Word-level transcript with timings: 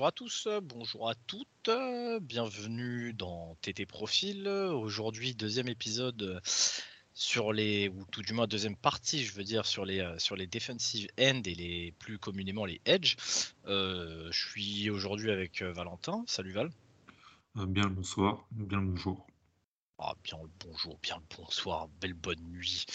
bonjour 0.00 0.08
à 0.08 0.12
tous, 0.12 0.48
bonjour 0.62 1.10
à 1.10 1.14
toutes, 1.26 1.70
bienvenue 2.22 3.12
dans 3.12 3.54
TT 3.60 3.84
Profil. 3.84 4.48
Aujourd'hui, 4.48 5.34
deuxième 5.34 5.68
épisode 5.68 6.40
sur 7.12 7.52
les, 7.52 7.90
ou 7.90 8.06
tout 8.10 8.22
du 8.22 8.32
moins 8.32 8.46
deuxième 8.46 8.76
partie, 8.76 9.22
je 9.22 9.34
veux 9.34 9.44
dire, 9.44 9.66
sur 9.66 9.84
les, 9.84 10.14
sur 10.16 10.36
les 10.36 10.46
defensive 10.46 11.10
end 11.20 11.42
et 11.44 11.54
les 11.54 11.92
plus 11.98 12.18
communément 12.18 12.64
les 12.64 12.80
edge. 12.86 13.16
je 13.66 14.30
suis 14.32 14.88
aujourd'hui 14.88 15.30
avec 15.30 15.60
Valentin. 15.60 16.24
Salut 16.26 16.52
Val. 16.52 16.70
bien 17.54 17.82
le 17.82 17.90
bonsoir, 17.90 18.46
bien 18.52 18.80
le 18.80 18.86
bonjour. 18.86 19.26
Ah, 19.98 20.14
bien 20.24 20.38
le 20.42 20.48
bonjour, 20.66 20.98
bien 21.02 21.16
le 21.16 21.36
bonsoir, 21.36 21.88
belle 22.00 22.14
bonne 22.14 22.40
nuit. 22.48 22.86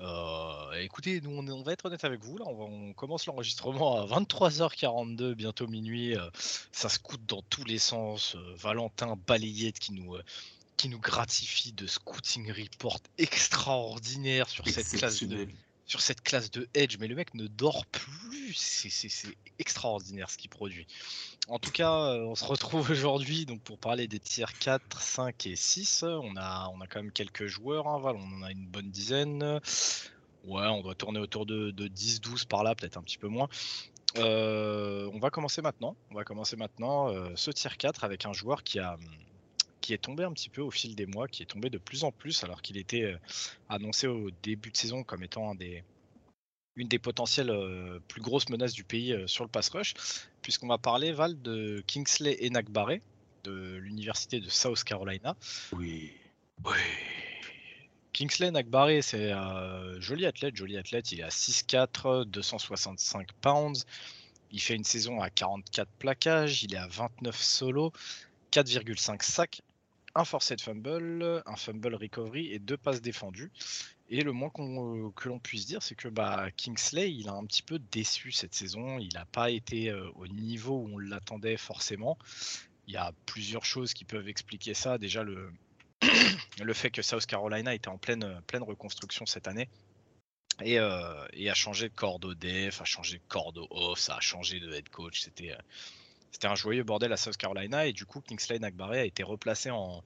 Euh, 0.00 0.72
écoutez, 0.80 1.20
nous 1.22 1.30
on, 1.30 1.62
va 1.62 1.72
être 1.72 1.86
honnête 1.86 2.04
avec 2.04 2.22
vous, 2.22 2.36
là 2.36 2.44
on, 2.46 2.92
commence 2.92 3.26
l'enregistrement 3.26 4.02
à 4.02 4.20
23h42, 4.20 5.32
bientôt 5.34 5.66
minuit. 5.66 6.16
Euh, 6.16 6.28
ça 6.70 6.88
se 6.88 6.98
dans 7.26 7.42
tous 7.48 7.64
les 7.64 7.78
sens. 7.78 8.34
Euh, 8.36 8.54
Valentin 8.56 9.16
Balayette 9.26 9.78
qui 9.78 9.92
nous, 9.92 10.16
qui 10.76 10.90
nous 10.90 11.00
gratifie 11.00 11.72
de 11.72 11.86
scouting 11.86 12.52
report 12.52 13.00
extraordinaire 13.16 14.48
sur 14.48 14.68
cette 14.68 14.88
classe 14.88 15.22
de, 15.22 15.48
sur 15.86 16.00
cette 16.00 16.20
classe 16.20 16.50
de 16.50 16.68
Edge, 16.74 16.96
mais 16.98 17.06
le 17.06 17.14
mec 17.14 17.34
ne 17.34 17.46
dort 17.46 17.86
plus. 17.86 18.54
C'est 18.54 19.34
extraordinaire 19.58 20.30
ce 20.30 20.36
qu'il 20.36 20.50
produit. 20.50 20.86
En 21.48 21.58
tout 21.58 21.70
cas, 21.70 21.92
euh, 21.92 22.24
on 22.24 22.34
se 22.34 22.44
retrouve 22.44 22.90
aujourd'hui 22.90 23.46
donc 23.46 23.62
pour 23.62 23.78
parler 23.78 24.08
des 24.08 24.18
tiers 24.18 24.58
4, 24.58 25.00
5 25.00 25.46
et 25.46 25.56
6. 25.56 26.02
On 26.02 26.36
a, 26.36 26.70
on 26.74 26.80
a 26.80 26.86
quand 26.86 27.02
même 27.02 27.12
quelques 27.12 27.46
joueurs, 27.46 27.86
hein, 27.86 28.00
on 28.04 28.38
en 28.38 28.42
a 28.42 28.50
une 28.50 28.66
bonne 28.66 28.90
dizaine. 28.90 29.60
Ouais, 30.44 30.66
on 30.66 30.82
doit 30.82 30.94
tourner 30.94 31.18
autour 31.18 31.46
de, 31.46 31.72
10-12 31.72 32.46
par 32.46 32.62
là, 32.62 32.74
peut-être 32.74 32.96
un 32.96 33.02
petit 33.02 33.18
peu 33.18 33.28
moins. 33.28 33.48
Euh, 34.18 35.10
on 35.12 35.18
va 35.18 35.30
commencer 35.30 35.62
maintenant. 35.62 35.96
On 36.10 36.14
va 36.14 36.24
commencer 36.24 36.56
maintenant 36.56 37.08
euh, 37.08 37.30
ce 37.36 37.50
tier 37.50 37.70
4 37.76 38.04
avec 38.04 38.26
un 38.26 38.32
joueur 38.32 38.62
qui 38.62 38.78
a 38.78 38.96
qui 39.86 39.94
est 39.94 39.98
tombé 39.98 40.24
un 40.24 40.32
petit 40.32 40.48
peu 40.48 40.62
au 40.62 40.72
fil 40.72 40.96
des 40.96 41.06
mois, 41.06 41.28
qui 41.28 41.44
est 41.44 41.46
tombé 41.46 41.70
de 41.70 41.78
plus 41.78 42.02
en 42.02 42.10
plus 42.10 42.42
alors 42.42 42.60
qu'il 42.60 42.76
était 42.76 43.04
euh, 43.04 43.16
annoncé 43.68 44.08
au 44.08 44.32
début 44.42 44.72
de 44.72 44.76
saison 44.76 45.04
comme 45.04 45.22
étant 45.22 45.48
un 45.48 45.54
des, 45.54 45.84
une 46.74 46.88
des 46.88 46.98
potentielles 46.98 47.50
euh, 47.50 48.00
plus 48.08 48.20
grosses 48.20 48.48
menaces 48.48 48.72
du 48.72 48.82
pays 48.82 49.12
euh, 49.12 49.28
sur 49.28 49.44
le 49.44 49.48
pass 49.48 49.68
rush, 49.68 49.94
puisqu'on 50.42 50.66
va 50.66 50.76
parler, 50.76 51.12
Val, 51.12 51.40
de 51.40 51.84
Kingsley 51.86 52.36
Enagbare 52.44 52.98
de 53.44 53.76
l'université 53.76 54.40
de 54.40 54.48
South 54.48 54.82
Carolina. 54.82 55.36
Oui. 55.70 56.12
Oui. 56.64 56.72
Kingsley 58.12 58.48
Enagbare, 58.48 59.04
c'est 59.04 59.30
un 59.30 60.00
joli 60.00 60.26
athlète, 60.26 60.56
joli 60.56 60.76
athlète. 60.76 61.12
Il 61.12 61.20
est 61.20 61.22
à 61.22 61.28
6'4, 61.28 62.24
265 62.24 63.28
pounds. 63.40 63.86
Il 64.50 64.60
fait 64.60 64.74
une 64.74 64.82
saison 64.82 65.20
à 65.20 65.30
44 65.30 65.88
plaquages. 66.00 66.64
Il 66.64 66.74
est 66.74 66.78
à 66.78 66.88
29 66.88 67.40
solos, 67.40 67.92
4,5 68.50 69.22
sacs, 69.22 69.62
un 70.16 70.24
forcé 70.24 70.56
fumble, 70.58 71.42
un 71.44 71.56
fumble 71.56 71.94
recovery 71.94 72.52
et 72.52 72.58
deux 72.58 72.78
passes 72.78 73.02
défendues. 73.02 73.52
Et 74.08 74.22
le 74.22 74.32
moins 74.32 74.50
euh, 74.58 75.10
que 75.10 75.28
l'on 75.28 75.38
puisse 75.38 75.66
dire, 75.66 75.82
c'est 75.82 75.94
que 75.94 76.08
bah, 76.08 76.48
Kingsley, 76.56 77.12
il 77.12 77.28
a 77.28 77.32
un 77.32 77.44
petit 77.44 77.62
peu 77.62 77.78
déçu 77.78 78.32
cette 78.32 78.54
saison. 78.54 78.98
Il 78.98 79.12
n'a 79.14 79.26
pas 79.26 79.50
été 79.50 79.90
euh, 79.90 80.08
au 80.14 80.26
niveau 80.26 80.76
où 80.76 80.94
on 80.94 80.98
l'attendait 80.98 81.56
forcément. 81.56 82.16
Il 82.86 82.94
y 82.94 82.96
a 82.96 83.12
plusieurs 83.26 83.64
choses 83.64 83.92
qui 83.94 84.04
peuvent 84.04 84.28
expliquer 84.28 84.74
ça. 84.74 84.96
Déjà, 84.96 85.22
le, 85.22 85.52
fait 86.72 86.90
que 86.90 87.02
South 87.02 87.26
Carolina 87.26 87.74
était 87.74 87.88
en 87.88 87.98
pleine, 87.98 88.40
pleine 88.46 88.62
reconstruction 88.62 89.26
cette 89.26 89.48
année. 89.48 89.68
Et, 90.62 90.78
euh, 90.78 91.26
a 91.26 91.54
changé 91.54 91.88
de 91.88 91.94
corps 91.94 92.20
def, 92.20 92.80
a 92.80 92.84
changé 92.84 93.18
de 93.18 93.24
corps 93.28 93.52
off, 93.70 93.98
ça 93.98 94.16
a 94.16 94.20
changé 94.20 94.60
de 94.60 94.72
head 94.72 94.88
coach. 94.88 95.20
C'était 95.20 95.54
c'était 96.36 96.48
un 96.48 96.54
joyeux 96.54 96.82
bordel 96.82 97.14
à 97.14 97.16
South 97.16 97.38
Carolina 97.38 97.86
et 97.86 97.94
du 97.94 98.04
coup 98.04 98.20
Kingsley 98.20 98.58
Nagbare 98.58 98.90
a 98.90 99.04
été 99.06 99.22
replacé 99.22 99.70
en, 99.70 100.04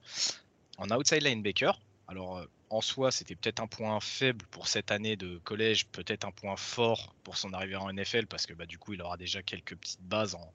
outside 0.79 1.23
linebacker. 1.23 1.77
Alors 2.07 2.37
euh, 2.37 2.45
en 2.69 2.79
soi 2.79 3.11
c'était 3.11 3.35
peut-être 3.35 3.59
un 3.59 3.67
point 3.67 3.99
faible 3.99 4.45
pour 4.49 4.69
cette 4.69 4.91
année 4.91 5.17
de 5.17 5.39
collège, 5.39 5.87
peut-être 5.87 6.23
un 6.23 6.31
point 6.31 6.55
fort 6.55 7.13
pour 7.25 7.35
son 7.35 7.51
arrivée 7.51 7.75
en 7.75 7.91
NFL 7.91 8.27
parce 8.27 8.45
que 8.45 8.53
bah, 8.53 8.65
du 8.65 8.77
coup 8.77 8.93
il 8.93 9.01
aura 9.01 9.17
déjà 9.17 9.43
quelques 9.43 9.75
petites 9.75 10.03
bases 10.03 10.35
en, 10.35 10.53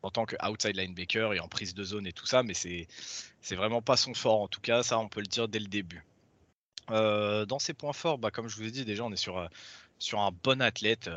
en 0.00 0.10
tant 0.10 0.24
que 0.24 0.34
outside 0.48 0.76
linebacker 0.76 1.34
et 1.34 1.40
en 1.40 1.48
prise 1.48 1.74
de 1.74 1.84
zone 1.84 2.06
et 2.06 2.14
tout 2.14 2.24
ça, 2.24 2.42
mais 2.42 2.54
c'est 2.54 2.88
c'est 3.42 3.54
vraiment 3.54 3.82
pas 3.82 3.98
son 3.98 4.14
fort 4.14 4.40
en 4.40 4.48
tout 4.48 4.62
cas, 4.62 4.82
ça 4.82 4.98
on 4.98 5.10
peut 5.10 5.20
le 5.20 5.26
dire 5.26 5.46
dès 5.46 5.58
le 5.58 5.68
début. 5.68 6.06
Euh, 6.90 7.44
dans 7.44 7.58
ses 7.58 7.74
points 7.74 7.92
forts, 7.92 8.16
bah, 8.16 8.30
comme 8.30 8.48
je 8.48 8.56
vous 8.56 8.62
ai 8.62 8.70
dit 8.70 8.86
déjà, 8.86 9.04
on 9.04 9.12
est 9.12 9.16
sur, 9.16 9.36
euh, 9.36 9.48
sur 9.98 10.20
un 10.20 10.30
bon 10.30 10.62
athlète 10.62 11.10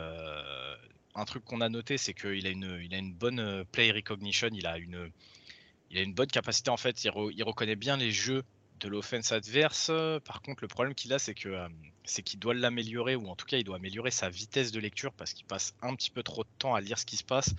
un 1.15 1.25
truc 1.25 1.43
qu'on 1.43 1.61
a 1.61 1.69
noté, 1.69 1.97
c'est 1.97 2.13
qu'il 2.13 2.45
a 2.45 2.49
une, 2.49 3.13
bonne 3.13 3.39
euh, 3.39 3.63
play 3.71 3.91
recognition, 3.91 4.49
il 4.51 4.67
a 4.67 4.77
une, 4.77 6.13
bonne 6.13 6.27
capacité 6.27 6.69
en 6.69 6.77
fait, 6.77 7.03
il, 7.03 7.43
reconnaît 7.43 7.75
bien 7.75 7.97
les 7.97 8.11
jeux 8.11 8.43
de 8.79 8.87
l'offense 8.87 9.31
adverse. 9.31 9.91
Par 10.25 10.41
contre, 10.41 10.63
le 10.63 10.67
problème 10.67 10.95
qu'il 10.95 11.13
a, 11.13 11.17
euh, 11.17 11.69
c'est 12.05 12.23
qu'il 12.23 12.39
doit 12.39 12.53
l'améliorer 12.53 13.15
ou 13.15 13.27
en 13.27 13.35
tout 13.35 13.45
cas, 13.45 13.57
il 13.57 13.63
doit 13.63 13.77
améliorer 13.77 14.11
sa 14.11 14.29
vitesse 14.29 14.71
de 14.71 14.79
lecture 14.79 15.13
parce 15.13 15.33
qu'il 15.33 15.45
passe 15.45 15.73
un 15.81 15.95
petit 15.95 16.11
peu 16.11 16.23
trop 16.23 16.43
de 16.43 16.49
temps 16.59 16.75
à 16.75 16.81
lire 16.81 16.97
ce 16.97 17.05
qui 17.05 17.17
se 17.17 17.23
passe. 17.23 17.53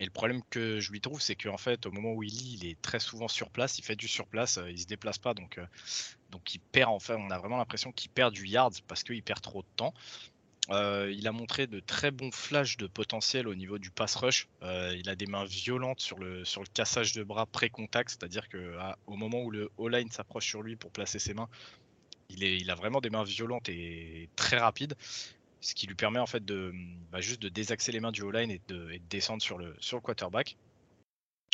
Et 0.00 0.04
le 0.06 0.10
problème 0.10 0.40
que 0.48 0.80
je 0.80 0.90
lui 0.92 1.02
trouve, 1.02 1.20
c'est 1.20 1.34
qu'en 1.34 1.58
fait, 1.58 1.84
au 1.84 1.92
moment 1.92 2.14
où 2.14 2.22
il 2.22 2.32
lit, 2.32 2.58
il 2.62 2.66
est 2.66 2.80
très 2.80 3.00
souvent 3.00 3.28
sur 3.28 3.50
place, 3.50 3.78
il 3.78 3.84
fait 3.84 3.96
du 3.96 4.08
sur 4.08 4.26
place, 4.26 4.56
euh, 4.56 4.70
il 4.70 4.78
se 4.78 4.86
déplace 4.86 5.18
pas, 5.18 5.34
donc, 5.34 5.60
donc 6.30 6.54
il 6.54 6.58
perd. 6.58 6.90
Enfin, 6.90 7.16
on 7.16 7.30
a 7.30 7.38
vraiment 7.38 7.58
l'impression 7.58 7.92
qu'il 7.92 8.10
perd 8.10 8.32
du 8.32 8.46
yard 8.46 8.74
parce 8.88 9.04
qu'il 9.04 9.22
perd 9.22 9.42
trop 9.42 9.60
de 9.60 9.68
temps. 9.76 9.92
Euh, 10.68 11.12
il 11.16 11.26
a 11.26 11.32
montré 11.32 11.66
de 11.66 11.80
très 11.80 12.10
bons 12.10 12.30
flashs 12.30 12.76
de 12.76 12.86
potentiel 12.86 13.48
au 13.48 13.54
niveau 13.54 13.78
du 13.78 13.90
pass 13.90 14.14
rush. 14.14 14.46
Euh, 14.62 14.94
il 14.96 15.08
a 15.08 15.16
des 15.16 15.26
mains 15.26 15.44
violentes 15.44 16.00
sur 16.00 16.18
le, 16.18 16.44
sur 16.44 16.60
le 16.60 16.68
cassage 16.72 17.12
de 17.12 17.22
bras 17.22 17.46
pré-contact, 17.46 18.10
c'est-à-dire 18.10 18.48
qu'au 18.48 19.16
moment 19.16 19.42
où 19.42 19.50
le 19.50 19.70
O-line 19.78 20.10
s'approche 20.10 20.46
sur 20.46 20.62
lui 20.62 20.76
pour 20.76 20.90
placer 20.92 21.18
ses 21.18 21.34
mains, 21.34 21.48
il, 22.28 22.70
a 22.70 22.74
vraiment 22.74 23.00
des 23.00 23.10
mains 23.10 23.24
violentes 23.24 23.68
et 23.68 24.28
très 24.36 24.58
rapides, 24.58 24.94
ce 25.60 25.74
qui 25.74 25.88
lui 25.88 25.96
permet 25.96 26.20
en 26.20 26.26
fait 26.26 26.44
de 26.44 26.72
bah, 27.10 27.20
juste 27.20 27.42
de 27.42 27.48
désaxer 27.48 27.90
les 27.90 27.98
mains 27.98 28.12
du 28.12 28.22
O-line 28.22 28.50
et 28.50 28.60
de, 28.68 29.00
descendre 29.08 29.42
sur 29.42 29.58
le, 29.58 29.74
sur 29.80 29.96
le 29.96 30.02
quarterback. 30.02 30.56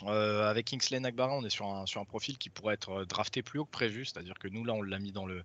Euh, 0.02 0.46
avec 0.50 0.66
Kingsley 0.66 1.00
Nagbara, 1.00 1.34
on 1.34 1.42
est 1.42 1.50
sur 1.50 1.66
un, 1.66 1.86
sur 1.86 2.02
un 2.02 2.04
profil 2.04 2.36
qui 2.36 2.50
pourrait 2.50 2.74
être 2.74 3.06
drafté 3.06 3.42
plus 3.42 3.60
haut 3.60 3.64
que 3.64 3.70
prévu, 3.70 4.04
c'est-à-dire 4.04 4.38
que 4.38 4.48
nous 4.48 4.62
là 4.62 4.74
on 4.74 4.82
l'a 4.82 4.98
mis 4.98 5.12
dans 5.12 5.24
le, 5.24 5.42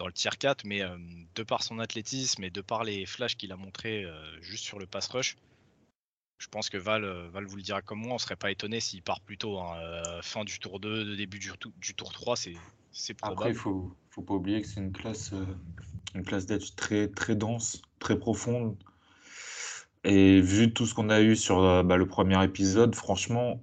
dans 0.00 0.06
le 0.06 0.12
tier 0.12 0.30
4, 0.30 0.64
mais 0.64 0.82
euh, 0.82 0.96
de 1.34 1.42
par 1.42 1.62
son 1.62 1.78
athlétisme 1.78 2.42
et 2.42 2.50
de 2.50 2.62
par 2.62 2.84
les 2.84 3.04
flashs 3.04 3.36
qu'il 3.36 3.52
a 3.52 3.56
montré 3.56 4.04
euh, 4.04 4.12
juste 4.40 4.64
sur 4.64 4.78
le 4.78 4.86
pass 4.86 5.06
rush, 5.08 5.36
je 6.38 6.48
pense 6.48 6.70
que 6.70 6.78
Val, 6.78 7.04
euh, 7.04 7.28
Val 7.28 7.44
vous 7.44 7.56
le 7.56 7.62
dira 7.62 7.82
comme 7.82 8.00
moi, 8.00 8.14
on 8.14 8.18
serait 8.18 8.36
pas 8.36 8.50
étonné 8.50 8.80
s'il 8.80 9.02
part 9.02 9.20
plus 9.20 9.36
tôt. 9.36 9.58
Hein. 9.58 9.76
fin 10.22 10.44
du 10.44 10.58
tour 10.58 10.80
2, 10.80 11.16
début 11.16 11.38
du, 11.38 11.52
du 11.76 11.94
tour 11.94 12.12
3, 12.12 12.34
c'est 12.36 13.14
probable. 13.14 13.40
Après, 13.40 13.50
il 13.50 13.54
faut, 13.54 13.94
faut 14.08 14.22
pas 14.22 14.34
oublier 14.34 14.62
que 14.62 14.66
c'est 14.66 14.80
une 14.80 14.92
classe, 14.92 15.32
une 16.14 16.24
classe 16.24 16.46
d'edge 16.46 16.74
très, 16.76 17.08
très 17.08 17.36
dense, 17.36 17.82
très 17.98 18.18
profonde. 18.18 18.76
Et 20.02 20.40
vu 20.40 20.72
tout 20.72 20.86
ce 20.86 20.94
qu'on 20.94 21.10
a 21.10 21.20
eu 21.20 21.36
sur 21.36 21.84
bah, 21.84 21.98
le 21.98 22.06
premier 22.06 22.42
épisode, 22.42 22.94
franchement, 22.94 23.62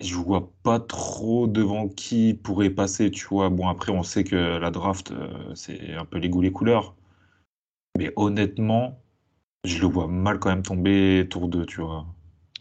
je 0.00 0.14
vois 0.16 0.52
pas 0.62 0.80
trop 0.80 1.46
devant 1.46 1.88
qui 1.88 2.34
pourrait 2.34 2.70
passer, 2.70 3.10
tu 3.10 3.26
vois. 3.26 3.48
Bon, 3.48 3.68
après, 3.68 3.92
on 3.92 4.02
sait 4.02 4.24
que 4.24 4.36
la 4.36 4.70
draft, 4.70 5.12
euh, 5.12 5.54
c'est 5.54 5.94
un 5.94 6.04
peu 6.04 6.18
les 6.18 6.28
goûts, 6.28 6.40
les 6.40 6.52
couleurs. 6.52 6.94
Mais 7.96 8.12
honnêtement, 8.16 9.00
je 9.64 9.78
le 9.78 9.86
vois 9.86 10.08
mal 10.08 10.38
quand 10.40 10.50
même 10.50 10.62
tomber 10.62 11.26
tour 11.30 11.48
2, 11.48 11.64
tu 11.66 11.80
vois. 11.80 12.06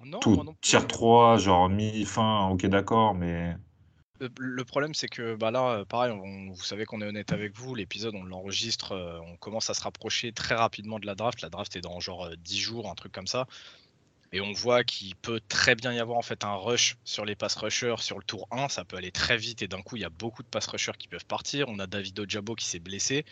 Non, 0.06 0.20
Tout 0.20 0.44
non 0.44 0.56
tier 0.62 0.86
3, 0.86 1.38
genre 1.38 1.70
mi-fin, 1.70 2.50
ok, 2.50 2.66
d'accord, 2.68 3.16
mais. 3.16 3.56
Le, 4.38 4.64
problème, 4.64 4.94
c'est 4.94 5.10
que 5.10 5.36
bah 5.36 5.52
là, 5.52 5.72
euh, 5.72 5.86
pareil, 5.86 6.16
vous 6.16 6.64
savez 6.64 6.86
qu'on 6.86 7.02
est 7.02 7.06
honnête 7.06 7.34
avec 7.34 7.58
vous. 7.58 7.76
L'épisode, 7.76 8.16
on 8.16 8.24
l'enregistre, 8.24 8.94
euh, 8.94 9.20
on 9.26 9.36
commence 9.36 9.70
à 9.70 9.74
se 9.74 9.82
rapprocher 9.82 10.32
très 10.32 10.56
rapidement 10.56 11.00
de 11.00 11.06
la 11.06 11.16
draft. 11.16 11.42
La 11.42 11.50
draft 11.50 11.76
est 11.76 11.82
dans 11.82 12.00
genre 12.00 12.30
10 12.38 12.60
jours, 12.60 12.90
un 12.90 12.96
truc 12.96 13.12
comme 13.12 13.28
ça. 13.28 13.48
Et 14.34 14.42
on 14.42 14.52
voit 14.52 14.84
qu'il 14.84 15.16
peut 15.16 15.40
très 15.48 15.76
bien 15.76 15.94
y 15.94 16.00
avoir 16.00 16.26
fait 16.26 16.44
un 16.44 16.56
rush 16.56 16.98
sur 17.04 17.24
les 17.24 17.36
pass 17.36 17.54
rushers 17.54 17.98
sur 18.00 18.18
le 18.18 18.24
tour 18.24 18.48
1. 18.50 18.68
Ça 18.68 18.84
peut 18.84 18.98
aller 18.98 19.12
très 19.12 19.38
vite 19.38 19.62
et 19.62 19.68
d'un 19.68 19.84
coup, 19.84 19.96
il 19.96 20.02
y 20.02 20.06
a 20.06 20.10
beaucoup 20.10 20.42
de 20.42 20.48
pass 20.48 20.66
rushers 20.66 20.98
qui 20.98 21.08
peuvent 21.08 21.26
partir. 21.28 21.70
On 21.70 21.78
a 21.78 21.86
David 21.86 22.20
Ojabo 22.20 22.56
qui 22.56 22.66
s'est 22.66 22.80
blessé. 22.80 23.26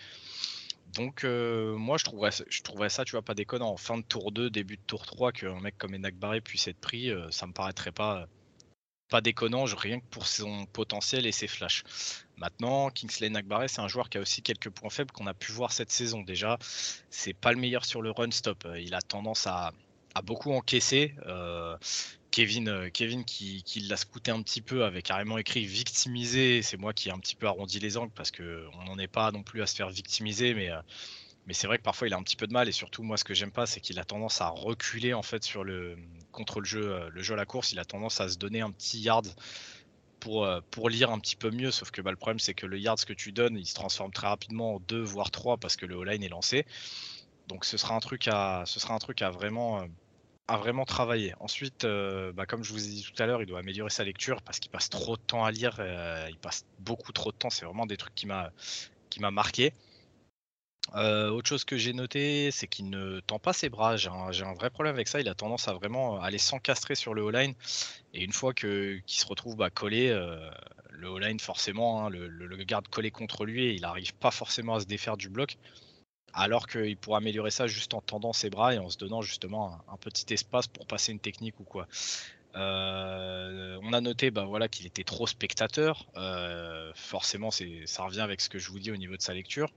Donc, 0.93 1.23
euh, 1.23 1.75
moi, 1.75 1.97
je 1.97 2.03
trouverais, 2.03 2.89
ça, 2.89 3.03
tu 3.03 3.11
vois, 3.11 3.23
pas 3.23 3.33
déconnant. 3.33 3.71
En 3.71 3.77
fin 3.77 3.97
de 3.97 4.03
tour 4.03 4.31
2, 4.31 4.51
début 4.51 4.77
de 4.77 4.81
tour 4.85 5.07
3, 5.07 5.31
qu'un 5.31 5.59
mec 5.59 5.75
comme 5.79 5.95
Enak 5.95 6.15
Barré 6.17 6.39
puisse 6.39 6.67
être 6.67 6.79
pris, 6.79 7.09
euh, 7.09 7.31
ça 7.31 7.47
me 7.47 7.53
paraîtrait 7.53 7.91
pas, 7.91 8.27
pas 9.09 9.21
déconnant, 9.21 9.63
rien 9.63 10.01
que 10.01 10.05
pour 10.11 10.27
son 10.27 10.67
potentiel 10.67 11.25
et 11.25 11.31
ses 11.31 11.47
flashs. 11.47 11.83
Maintenant, 12.37 12.91
Kingsley 12.91 13.29
Nakbaré, 13.29 13.67
c'est 13.67 13.81
un 13.81 13.87
joueur 13.87 14.09
qui 14.09 14.19
a 14.19 14.21
aussi 14.21 14.43
quelques 14.43 14.69
points 14.69 14.89
faibles 14.91 15.11
qu'on 15.11 15.27
a 15.27 15.33
pu 15.33 15.51
voir 15.51 15.71
cette 15.71 15.91
saison. 15.91 16.21
Déjà, 16.21 16.59
c'est 17.09 17.33
pas 17.33 17.53
le 17.53 17.59
meilleur 17.59 17.85
sur 17.85 18.03
le 18.03 18.11
run 18.11 18.31
stop. 18.31 18.67
Il 18.77 18.93
a 18.93 19.01
tendance 19.01 19.47
à, 19.47 19.71
a 20.15 20.21
beaucoup 20.21 20.51
encaissé. 20.51 21.15
Euh, 21.25 21.77
Kevin, 22.31 22.69
euh, 22.69 22.89
Kevin 22.89 23.25
qui, 23.25 23.63
l'a 23.89 23.97
scouté 23.97 24.31
un 24.31 24.41
petit 24.41 24.61
peu 24.61 24.83
avait 24.85 25.01
carrément 25.01 25.37
écrit 25.37 25.65
victimisé. 25.65 26.61
C'est 26.61 26.77
moi 26.77 26.93
qui 26.93 27.09
ai 27.09 27.11
un 27.11 27.19
petit 27.19 27.35
peu 27.35 27.47
arrondi 27.47 27.79
les 27.79 27.97
angles 27.97 28.13
parce 28.15 28.31
qu'on 28.31 28.85
n'en 28.85 28.97
est 28.97 29.07
pas 29.07 29.31
non 29.31 29.43
plus 29.43 29.61
à 29.61 29.67
se 29.67 29.75
faire 29.75 29.89
victimiser, 29.89 30.53
mais, 30.53 30.69
euh, 30.69 30.81
Mais 31.47 31.53
c'est 31.53 31.67
vrai 31.67 31.77
que 31.77 31.83
parfois 31.83 32.07
il 32.07 32.13
a 32.13 32.17
un 32.17 32.23
petit 32.23 32.35
peu 32.35 32.47
de 32.47 32.53
mal 32.53 32.69
et 32.69 32.71
surtout 32.71 33.03
moi 33.03 33.17
ce 33.17 33.23
que 33.23 33.33
j'aime 33.33 33.51
pas 33.51 33.65
c'est 33.65 33.81
qu'il 33.81 33.99
a 33.99 34.05
tendance 34.05 34.41
à 34.41 34.49
reculer 34.49 35.13
en 35.13 35.23
fait 35.23 35.43
sur 35.43 35.63
le 35.63 35.97
contre 36.31 36.59
le 36.61 36.65
jeu 36.65 37.09
le 37.09 37.21
jeu 37.21 37.33
à 37.33 37.37
la 37.37 37.45
course, 37.45 37.71
il 37.71 37.79
a 37.79 37.85
tendance 37.85 38.21
à 38.21 38.29
se 38.29 38.37
donner 38.37 38.61
un 38.61 38.71
petit 38.71 38.99
yard 38.99 39.27
pour, 40.19 40.47
pour 40.69 40.89
lire 40.89 41.09
un 41.11 41.19
petit 41.19 41.35
peu 41.35 41.49
mieux 41.49 41.71
sauf 41.71 41.91
que 41.91 42.01
bah, 42.01 42.11
le 42.11 42.17
problème 42.17 42.39
c'est 42.39 42.53
que 42.53 42.67
le 42.67 42.79
yard 42.79 42.99
ce 42.99 43.05
que 43.05 43.13
tu 43.13 43.31
donnes, 43.31 43.57
il 43.57 43.65
se 43.65 43.73
transforme 43.73 44.11
très 44.11 44.27
rapidement 44.27 44.75
en 44.75 44.79
2 44.81 45.01
voire 45.01 45.31
3 45.31 45.57
parce 45.57 45.75
que 45.75 45.85
le 45.85 45.95
O-line 45.95 46.23
est 46.23 46.29
lancé. 46.29 46.65
Donc 47.47 47.65
ce 47.65 47.75
sera 47.75 47.95
un 47.95 47.99
truc 47.99 48.27
à 48.27 48.63
ce 48.65 48.79
sera 48.79 48.93
un 48.93 48.99
truc 48.99 49.21
à 49.21 49.29
vraiment 49.29 49.85
vraiment 50.57 50.85
travailler. 50.85 51.33
Ensuite, 51.39 51.85
bah, 51.85 52.45
comme 52.45 52.63
je 52.63 52.71
vous 52.71 52.85
ai 52.85 52.89
dit 52.89 53.03
tout 53.03 53.21
à 53.21 53.25
l'heure, 53.25 53.41
il 53.41 53.45
doit 53.45 53.59
améliorer 53.59 53.89
sa 53.89 54.03
lecture 54.03 54.41
parce 54.41 54.59
qu'il 54.59 54.71
passe 54.71 54.89
trop 54.89 55.17
de 55.17 55.21
temps 55.21 55.45
à 55.45 55.51
lire. 55.51 55.79
il 56.29 56.37
passe 56.37 56.65
beaucoup 56.79 57.11
trop 57.11 57.31
de 57.31 57.37
temps. 57.37 57.49
C'est 57.49 57.65
vraiment 57.65 57.85
des 57.85 57.97
trucs 57.97 58.15
qui 58.15 58.25
m'a 58.25 58.51
marqué. 59.31 59.73
Euh, 60.95 61.29
autre 61.29 61.47
chose 61.47 61.63
que 61.63 61.77
j'ai 61.77 61.93
noté, 61.93 62.51
c'est 62.51 62.67
qu'il 62.67 62.89
ne 62.89 63.19
tend 63.21 63.39
pas 63.39 63.53
ses 63.53 63.69
bras. 63.69 63.95
J'ai 63.97 64.09
un, 64.09 64.53
vrai 64.53 64.69
problème 64.69 64.95
avec 64.95 65.07
ça. 65.07 65.21
Il 65.21 65.29
a 65.29 65.35
tendance 65.35 65.67
à 65.67 65.73
vraiment 65.73 66.21
aller 66.21 66.37
s'encastrer 66.37 66.95
sur 66.95 67.13
le 67.13 67.21
O-line. 67.21 67.53
Et 68.13 68.23
une 68.23 68.33
fois 68.33 68.53
qu'il 68.53 69.01
se 69.05 69.25
retrouve 69.25 69.55
bah, 69.55 69.69
collé, 69.69 70.09
euh, 70.09 70.49
le 70.89 71.09
O-line, 71.09 71.39
forcément, 71.39 72.05
hein, 72.05 72.09
le, 72.09 72.63
garde 72.63 72.87
collé 72.87 73.11
contre 73.11 73.45
lui, 73.45 73.65
et 73.65 73.73
il 73.73 73.81
n'arrive 73.81 74.13
pas 74.15 74.31
forcément 74.31 74.75
à 74.75 74.79
se 74.81 74.85
défaire 74.85 75.17
du 75.17 75.29
bloc. 75.29 75.57
Alors 76.33 76.67
qu'il 76.67 76.97
pourrait 76.97 77.17
améliorer 77.17 77.51
ça 77.51 77.67
juste 77.67 77.93
en 77.93 78.01
tendant 78.01 78.33
ses 78.33 78.49
bras 78.49 78.73
et 78.73 78.77
en 78.77 78.89
se 78.89 78.97
donnant 78.97 79.21
justement 79.21 79.79
un, 79.91 79.97
petit 79.97 80.33
espace 80.33 80.67
pour 80.67 80.85
passer 80.85 81.11
une 81.11 81.19
technique 81.19 81.59
ou 81.59 81.63
quoi. 81.63 81.87
Euh, 82.55 83.77
on 83.83 83.93
a 83.93 84.01
noté 84.01 84.31
bah, 84.31 84.45
voilà, 84.45 84.67
qu'il 84.67 84.85
était 84.85 85.03
trop 85.03 85.27
spectateur. 85.27 86.05
forcément, 86.95 87.51
c'est, 87.51 87.85
ça 87.85 88.03
revient 88.03 88.21
avec 88.21 88.41
ce 88.41 88.49
que 88.49 88.59
je 88.59 88.69
vous 88.71 88.79
dis 88.79 88.91
au 88.91 88.97
niveau 88.97 89.17
de 89.17 89.21
sa 89.21 89.33
lecture. 89.33 89.69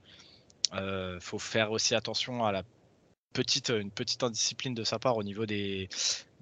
Euh, 0.73 1.19
faut 1.19 1.39
faire 1.39 1.71
aussi 1.71 1.95
attention 1.95 2.45
à 2.45 2.51
la 2.51 2.63
petite, 3.33 3.69
une 3.69 3.91
petite 3.91 4.23
indiscipline 4.23 4.73
de 4.73 4.83
sa 4.83 4.97
part 4.97 5.17
au 5.17 5.23
niveau 5.23 5.45
des, 5.45 5.89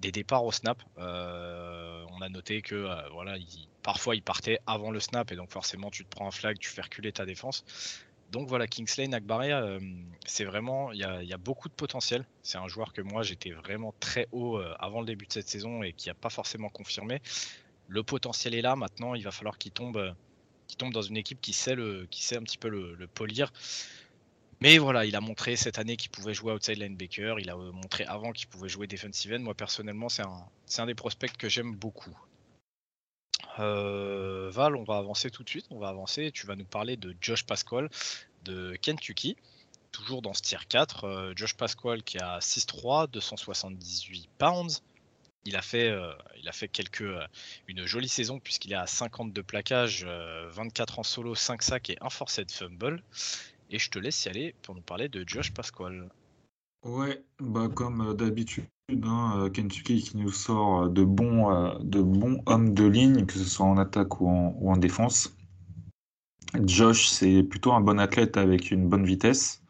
des 0.00 0.12
départs 0.12 0.44
au 0.44 0.52
snap. 0.52 0.82
Euh, 0.98 2.04
on 2.10 2.20
a 2.22 2.28
noté 2.28 2.62
que 2.62 2.74
euh, 2.74 3.08
voilà, 3.12 3.36
parfois 3.82 4.14
il 4.16 4.22
partait 4.22 4.58
avant 4.66 4.90
le 4.90 5.00
snap 5.00 5.30
et 5.32 5.36
donc 5.36 5.50
forcément 5.50 5.90
tu 5.90 6.04
te 6.04 6.08
prends 6.08 6.26
un 6.26 6.30
flag, 6.30 6.58
tu 6.58 6.70
fais 6.70 6.82
reculer 6.82 7.12
ta 7.12 7.26
défense. 7.26 7.64
Donc 8.30 8.48
voilà, 8.48 8.66
Kingsley 8.66 9.06
Nakbari, 9.06 9.52
euh, 9.52 9.78
c'est 10.26 10.44
vraiment, 10.44 10.92
il 10.92 10.98
y 10.98 11.04
a, 11.04 11.38
beaucoup 11.38 11.68
de 11.68 11.74
potentiel. 11.74 12.26
C'est 12.42 12.58
un 12.58 12.66
joueur 12.68 12.92
que 12.92 13.00
moi 13.00 13.22
j'étais 13.22 13.50
vraiment 13.50 13.94
très 14.00 14.28
haut 14.32 14.58
avant 14.78 15.00
le 15.00 15.06
début 15.06 15.26
de 15.26 15.32
cette 15.32 15.48
saison 15.48 15.82
et 15.82 15.92
qui 15.92 16.08
n'a 16.08 16.14
pas 16.14 16.30
forcément 16.30 16.68
confirmé. 16.68 17.20
Le 17.88 18.02
potentiel 18.02 18.54
est 18.54 18.62
là. 18.62 18.76
Maintenant, 18.76 19.14
il 19.14 19.22
va 19.22 19.30
falloir 19.30 19.58
qu'il 19.58 19.72
tombe, 19.72 20.14
qu'il 20.66 20.76
tombe 20.76 20.92
dans 20.92 21.02
une 21.02 21.16
équipe 21.16 21.40
qui 21.40 21.52
sait, 21.52 21.74
le, 21.74 22.06
qui 22.10 22.24
sait 22.24 22.36
un 22.36 22.42
petit 22.42 22.58
peu 22.58 22.68
le, 22.68 23.06
polir. 23.06 23.52
Mais 24.60 24.78
voilà, 24.78 25.04
il 25.04 25.14
a 25.16 25.20
montré 25.20 25.56
cette 25.56 25.78
année 25.78 25.96
qu'il 25.96 26.10
pouvait 26.10 26.34
jouer 26.34 26.52
outside 26.52 26.78
linebacker. 26.78 27.38
Il 27.40 27.50
a 27.50 27.56
euh, 27.56 27.72
montré 27.72 28.04
avant 28.04 28.32
qu'il 28.32 28.48
pouvait 28.48 28.68
jouer 28.68 28.86
defensive 28.86 29.34
end. 29.34 29.40
Moi, 29.40 29.54
personnellement, 29.54 30.08
c'est 30.08 30.22
un, 30.22 30.46
un, 30.78 30.86
des 30.86 30.94
prospects 30.94 31.36
que 31.36 31.48
j'aime 31.48 31.74
beaucoup. 31.74 32.16
Euh, 33.58 34.50
Val, 34.52 34.76
on 34.76 34.84
va 34.84 34.96
avancer 34.96 35.30
tout 35.30 35.42
de 35.42 35.48
suite. 35.48 35.66
On 35.70 35.78
va 35.78 35.88
avancer. 35.88 36.30
Tu 36.32 36.46
vas 36.46 36.56
nous 36.56 36.64
parler 36.64 36.96
de 36.96 37.14
Josh 37.20 37.44
Pasquale 37.44 37.88
de 38.44 38.76
Kentucky. 38.76 39.36
Toujours 39.92 40.22
dans 40.22 40.34
ce 40.34 40.42
tier 40.42 40.58
4. 40.68 41.04
Euh, 41.04 41.32
Josh 41.36 41.56
Pasquale 41.56 42.02
qui 42.02 42.18
a 42.18 42.38
6'3, 42.38 43.08
278 43.10 44.28
pounds. 44.38 44.82
Il 45.46 45.56
a 45.56 45.62
fait, 45.62 45.94
il 46.40 46.48
a 46.48 46.52
fait 46.52 46.68
quelques, 46.68 47.04
une 47.68 47.84
jolie 47.84 48.08
saison 48.08 48.40
puisqu'il 48.40 48.72
est 48.72 48.76
à 48.76 48.86
52 48.86 49.42
plaquages, 49.42 50.06
24 50.06 51.00
en 51.00 51.02
solo, 51.02 51.34
5 51.34 51.62
sacs 51.62 51.90
et 51.90 51.98
un 52.00 52.08
forced 52.08 52.50
fumble. 52.50 53.02
Et 53.68 53.78
je 53.78 53.90
te 53.90 53.98
laisse 53.98 54.24
y 54.24 54.30
aller 54.30 54.54
pour 54.62 54.74
nous 54.74 54.80
parler 54.80 55.10
de 55.10 55.22
Josh 55.28 55.52
Pasquale. 55.52 56.08
Ouais, 56.84 57.24
bah 57.40 57.68
comme 57.74 58.02
euh, 58.02 58.14
d'habitude, 58.14 58.66
hein, 58.90 59.34
euh, 59.38 59.50
Kentucky 59.50 60.02
qui 60.02 60.16
nous 60.16 60.30
sort 60.30 60.82
euh, 60.82 60.88
de 60.88 61.04
bons, 61.04 61.78
de 61.80 62.00
bons 62.02 62.42
hommes 62.46 62.74
de 62.74 62.84
ligne, 62.84 63.26
que 63.26 63.34
ce 63.34 63.44
soit 63.44 63.66
en 63.66 63.78
attaque 63.78 64.20
ou 64.20 64.28
en, 64.28 64.76
défense. 64.76 65.36
Josh, 66.64 67.08
c'est 67.08 67.42
plutôt 67.42 67.72
un 67.72 67.80
bon 67.80 67.98
athlète 67.98 68.36
avec 68.36 68.70
une 68.70 68.88
bonne 68.88 69.04
vitesse. 69.04 69.62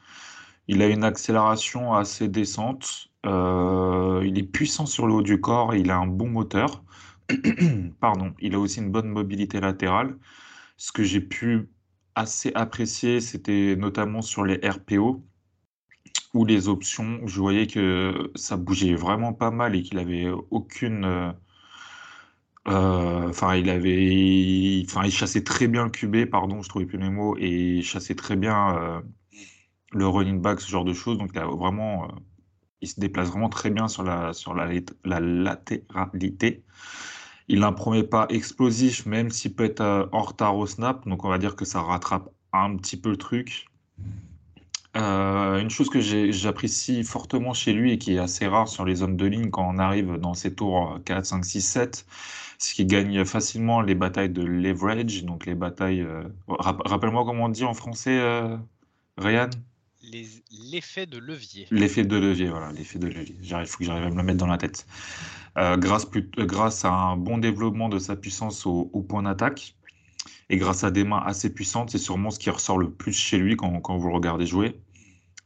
Il 0.69 0.83
a 0.83 0.89
une 0.89 1.05
accélération 1.05 1.95
assez 1.95 2.29
décente. 2.29 3.09
il 3.25 4.39
est 4.39 4.51
puissant 4.51 4.87
sur 4.87 5.07
le 5.07 5.15
haut 5.15 5.23
du 5.23 5.41
corps. 5.41 5.75
Il 5.75 5.91
a 5.91 5.97
un 5.97 6.07
bon 6.07 6.29
moteur. 6.29 6.83
Pardon. 8.01 8.35
Il 8.41 8.55
a 8.55 8.59
aussi 8.59 8.81
une 8.81 8.91
bonne 8.91 9.09
mobilité 9.09 9.61
latérale. 9.61 10.17
Ce 10.77 10.93
que 10.93 11.03
j'ai 11.03 11.21
pu 11.21 11.69
assez 12.15 12.53
apprécié, 12.55 13.21
c'était 13.21 13.77
notamment 13.77 14.23
sur 14.23 14.45
les 14.45 14.57
RPO 14.57 15.23
ou 16.35 16.45
les 16.45 16.69
options. 16.69 17.21
Je 17.27 17.41
voyais 17.41 17.67
que 17.67 18.33
ça 18.35 18.57
bougeait 18.57 18.95
vraiment 18.95 19.33
pas 19.33 19.51
mal 19.51 19.75
et 19.77 19.83
qu'il 19.83 19.99
avait 19.99 20.29
aucune. 20.51 21.05
Euh, 21.05 21.33
euh, 22.69 23.29
enfin, 23.29 23.57
il 23.57 23.69
avait, 23.71 24.83
enfin, 24.87 25.05
il 25.05 25.13
chassait 25.13 25.45
très 25.45 25.69
bien 25.69 25.85
le 25.85 25.91
QB, 25.91 26.31
pardon, 26.31 26.63
je 26.63 26.69
trouvais 26.69 26.87
plus 26.87 26.99
les 26.99 27.11
mots, 27.11 27.37
et 27.39 27.77
il 27.79 27.85
chassait 27.85 28.15
très 28.15 28.37
bien 28.37 28.77
euh, 28.79 29.01
le 29.93 30.07
running 30.09 30.41
back, 30.41 30.61
ce 30.61 30.71
genre 30.71 30.85
de 30.85 30.95
choses. 30.95 31.19
Donc, 31.19 31.31
il 31.35 31.41
vraiment, 31.43 32.09
il 32.81 32.89
se 32.89 33.01
déplace 33.01 33.31
vraiment 33.31 33.49
très 33.51 33.71
bien 33.71 33.89
sur 33.89 34.03
la 34.05 34.33
sur 34.33 34.55
la, 34.55 34.69
la 35.05 35.21
latéralité. 35.21 36.65
Il 37.49 37.61
n'a 37.61 37.73
premier 37.73 38.03
pas 38.05 38.27
explosif, 38.31 39.07
même 39.07 39.31
s'il 39.31 39.55
peut 39.55 39.65
être 39.65 40.09
en 40.13 40.23
retard 40.23 40.57
au 40.57 40.67
snap. 40.67 41.07
Donc 41.09 41.25
on 41.25 41.29
va 41.29 41.39
dire 41.39 41.57
que 41.57 41.65
ça 41.67 41.83
rattrape 41.83 42.31
un 42.53 42.77
petit 42.77 42.97
peu 42.99 43.11
le 43.11 43.17
truc. 43.19 43.67
Euh, 44.97 45.59
une 45.59 45.71
chose 45.71 45.89
que 45.91 46.01
j'apprécie 46.01 47.03
fortement 47.03 47.53
chez 47.53 47.73
lui 47.73 47.93
et 47.93 47.99
qui 47.99 48.15
est 48.15 48.19
assez 48.19 48.47
rare 48.47 48.69
sur 48.69 48.85
les 48.85 49.03
hommes 49.03 49.17
de 49.17 49.27
ligne 49.27 49.51
quand 49.51 49.69
on 49.69 49.79
arrive 49.79 50.17
dans 50.19 50.35
ces 50.35 50.55
tours 50.55 51.01
4, 51.05 51.27
5, 51.27 51.45
6, 51.45 51.61
7, 51.63 52.07
c'est 52.59 52.75
qu'il 52.75 52.87
gagne 52.87 53.25
facilement 53.25 53.81
les 53.81 53.95
batailles 53.95 54.31
de 54.31 54.43
leverage, 54.43 55.25
donc 55.25 55.47
les 55.47 55.55
batailles... 55.55 56.03
Euh, 56.03 56.23
rappelle-moi 56.49 57.25
comment 57.25 57.47
on 57.47 57.49
dit 57.49 57.65
en 57.65 57.75
français, 57.75 58.21
Ryan? 59.19 59.51
L'effet 60.51 61.07
de 61.07 61.19
levier. 61.19 61.67
L'effet 61.71 62.05
de 62.05 62.17
levier, 62.17 62.49
voilà, 62.49 62.73
l'effet 62.73 62.99
de 62.99 63.07
levier. 63.07 63.37
Il 63.41 63.67
faut 63.67 63.79
que 63.79 63.85
j'arrive 63.85 64.05
à 64.05 64.11
me 64.11 64.17
le 64.17 64.23
mettre 64.23 64.39
dans 64.39 64.47
la 64.47 64.59
tête. 64.59 64.87
Euh, 65.57 65.77
grâce, 65.77 66.07
euh, 66.17 66.47
grâce, 66.47 66.85
à 66.85 66.91
un 66.91 67.17
bon 67.17 67.39
développement 67.39 67.89
de 67.89 67.99
sa 67.99 68.17
puissance 68.17 68.67
au, 68.67 68.85
point 69.09 69.23
d'attaque 69.23 69.77
et 70.51 70.57
grâce 70.57 70.85
à 70.85 70.91
des 70.91 71.05
mains 71.05 71.23
assez 71.25 71.53
puissantes, 71.53 71.91
c'est 71.91 71.99
sûrement 71.99 72.31
ce 72.31 72.39
qui 72.39 72.51
ressort 72.51 72.79
le 72.79 72.91
plus 72.91 73.13
chez 73.13 73.39
lui 73.39 73.57
quand, 73.57 73.81
quand 73.81 73.97
vous 73.97 74.09
le 74.09 74.15
regardez 74.15 74.47
jouer. 74.47 74.79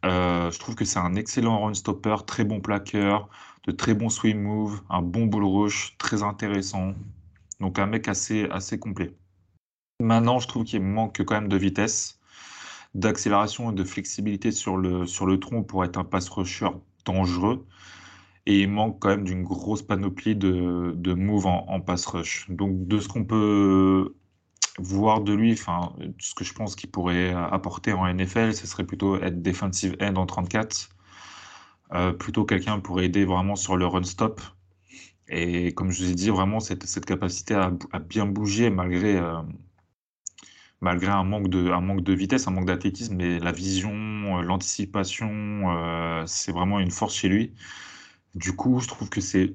Euh, 0.05 0.51
je 0.51 0.59
trouve 0.59 0.75
que 0.75 0.85
c'est 0.85 0.99
un 0.99 1.15
excellent 1.15 1.61
run 1.61 1.75
stopper, 1.75 2.17
très 2.27 2.45
bon 2.45 2.61
plaqueur, 2.61 3.29
de 3.65 3.73
très 3.73 3.95
bons 3.95 4.11
swing 4.11 4.41
moves, 4.41 4.81
un 4.91 5.03
bon 5.03 5.27
bull 5.27 5.45
rush, 5.45 5.97
très 5.99 6.23
intéressant. 6.23 6.95
Donc 7.61 7.79
un 7.79 7.87
mec 7.87 8.09
assez, 8.09 8.49
assez 8.51 8.79
complet. 8.79 9.15
Maintenant, 10.01 10.39
je 10.39 10.47
trouve 10.47 10.65
qu'il 10.65 10.83
manque 10.83 11.23
quand 11.25 11.35
même 11.35 11.49
de 11.49 11.57
vitesse, 11.57 12.21
d'accélération 12.95 13.73
et 13.73 13.75
de 13.75 13.85
flexibilité 13.85 14.53
sur 14.53 14.77
le, 14.77 15.07
sur 15.07 15.27
le 15.27 15.41
tronc 15.41 15.65
pour 15.65 15.85
être 15.85 15.99
un 15.99 16.05
pass 16.05 16.29
rusher 16.29 16.71
dangereux 17.05 17.67
et 18.49 18.61
il 18.63 18.71
manque 18.71 18.99
quand 18.99 19.11
même 19.11 19.25
d'une 19.25 19.43
grosse 19.43 19.83
panoplie 19.83 20.35
de, 20.35 20.95
de 20.97 21.13
moves 21.13 21.47
en, 21.47 21.81
pass 21.81 22.07
rush. 22.07 22.47
Donc 22.49 22.89
de 22.89 22.99
ce 22.99 23.07
qu'on 23.07 23.25
peut 23.25 24.15
voir 24.79 25.21
de 25.23 25.33
lui, 25.33 25.53
enfin, 25.53 25.93
ce 26.19 26.35
que 26.35 26.45
je 26.45 26.53
pense 26.53 26.77
qu'il 26.77 26.91
pourrait 26.91 27.33
apporter 27.33 27.93
en 27.93 28.07
NFL, 28.13 28.55
ce 28.55 28.67
serait 28.67 28.85
plutôt 28.85 29.17
être 29.21 29.43
defensive 29.43 29.97
end 30.01 30.17
en 30.17 30.27
34. 30.27 30.91
Euh, 31.95 32.13
plutôt 32.13 32.45
quelqu'un 32.45 32.81
pour 32.81 33.01
aider 33.01 33.25
vraiment 33.25 33.57
sur 33.57 33.77
le 33.77 33.87
run 33.87 34.03
stop. 34.03 34.41
Et 35.29 35.73
comme 35.75 35.91
je 35.91 36.05
vous 36.05 36.11
ai 36.11 36.15
dit, 36.15 36.31
vraiment 36.31 36.61
cette, 36.61 36.85
cette 36.85 37.07
capacité 37.07 37.55
à, 37.55 37.71
bien 38.01 38.27
bouger 38.27 38.71
malgré, 38.71 39.17
euh, 39.17 39.41
malgré 40.81 41.11
un, 41.11 41.25
manque 41.25 41.49
de, 41.49 41.71
un 41.71 41.81
manque 41.81 42.03
de 42.03 42.13
vitesse, 42.13 42.47
un 42.49 42.51
manque 42.51 42.67
d'athlétisme, 42.67 43.17
mais 43.17 43.39
la 43.39 43.53
vision, 43.53 44.39
euh, 44.39 44.43
l'anticipation, 44.43 46.25
c'est 46.27 46.53
vraiment 46.53 46.81
une 46.81 46.91
force 46.91 47.15
chez 47.15 47.29
lui. 47.29 47.55
Du 48.35 48.55
coup, 48.55 48.81
je 48.81 48.89
trouve 48.89 49.09
que 49.09 49.21
c'est 49.21 49.55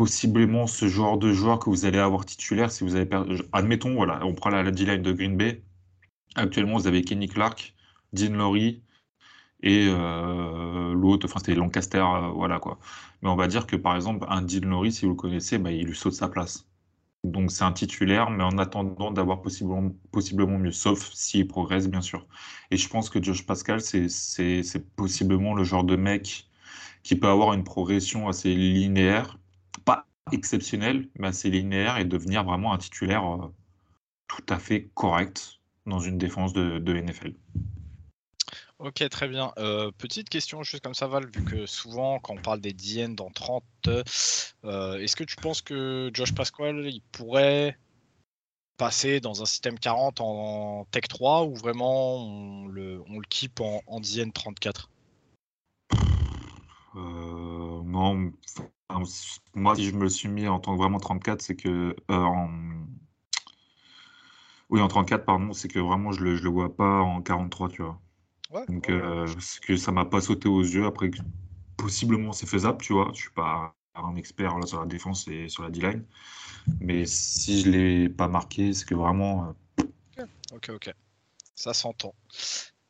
possiblement 0.00 0.66
ce 0.66 0.88
genre 0.88 1.18
de 1.18 1.30
joueur 1.30 1.58
que 1.58 1.68
vous 1.68 1.84
allez 1.84 1.98
avoir 1.98 2.24
titulaire 2.24 2.72
si 2.72 2.84
vous 2.84 2.94
avez 2.94 3.04
perdu. 3.04 3.42
Admettons, 3.52 3.94
voilà, 3.94 4.24
on 4.24 4.32
prend 4.32 4.48
la, 4.48 4.70
D-line 4.70 5.02
de 5.02 5.12
Green 5.12 5.36
Bay. 5.36 5.62
Actuellement, 6.36 6.78
vous 6.78 6.86
avez 6.86 7.02
Kenny 7.02 7.28
Clark, 7.28 7.74
Dean 8.14 8.32
Laurie 8.32 8.82
et 9.62 9.88
euh, 9.90 10.94
l'autre, 10.94 11.26
enfin 11.26 11.38
c'était 11.38 11.54
Lancaster, 11.54 11.98
euh, 11.98 12.30
voilà 12.30 12.58
quoi. 12.60 12.78
Mais 13.20 13.28
on 13.28 13.36
va 13.36 13.46
dire 13.46 13.66
que 13.66 13.76
par 13.76 13.94
exemple, 13.94 14.24
un 14.30 14.40
Dean 14.40 14.70
Laurie, 14.70 14.90
si 14.90 15.04
vous 15.04 15.10
le 15.10 15.16
connaissez, 15.16 15.58
bah, 15.58 15.70
il 15.70 15.84
lui 15.84 15.94
saute 15.94 16.14
sa 16.14 16.28
place. 16.28 16.66
Donc 17.22 17.50
c'est 17.50 17.64
un 17.64 17.72
titulaire, 17.72 18.30
mais 18.30 18.42
en 18.42 18.56
attendant 18.56 19.10
d'avoir 19.10 19.42
possiblement, 19.42 19.90
possiblement 20.12 20.56
mieux, 20.56 20.72
sauf 20.72 21.12
s'il 21.12 21.46
progresse, 21.46 21.90
bien 21.90 22.00
sûr. 22.00 22.26
Et 22.70 22.78
je 22.78 22.88
pense 22.88 23.10
que 23.10 23.22
Josh 23.22 23.44
Pascal, 23.44 23.82
c'est 23.82 24.96
possiblement 24.96 25.52
le 25.52 25.64
genre 25.64 25.84
de 25.84 25.96
mec 25.96 26.48
qui 27.02 27.16
peut 27.16 27.28
avoir 27.28 27.52
une 27.52 27.64
progression 27.64 28.28
assez 28.28 28.54
linéaire, 28.54 29.39
pas 30.30 30.36
exceptionnelle, 30.36 31.08
mais 31.18 31.28
assez 31.28 31.50
linéaire 31.50 31.98
et 31.98 32.04
devenir 32.04 32.44
vraiment 32.44 32.72
un 32.72 32.78
titulaire 32.78 33.24
euh, 33.24 33.52
tout 34.26 34.44
à 34.48 34.58
fait 34.58 34.90
correct 34.94 35.60
dans 35.86 36.00
une 36.00 36.18
défense 36.18 36.52
de, 36.52 36.92
NFL. 36.92 37.34
Ok, 38.78 39.06
très 39.10 39.28
bien. 39.28 39.52
Euh, 39.58 39.90
petite 39.98 40.28
question, 40.28 40.62
juste 40.62 40.82
comme 40.82 40.94
ça, 40.94 41.06
Val, 41.06 41.26
vu 41.26 41.44
que 41.44 41.66
souvent, 41.66 42.18
quand 42.18 42.34
on 42.34 42.42
parle 42.42 42.60
des 42.60 42.72
DN 42.72 43.14
dans 43.14 43.30
30, 43.30 43.62
euh, 43.88 44.98
est-ce 44.98 45.16
que 45.16 45.24
tu 45.24 45.36
penses 45.36 45.60
que 45.60 46.10
Josh 46.14 46.34
Pasquale, 46.34 46.86
il 46.86 47.02
pourrait 47.12 47.78
passer 48.78 49.20
dans 49.20 49.42
un 49.42 49.44
système 49.44 49.78
40 49.78 50.22
en 50.22 50.86
Tech 50.90 51.02
3 51.08 51.44
ou 51.44 51.54
vraiment 51.54 52.16
on 52.16 52.68
le, 52.68 53.02
on 53.10 53.20
keep 53.20 53.60
en, 53.60 53.82
en 53.86 54.00
DN 54.00 54.32
34 54.32 54.88
euh, 56.96 57.82
Non, 57.84 58.32
moi, 59.54 59.74
si 59.76 59.84
je 59.84 59.94
me 59.94 60.08
suis 60.08 60.28
mis 60.28 60.48
en 60.48 60.58
tant 60.58 60.74
que 60.74 60.78
vraiment 60.78 60.98
34, 60.98 61.42
c'est 61.42 61.56
que. 61.56 61.94
en... 62.08 62.48
Oui, 64.68 64.80
en 64.80 64.86
34, 64.86 65.24
pardon, 65.24 65.52
c'est 65.52 65.66
que 65.66 65.80
vraiment, 65.80 66.12
je 66.12 66.22
le, 66.22 66.36
je 66.36 66.44
le 66.44 66.50
vois 66.50 66.74
pas 66.74 67.00
en 67.00 67.22
43, 67.22 67.68
tu 67.70 67.82
vois. 67.82 68.00
Donc, 68.68 68.88
euh, 68.88 69.26
que 69.62 69.76
ça 69.76 69.92
m'a 69.92 70.04
pas 70.04 70.20
sauté 70.20 70.48
aux 70.48 70.62
yeux. 70.62 70.86
Après, 70.86 71.10
possiblement, 71.76 72.32
c'est 72.32 72.46
faisable, 72.46 72.80
tu 72.80 72.92
vois. 72.92 73.10
Je 73.14 73.20
suis 73.20 73.30
pas 73.30 73.74
un 73.94 74.16
expert 74.16 74.58
là, 74.58 74.66
sur 74.66 74.80
la 74.80 74.86
défense 74.86 75.26
et 75.28 75.48
sur 75.48 75.62
la 75.64 75.70
D-line. 75.70 76.04
Mais 76.80 77.04
si 77.06 77.60
je 77.62 77.70
l'ai 77.70 78.08
pas 78.08 78.28
marqué, 78.28 78.72
c'est 78.72 78.86
que 78.86 78.94
vraiment. 78.94 79.54
Euh, 80.18 80.26
ok, 80.52 80.70
ok. 80.74 80.94
Ça 81.54 81.74
s'entend. 81.74 82.14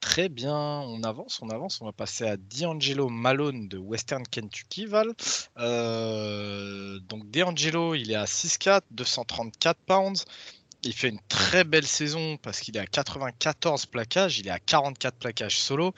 Très 0.01 0.31
bien, 0.31 0.57
on 0.57 1.03
avance, 1.03 1.41
on 1.43 1.51
avance. 1.51 1.81
On 1.81 1.85
va 1.85 1.93
passer 1.93 2.27
à 2.27 2.37
D'Angelo 2.37 3.09
Malone 3.09 3.69
de 3.69 3.77
Western 3.77 4.27
Kentucky, 4.27 4.87
Val. 4.87 5.13
Euh, 5.59 6.99
donc 7.01 7.31
D'Angelo, 7.31 7.95
il 7.95 8.11
est 8.11 8.17
à 8.17 8.25
6'4, 8.25 8.81
234 8.93 9.79
pounds. 9.87 10.25
Il 10.83 10.95
fait 10.95 11.11
une 11.11 11.21
très 11.29 11.65
belle 11.65 11.87
saison 11.87 12.39
parce 12.39 12.61
qu'il 12.61 12.77
est 12.79 12.81
à 12.81 12.87
94 12.87 13.87
plaquages, 13.87 14.39
il 14.39 14.49
est 14.49 14.51
à 14.51 14.59
44 14.59 15.17
plaquages 15.17 15.59
solo. 15.59 15.93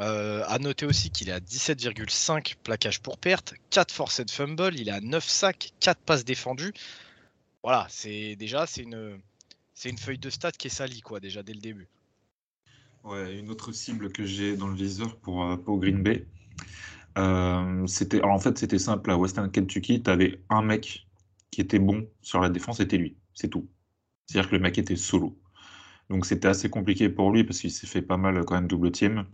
Euh, 0.00 0.44
à 0.46 0.58
noter 0.58 0.86
aussi 0.86 1.10
qu'il 1.10 1.28
est 1.28 1.32
à 1.32 1.40
17,5 1.40 2.54
plaquages 2.62 3.00
pour 3.00 3.18
perte, 3.18 3.54
4 3.70 3.92
forced 3.92 4.30
fumble, 4.30 4.74
il 4.74 4.88
est 4.88 4.92
à 4.92 5.00
9 5.00 5.28
sacs, 5.28 5.72
4 5.80 6.00
passes 6.00 6.24
défendues. 6.24 6.72
Voilà, 7.62 7.86
c'est 7.90 8.36
déjà 8.36 8.66
c'est 8.66 8.82
une 8.82 9.20
une 9.84 9.98
feuille 9.98 10.18
de 10.18 10.30
stats 10.30 10.52
qui 10.52 10.68
est 10.68 10.70
salie 10.70 11.00
quoi 11.00 11.18
déjà 11.20 11.42
dès 11.42 11.54
le 11.54 11.60
début. 11.60 11.88
Ouais, 13.04 13.38
une 13.38 13.50
autre 13.50 13.72
cible 13.72 14.12
que 14.12 14.24
j'ai 14.24 14.56
dans 14.56 14.68
le 14.68 14.74
viseur 14.74 15.16
pour, 15.18 15.44
euh, 15.44 15.56
pour 15.56 15.78
Green 15.78 16.02
Bay. 16.02 16.26
Euh, 17.18 17.86
en 18.22 18.38
fait 18.38 18.58
c'était 18.58 18.78
simple 18.78 19.10
à 19.10 19.18
Western 19.18 19.50
Kentucky, 19.50 20.02
tu 20.02 20.10
avais 20.10 20.40
un 20.48 20.62
mec 20.62 21.06
qui 21.50 21.60
était 21.60 21.78
bon 21.78 22.08
sur 22.22 22.40
la 22.40 22.48
défense, 22.48 22.78
c'était 22.78 22.96
lui, 22.96 23.18
c'est 23.34 23.48
tout. 23.48 23.68
C'est-à-dire 24.26 24.50
que 24.50 24.56
le 24.56 24.62
mec 24.62 24.78
était 24.78 24.96
solo. 24.96 25.38
Donc 26.10 26.26
c'était 26.26 26.48
assez 26.48 26.70
compliqué 26.70 27.08
pour 27.08 27.30
lui 27.32 27.44
parce 27.44 27.58
qu'il 27.60 27.70
s'est 27.70 27.86
fait 27.86 28.02
pas 28.02 28.16
mal 28.16 28.44
quand 28.44 28.54
même 28.54 28.68
double 28.68 28.92
team. 28.92 29.26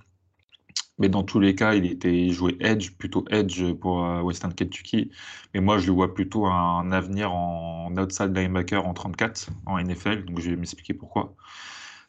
Mais 0.98 1.08
dans 1.08 1.22
tous 1.22 1.38
les 1.38 1.54
cas, 1.54 1.75
il 1.75 1.87
était 1.87 2.30
joué 2.30 2.56
edge, 2.60 2.90
plutôt 2.98 3.25
edge 3.30 3.72
pour 3.75 4.04
euh, 4.04 4.20
Western 4.22 4.52
Kentucky. 4.52 5.10
Mais 5.54 5.60
moi, 5.60 5.78
je 5.78 5.87
le 5.87 5.92
vois 5.92 6.12
plutôt 6.12 6.46
un 6.46 6.90
avenir 6.90 7.32
en 7.32 7.96
outside 7.96 8.37
linebacker 8.37 8.84
en 8.84 8.94
34 8.94 9.50
en 9.66 9.78
NFL. 9.78 10.25
Donc 10.25 10.40
je 10.40 10.50
vais 10.50 10.56
m'expliquer 10.56 10.94
pourquoi. 10.94 11.37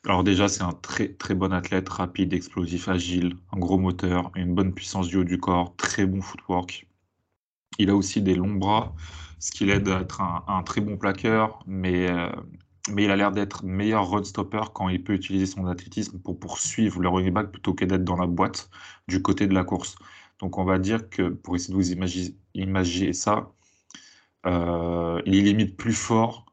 Alors 0.06 0.24
déjà, 0.24 0.48
c'est 0.48 0.64
un 0.64 0.72
très 0.74 1.14
très 1.14 1.36
bon 1.36 1.52
athlète, 1.54 1.90
rapide, 1.90 2.34
explosif, 2.34 2.88
agile, 2.88 3.36
un 3.52 3.60
gros 3.60 3.78
moteur, 3.78 4.32
une 4.36 4.54
bonne 4.56 4.74
puissance 4.74 5.08
du 5.08 5.18
haut 5.18 5.24
du 5.24 5.38
corps, 5.38 5.76
très 5.76 6.06
bon 6.06 6.22
footwork. 6.22 6.88
Il 7.80 7.90
a 7.90 7.96
aussi 7.96 8.22
des 8.22 8.36
longs 8.36 8.56
bras, 8.56 8.96
ce 9.40 9.52
qui 9.52 9.66
l'aide 9.66 9.90
à 9.90 10.02
être 10.02 10.22
un, 10.22 10.64
très 10.64 10.82
bon 10.82 10.98
plaqueur, 10.98 11.64
mais 11.68 12.10
euh, 12.10 12.30
mais 12.90 13.06
il 13.06 13.12
a 13.12 13.16
l'air 13.16 13.32
d'être 13.32 13.64
meilleur 13.66 14.10
run 14.10 14.24
stopper 14.24 14.62
quand 14.74 14.90
il 14.90 15.04
peut 15.04 15.14
utiliser 15.14 15.46
son 15.46 15.66
athlétisme 15.68 16.20
pour 16.20 16.40
poursuivre 16.40 17.02
le 17.02 17.10
running 17.10 17.34
back 17.34 17.52
plutôt 17.52 17.74
que 17.74 17.86
d'être 17.86 18.04
dans 18.04 18.16
la 18.18 18.28
boîte 18.28 18.70
du 19.08 19.22
côté 19.22 19.48
de 19.48 19.54
la 19.54 19.64
course. 19.64 19.96
Donc 20.40 20.58
on 20.58 20.66
va 20.66 20.80
dire 20.80 21.10
que 21.10 21.30
pour 21.30 21.56
essayer 21.56 21.74
de 21.74 21.80
vous 21.80 21.92
imaginer, 22.54 23.14
ça, 23.14 23.52
euh, 24.46 25.22
il 25.26 25.36
est 25.36 25.42
limite 25.42 25.78
plus 25.78 25.94
fort 25.94 26.46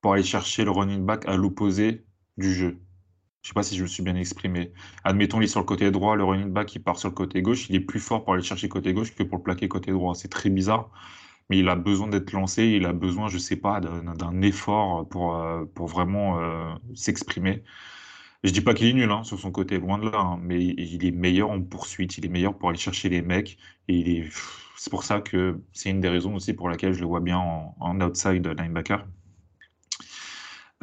pour 0.00 0.14
aller 0.14 0.22
chercher 0.24 0.64
le 0.64 0.70
running 0.70 1.04
back 1.06 1.26
à 1.28 1.36
l'opposé 1.36 2.04
du 2.36 2.52
jeu. 2.52 2.78
Je 3.42 3.48
ne 3.48 3.50
sais 3.50 3.54
pas 3.54 3.62
si 3.62 3.76
je 3.76 3.82
me 3.82 3.88
suis 3.88 4.02
bien 4.02 4.16
exprimé. 4.16 4.72
Admettons, 5.04 5.40
il 5.40 5.44
est 5.44 5.48
sur 5.48 5.60
le 5.60 5.66
côté 5.66 5.90
droit, 5.90 6.16
le 6.16 6.24
running 6.24 6.50
back 6.50 6.74
il 6.74 6.82
part 6.82 6.98
sur 6.98 7.10
le 7.10 7.14
côté 7.14 7.42
gauche, 7.42 7.68
il 7.68 7.76
est 7.76 7.80
plus 7.80 8.00
fort 8.00 8.24
pour 8.24 8.34
aller 8.34 8.42
chercher 8.42 8.68
côté 8.68 8.94
gauche 8.94 9.14
que 9.14 9.22
pour 9.22 9.38
le 9.38 9.42
plaquer 9.44 9.68
côté 9.68 9.92
droit. 9.92 10.14
C'est 10.14 10.28
très 10.28 10.50
bizarre 10.50 10.90
mais 11.50 11.58
il 11.58 11.68
a 11.68 11.76
besoin 11.76 12.08
d'être 12.08 12.32
lancé, 12.32 12.64
il 12.64 12.86
a 12.86 12.92
besoin, 12.92 13.28
je 13.28 13.38
sais 13.38 13.56
pas, 13.56 13.80
d'un 13.80 14.42
effort 14.42 15.08
pour, 15.08 15.36
euh, 15.36 15.64
pour 15.74 15.86
vraiment 15.88 16.40
euh, 16.40 16.74
s'exprimer. 16.94 17.62
Je 18.44 18.50
dis 18.52 18.60
pas 18.60 18.74
qu'il 18.74 18.88
est 18.88 18.92
nul 18.92 19.10
hein, 19.10 19.24
sur 19.24 19.38
son 19.38 19.50
côté, 19.50 19.78
loin 19.78 19.98
de 19.98 20.10
là, 20.10 20.18
hein, 20.18 20.38
mais 20.42 20.62
il 20.62 21.04
est 21.06 21.10
meilleur 21.12 21.50
en 21.50 21.62
poursuite, 21.62 22.18
il 22.18 22.26
est 22.26 22.28
meilleur 22.28 22.56
pour 22.58 22.68
aller 22.70 22.78
chercher 22.78 23.08
les 23.08 23.22
mecs, 23.22 23.58
et 23.88 24.28
c'est 24.76 24.90
pour 24.90 25.04
ça 25.04 25.20
que 25.20 25.60
c'est 25.72 25.90
une 25.90 26.00
des 26.00 26.08
raisons 26.08 26.34
aussi 26.34 26.52
pour 26.52 26.68
laquelle 26.68 26.92
je 26.92 27.00
le 27.00 27.06
vois 27.06 27.20
bien 27.20 27.38
en, 27.38 28.00
outside 28.00 28.46
linebacker. 28.46 29.06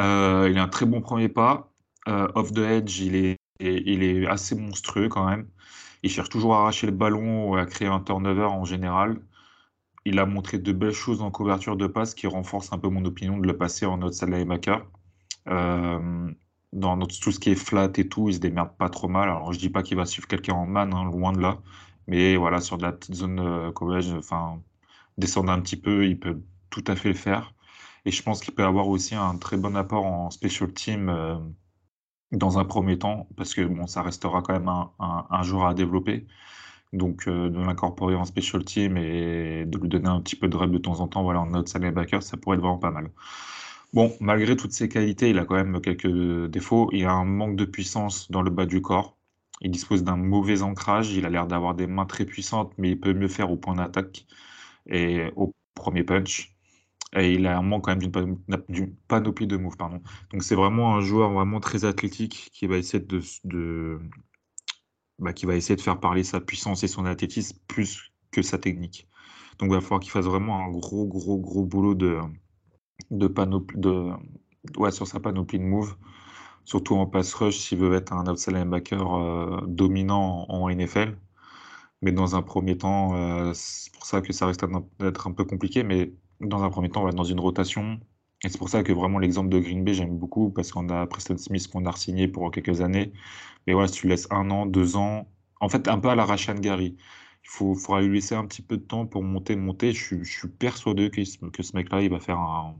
Euh, 0.01 0.49
il 0.51 0.57
a 0.57 0.63
un 0.63 0.67
très 0.67 0.85
bon 0.85 1.01
premier 1.01 1.29
pas. 1.29 1.71
off 2.07 2.51
the 2.51 2.59
edge, 2.59 2.99
il 2.99 3.15
est, 3.15 4.27
assez 4.27 4.55
monstrueux 4.55 5.09
quand 5.09 5.25
même. 5.25 5.47
Il 6.03 6.09
cherche 6.09 6.29
toujours 6.29 6.55
à 6.55 6.61
arracher 6.61 6.87
le 6.87 6.93
ballon 6.93 7.49
ou 7.49 7.55
à 7.55 7.65
créer 7.65 7.87
un 7.87 7.99
turnover 7.99 8.45
en 8.45 8.65
général 8.65 9.21
il 10.05 10.19
a 10.19 10.25
montré 10.25 10.57
de 10.57 10.71
belles 10.71 10.93
choses 10.93 11.21
en 11.21 11.31
couverture 11.31 11.77
de 11.77 11.87
passe 11.87 12.15
qui 12.15 12.27
renforcent 12.27 12.73
un 12.73 12.79
peu 12.79 12.89
mon 12.89 13.05
opinion 13.05 13.37
de 13.37 13.47
le 13.47 13.57
passer 13.57 13.85
en 13.85 14.01
outside 14.01 14.29
linebacker. 14.29 14.85
Euh, 15.47 16.31
dans 16.73 16.97
notre, 16.97 17.19
tout 17.19 17.31
ce 17.31 17.39
qui 17.39 17.51
est 17.51 17.55
flat 17.55 17.91
et 17.97 18.07
tout, 18.07 18.29
il 18.29 18.35
se 18.35 18.39
démerde 18.39 18.75
pas 18.77 18.89
trop 18.89 19.07
mal. 19.07 19.29
Alors 19.29 19.53
je 19.53 19.59
dis 19.59 19.69
pas 19.69 19.83
qu'il 19.83 19.97
va 19.97 20.05
suivre 20.05 20.27
quelqu'un 20.27 20.53
en 20.53 20.65
man, 20.65 20.93
hein, 20.93 21.05
loin 21.05 21.33
de 21.33 21.41
là. 21.41 21.59
Mais 22.07 22.35
voilà, 22.35 22.61
sur 22.61 22.77
de 22.77 22.83
la 22.83 22.91
petite 22.91 23.15
zone 23.15 23.39
euh, 23.39 23.71
coverage, 23.71 24.11
enfin, 24.13 24.61
descendre 25.17 25.51
un 25.51 25.61
petit 25.61 25.77
peu, 25.77 26.05
il 26.07 26.19
peut 26.19 26.41
tout 26.69 26.83
à 26.87 26.95
fait 26.95 27.09
le 27.09 27.15
faire. 27.15 27.53
Et 28.05 28.11
je 28.11 28.23
pense 28.23 28.41
qu'il 28.41 28.53
peut 28.55 28.63
avoir 28.65 28.87
aussi 28.87 29.15
un 29.15 29.37
très 29.37 29.57
bon 29.57 29.75
apport 29.75 30.05
en 30.05 30.29
special 30.31 30.73
team 30.73 31.09
euh, 31.09 31.37
dans 32.31 32.59
un 32.59 32.65
premier 32.65 32.97
temps, 32.97 33.27
parce 33.37 33.53
que 33.53 33.61
bon, 33.61 33.87
ça 33.87 34.01
restera 34.03 34.41
quand 34.41 34.53
même 34.53 34.69
un, 34.69 34.91
un, 34.99 35.27
un 35.29 35.43
jour 35.43 35.65
à 35.67 35.73
développer. 35.73 36.27
Donc, 36.93 37.27
euh, 37.27 37.49
de 37.49 37.59
l'incorporer 37.59 38.15
en 38.15 38.25
special 38.25 38.65
team 38.65 38.97
et 38.97 39.65
de 39.65 39.77
lui 39.79 39.89
donner 39.89 40.09
un 40.09 40.21
petit 40.21 40.35
peu 40.37 40.47
de 40.49 40.57
rep 40.57 40.71
de 40.71 40.77
temps 40.79 41.01
en 41.01 41.07
temps, 41.07 41.23
voilà, 41.23 41.41
en 41.41 41.53
outside 41.55 41.83
linebacker, 41.83 42.23
ça 42.23 42.37
pourrait 42.37 42.57
être 42.57 42.61
vraiment 42.63 42.79
pas 42.79 42.91
mal. 42.91 43.11
Bon, 43.93 44.15
malgré 44.21 44.55
toutes 44.55 44.71
ses 44.73 44.89
qualités, 44.89 45.29
il 45.29 45.39
a 45.39 45.45
quand 45.45 45.55
même 45.55 45.81
quelques 45.81 46.47
défauts. 46.49 46.89
Il 46.93 47.05
a 47.05 47.11
un 47.13 47.25
manque 47.25 47.55
de 47.57 47.65
puissance 47.65 48.31
dans 48.31 48.41
le 48.41 48.49
bas 48.51 48.65
du 48.65 48.81
corps. 48.81 49.17
Il 49.61 49.71
dispose 49.71 50.03
d'un 50.03 50.17
mauvais 50.17 50.61
ancrage. 50.63 51.11
Il 51.13 51.25
a 51.25 51.29
l'air 51.29 51.47
d'avoir 51.47 51.75
des 51.75 51.87
mains 51.87 52.05
très 52.05 52.25
puissantes, 52.25 52.73
mais 52.77 52.91
il 52.91 52.99
peut 52.99 53.13
mieux 53.13 53.27
faire 53.27 53.51
au 53.51 53.57
point 53.57 53.75
d'attaque 53.75 54.25
et 54.87 55.31
au 55.35 55.53
premier 55.75 56.03
punch. 56.03 56.50
Il 57.13 57.45
a 57.45 57.57
un 57.57 57.61
manque 57.61 57.85
quand 57.85 57.95
même 57.95 58.37
d'une 58.69 58.95
panoplie 59.07 59.47
de 59.47 59.57
moves. 59.57 59.77
Pardon. 59.77 60.01
Donc 60.31 60.43
c'est 60.43 60.55
vraiment 60.55 60.95
un 60.95 61.01
joueur 61.01 61.31
vraiment 61.31 61.59
très 61.59 61.83
athlétique 61.85 62.49
qui 62.53 62.67
va 62.67 62.77
essayer 62.77 63.03
de, 63.03 63.21
de, 63.43 63.99
bah, 65.19 65.33
qui 65.33 65.45
va 65.45 65.55
essayer 65.55 65.75
de 65.75 65.81
faire 65.81 65.99
parler 65.99 66.23
sa 66.23 66.41
puissance 66.41 66.83
et 66.83 66.87
son 66.87 67.05
athlétisme 67.05 67.57
plus 67.67 68.11
que 68.31 68.41
sa 68.41 68.57
technique. 68.57 69.07
Donc 69.59 69.69
il 69.69 69.75
va 69.75 69.81
falloir 69.81 69.99
qu'il 69.99 70.11
fasse 70.11 70.25
vraiment 70.25 70.65
un 70.65 70.69
gros, 70.69 71.05
gros, 71.05 71.37
gros 71.37 71.65
boulot 71.65 71.95
de, 71.95 72.19
de 73.11 73.27
panoplie, 73.27 73.79
de, 73.79 74.11
ouais, 74.77 74.91
sur 74.91 75.07
sa 75.07 75.19
panoplie 75.19 75.59
de 75.59 75.63
moves, 75.63 75.95
surtout 76.65 76.95
en 76.95 77.05
pass 77.05 77.33
rush 77.33 77.57
s'il 77.57 77.79
veut 77.79 77.93
être 77.95 78.13
un 78.13 78.25
outside 78.27 78.53
linebacker 78.53 79.13
euh, 79.13 79.61
dominant 79.67 80.45
en, 80.49 80.69
NFL. 80.69 81.17
Mais 82.01 82.11
dans 82.11 82.35
un 82.35 82.41
premier 82.41 82.77
temps, 82.77 83.15
euh, 83.15 83.51
c'est 83.53 83.91
pour 83.93 84.05
ça 84.05 84.21
que 84.21 84.33
ça 84.33 84.47
risque 84.47 84.65
d'être 84.99 85.27
un 85.27 85.33
peu 85.33 85.45
compliqué, 85.45 85.83
mais 85.83 86.13
dans 86.41 86.63
un 86.63 86.69
premier 86.69 86.89
temps, 86.89 87.01
on 87.01 87.03
va 87.03 87.09
être 87.09 87.15
dans 87.15 87.23
une 87.23 87.39
rotation. 87.39 87.99
Et 88.43 88.49
c'est 88.49 88.57
pour 88.57 88.69
ça 88.69 88.83
que 88.83 88.91
vraiment 88.91 89.19
l'exemple 89.19 89.49
de 89.49 89.59
Green 89.59 89.83
Bay, 89.83 89.93
j'aime 89.93 90.17
beaucoup, 90.17 90.49
parce 90.51 90.71
qu'on 90.71 90.89
a 90.89 91.05
Preston 91.07 91.37
Smith 91.37 91.67
qu'on 91.67 91.85
a 91.85 91.95
signé 91.95 92.27
pour 92.27 92.49
quelques 92.51 92.81
années. 92.81 93.13
Mais 93.67 93.73
voilà, 93.73 93.87
si 93.87 94.01
tu 94.01 94.07
laisses 94.07 94.27
un 94.31 94.49
an, 94.49 94.65
deux 94.65 94.95
ans, 94.95 95.27
en 95.59 95.69
fait, 95.69 95.87
un 95.87 95.99
peu 95.99 96.09
à 96.09 96.15
la 96.15 96.25
Rashan 96.25 96.55
Gary. 96.55 96.97
Il 97.43 97.49
faut, 97.49 97.75
faudra 97.75 98.01
lui 98.01 98.15
laisser 98.15 98.35
un 98.35 98.45
petit 98.45 98.61
peu 98.61 98.77
de 98.77 98.83
temps 98.83 99.05
pour 99.05 99.23
monter, 99.23 99.55
monter. 99.55 99.93
Je, 99.93 100.23
suis 100.23 100.47
persuadé 100.47 101.09
que, 101.11 101.23
ce 101.23 101.75
mec-là, 101.75 102.01
il 102.01 102.09
va 102.09 102.19
faire 102.19 102.39
un. 102.39 102.75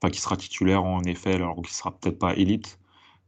Enfin, 0.00 0.10
qu'il 0.10 0.20
sera 0.20 0.36
titulaire 0.36 0.84
en 0.84 1.02
effet, 1.04 1.34
alors 1.34 1.56
qu'il 1.56 1.74
sera 1.74 1.98
peut-être 1.98 2.18
pas 2.18 2.36
élite, 2.36 2.78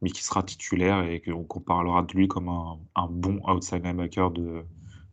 mais 0.02 0.10
qui 0.10 0.22
sera 0.22 0.42
titulaire 0.42 1.02
et 1.04 1.20
qu'on 1.20 1.60
parlera 1.60 2.02
de 2.02 2.12
lui 2.14 2.28
comme 2.28 2.48
un, 2.48 3.08
bon 3.10 3.40
outside 3.48 3.84
linebacker 3.84 4.30
de, 4.30 4.64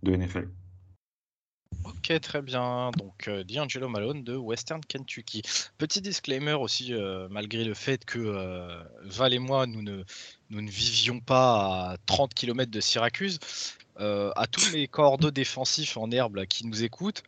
de 0.03 0.15
NFL. 0.15 0.49
Ok, 1.83 2.19
très 2.21 2.41
bien. 2.41 2.91
Donc, 2.97 3.27
euh, 3.27 3.43
D'Angelo 3.43 3.87
Malone 3.89 4.23
de 4.23 4.35
Western 4.35 4.81
Kentucky. 4.81 5.41
Petit 5.77 6.01
disclaimer 6.01 6.53
aussi, 6.53 6.93
euh, 6.93 7.27
malgré 7.29 7.63
le 7.63 7.73
fait 7.73 8.05
que 8.05 8.19
euh, 8.19 8.83
Val 9.03 9.33
et 9.33 9.39
moi, 9.39 9.67
nous 9.67 9.81
ne, 9.81 10.03
vivions 10.49 11.19
pas 11.19 11.91
à 11.91 11.97
30 12.05 12.33
km 12.33 12.71
de 12.71 12.79
Syracuse, 12.79 13.39
à 13.99 14.45
tous 14.51 14.73
mes 14.73 14.87
cordeaux 14.87 15.31
défensifs 15.31 15.97
en 15.97 16.11
herbe 16.11 16.45
qui 16.45 16.67
nous 16.67 16.83
écoutent, 16.83 17.23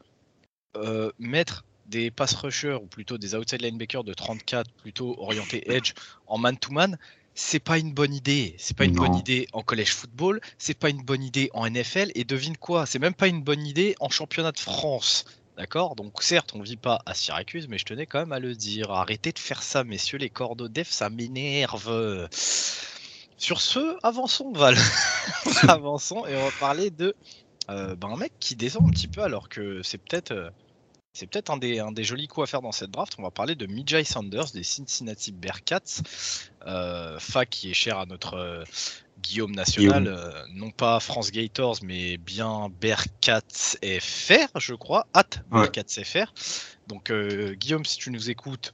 mettre 1.17 1.65
des 1.87 2.11
pass 2.11 2.35
rushers 2.35 2.75
ou 2.75 2.85
plutôt 2.85 3.17
des 3.17 3.33
outside 3.33 3.63
linebackers 3.63 4.03
de 4.03 4.13
34, 4.13 4.71
plutôt 4.73 5.15
orientés 5.19 5.71
edge 5.71 5.93
en 6.27 6.37
man-to-man, 6.37 6.97
c'est 7.35 7.59
pas 7.59 7.77
une 7.77 7.93
bonne 7.93 8.13
idée. 8.13 8.55
C'est 8.57 8.75
pas 8.75 8.85
une 8.85 8.95
bonne 8.95 9.15
idée 9.15 9.47
en 9.53 9.61
collège 9.61 9.93
football, 9.93 10.41
c'est 10.57 10.77
pas 10.77 10.89
une 10.89 11.01
bonne 11.01 11.23
idée 11.23 11.49
en 11.53 11.69
NFL, 11.69 12.11
et 12.15 12.23
devine 12.23 12.57
quoi, 12.57 12.85
c'est 12.85 12.99
même 12.99 13.13
pas 13.13 13.27
une 13.27 13.41
bonne 13.41 13.65
idée 13.65 13.95
en 13.99 14.09
championnat 14.09 14.51
de 14.51 14.59
France. 14.59 15.25
D'accord? 15.57 15.95
Donc 15.95 16.23
certes, 16.23 16.53
on 16.55 16.61
vit 16.61 16.77
pas 16.77 17.01
à 17.05 17.13
Syracuse, 17.13 17.67
mais 17.67 17.77
je 17.77 17.85
tenais 17.85 18.05
quand 18.05 18.19
même 18.19 18.31
à 18.31 18.39
le 18.39 18.55
dire. 18.55 18.91
Arrêtez 18.91 19.33
de 19.33 19.39
faire 19.39 19.61
ça, 19.61 19.83
messieurs 19.83 20.17
les 20.17 20.29
cordes 20.29 20.71
def, 20.71 20.89
ça 20.89 21.09
m'énerve. 21.09 22.29
Sur 23.37 23.61
ce, 23.61 23.97
avançons, 24.03 24.51
Val. 24.51 24.77
avançons 25.67 26.25
et 26.27 26.35
on 26.35 26.45
va 26.45 26.51
parler 26.59 26.91
de 26.91 27.15
euh, 27.69 27.95
ben, 27.95 28.09
un 28.09 28.17
mec 28.17 28.33
qui 28.39 28.55
descend 28.55 28.87
un 28.87 28.89
petit 28.89 29.07
peu 29.07 29.21
alors 29.21 29.47
que 29.47 29.81
c'est 29.83 29.97
peut-être 29.97 30.31
euh, 30.31 30.49
c'est 31.19 31.27
peut-être 31.27 31.49
un 31.49 31.57
des, 31.57 31.79
un 31.79 31.91
des 31.91 32.05
jolis 32.05 32.27
coups 32.27 32.45
à 32.45 32.47
faire 32.47 32.61
dans 32.61 32.71
cette 32.71 32.91
draft. 32.91 33.15
On 33.17 33.23
va 33.23 33.31
parler 33.31 33.55
de 33.55 33.65
Mijay 33.65 34.05
Sanders 34.05 34.51
des 34.53 34.63
Cincinnati 34.63 35.33
Bearcats, 35.33 36.01
euh, 36.65 37.19
fac 37.19 37.49
qui 37.49 37.69
est 37.69 37.73
cher 37.73 37.97
à 37.97 38.05
notre 38.05 38.35
euh, 38.35 38.63
Guillaume 39.21 39.51
national, 39.51 40.07
euh, 40.07 40.31
non 40.53 40.71
pas 40.71 41.01
France 41.01 41.31
Gators, 41.31 41.79
mais 41.83 42.15
bien 42.15 42.69
Bearcats 42.79 43.41
FR, 43.99 44.59
je 44.59 44.73
crois, 44.73 45.07
at 45.13 45.29
Bearcats 45.51 46.01
FR. 46.05 46.33
Donc 46.87 47.11
Guillaume, 47.11 47.83
si 47.83 47.97
tu 47.97 48.11
nous 48.11 48.29
écoutes, 48.29 48.73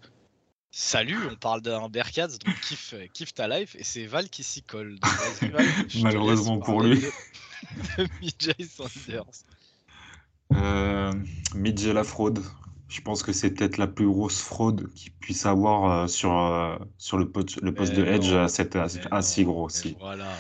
salut, 0.70 1.18
on 1.32 1.36
parle 1.36 1.62
d'un 1.62 1.90
Bearcats, 1.90 2.28
donc 2.28 2.62
kiffe, 2.62 2.94
kiffe 3.14 3.34
ta 3.34 3.48
life, 3.48 3.76
et 3.76 3.84
c'est 3.84 4.06
Val 4.06 4.30
qui 4.30 4.44
s'y 4.44 4.62
colle. 4.62 5.00
Malheureusement 6.04 6.60
pour 6.60 6.84
lui. 6.84 7.02
De, 7.98 8.08
Mijay 8.22 8.68
Sanders. 8.68 9.26
Euh, 10.56 11.12
Midge 11.54 11.88
la 11.88 12.04
fraude. 12.04 12.42
Je 12.88 13.02
pense 13.02 13.24
que 13.24 13.32
c'est 13.32 13.52
peut-être 13.52 13.78
la 13.78 13.88
plus 13.88 14.08
grosse 14.08 14.42
fraude 14.42 14.92
qu'il 14.94 15.12
puisse 15.14 15.46
avoir 15.46 16.04
euh, 16.04 16.08
sur, 16.08 16.38
euh, 16.38 16.78
sur 16.98 17.18
le, 17.18 17.30
poste, 17.30 17.60
le 17.62 17.74
poste 17.74 17.94
de 17.94 18.06
Edge 18.06 18.32
à 18.34 18.48
cette, 18.48 18.78
assez 19.12 19.44
gros 19.44 19.66
aussi. 19.66 19.98
Voilà, 20.00 20.32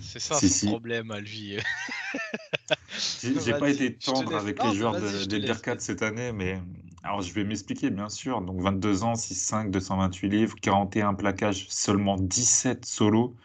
c'est 0.00 0.18
ça 0.18 0.38
le 0.40 0.70
problème 0.70 1.10
à 1.10 1.20
lui. 1.20 1.58
J'ai 3.22 3.52
pas 3.52 3.68
été 3.70 3.94
tendre 3.94 4.34
avec 4.34 4.62
les 4.62 4.74
joueurs 4.74 4.98
de, 4.98 5.26
des 5.26 5.38
Bearcats 5.38 5.78
cette 5.78 6.02
année, 6.02 6.32
mais 6.32 6.60
alors 7.02 7.20
je 7.20 7.32
vais 7.32 7.44
m'expliquer 7.44 7.90
bien 7.90 8.08
sûr. 8.08 8.40
Donc 8.40 8.60
22 8.60 9.04
ans, 9.04 9.12
6-5, 9.12 9.70
228 9.70 10.28
livres, 10.28 10.56
41 10.60 11.14
plaquages, 11.14 11.66
seulement 11.68 12.16
17 12.16 12.86
solos, 12.86 13.36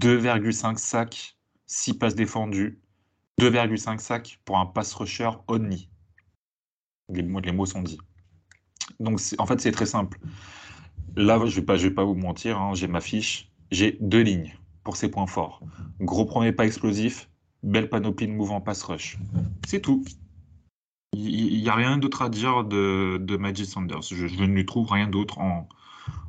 2,5 0.00 0.76
sacs, 0.78 1.36
6 1.66 1.94
passes 1.94 2.16
défendues, 2.16 2.81
2,5 3.40 3.98
sacs 3.98 4.40
pour 4.44 4.58
un 4.58 4.66
pass 4.66 4.92
rusher 4.94 5.30
only. 5.48 5.88
Les, 7.08 7.22
mots 7.22 7.66
sont 7.66 7.82
dits. 7.82 7.98
Donc 9.00 9.20
en 9.38 9.46
fait 9.46 9.60
c'est 9.60 9.72
très 9.72 9.86
simple. 9.86 10.18
Là 11.16 11.44
je 11.44 11.60
vais 11.60 11.66
pas 11.66 11.76
pas 11.94 12.04
vous 12.04 12.14
mentir, 12.14 12.58
hein, 12.58 12.74
j'ai 12.74 12.86
ma 12.86 13.00
fiche, 13.00 13.50
j'ai 13.70 13.98
deux 14.00 14.22
lignes 14.22 14.54
pour 14.84 14.96
ces 14.96 15.10
points 15.10 15.26
forts. 15.26 15.62
Gros 16.00 16.24
premier 16.24 16.52
pas 16.52 16.66
explosif, 16.66 17.28
belle 17.62 17.88
panoplie 17.88 18.26
de 18.26 18.32
mouvement 18.32 18.60
pass 18.60 18.82
rush. 18.82 19.18
C'est 19.66 19.80
tout. 19.80 20.04
Il 21.14 21.62
n'y 21.62 21.68
a 21.68 21.74
rien 21.74 21.98
d'autre 21.98 22.22
à 22.22 22.30
dire 22.30 22.64
de, 22.64 23.18
de 23.20 23.36
Magic 23.36 23.66
Sanders. 23.66 24.02
Je, 24.02 24.24
ne 24.24 24.54
lui 24.54 24.64
trouve 24.64 24.90
rien 24.90 25.06
d'autre 25.06 25.38
en, 25.38 25.68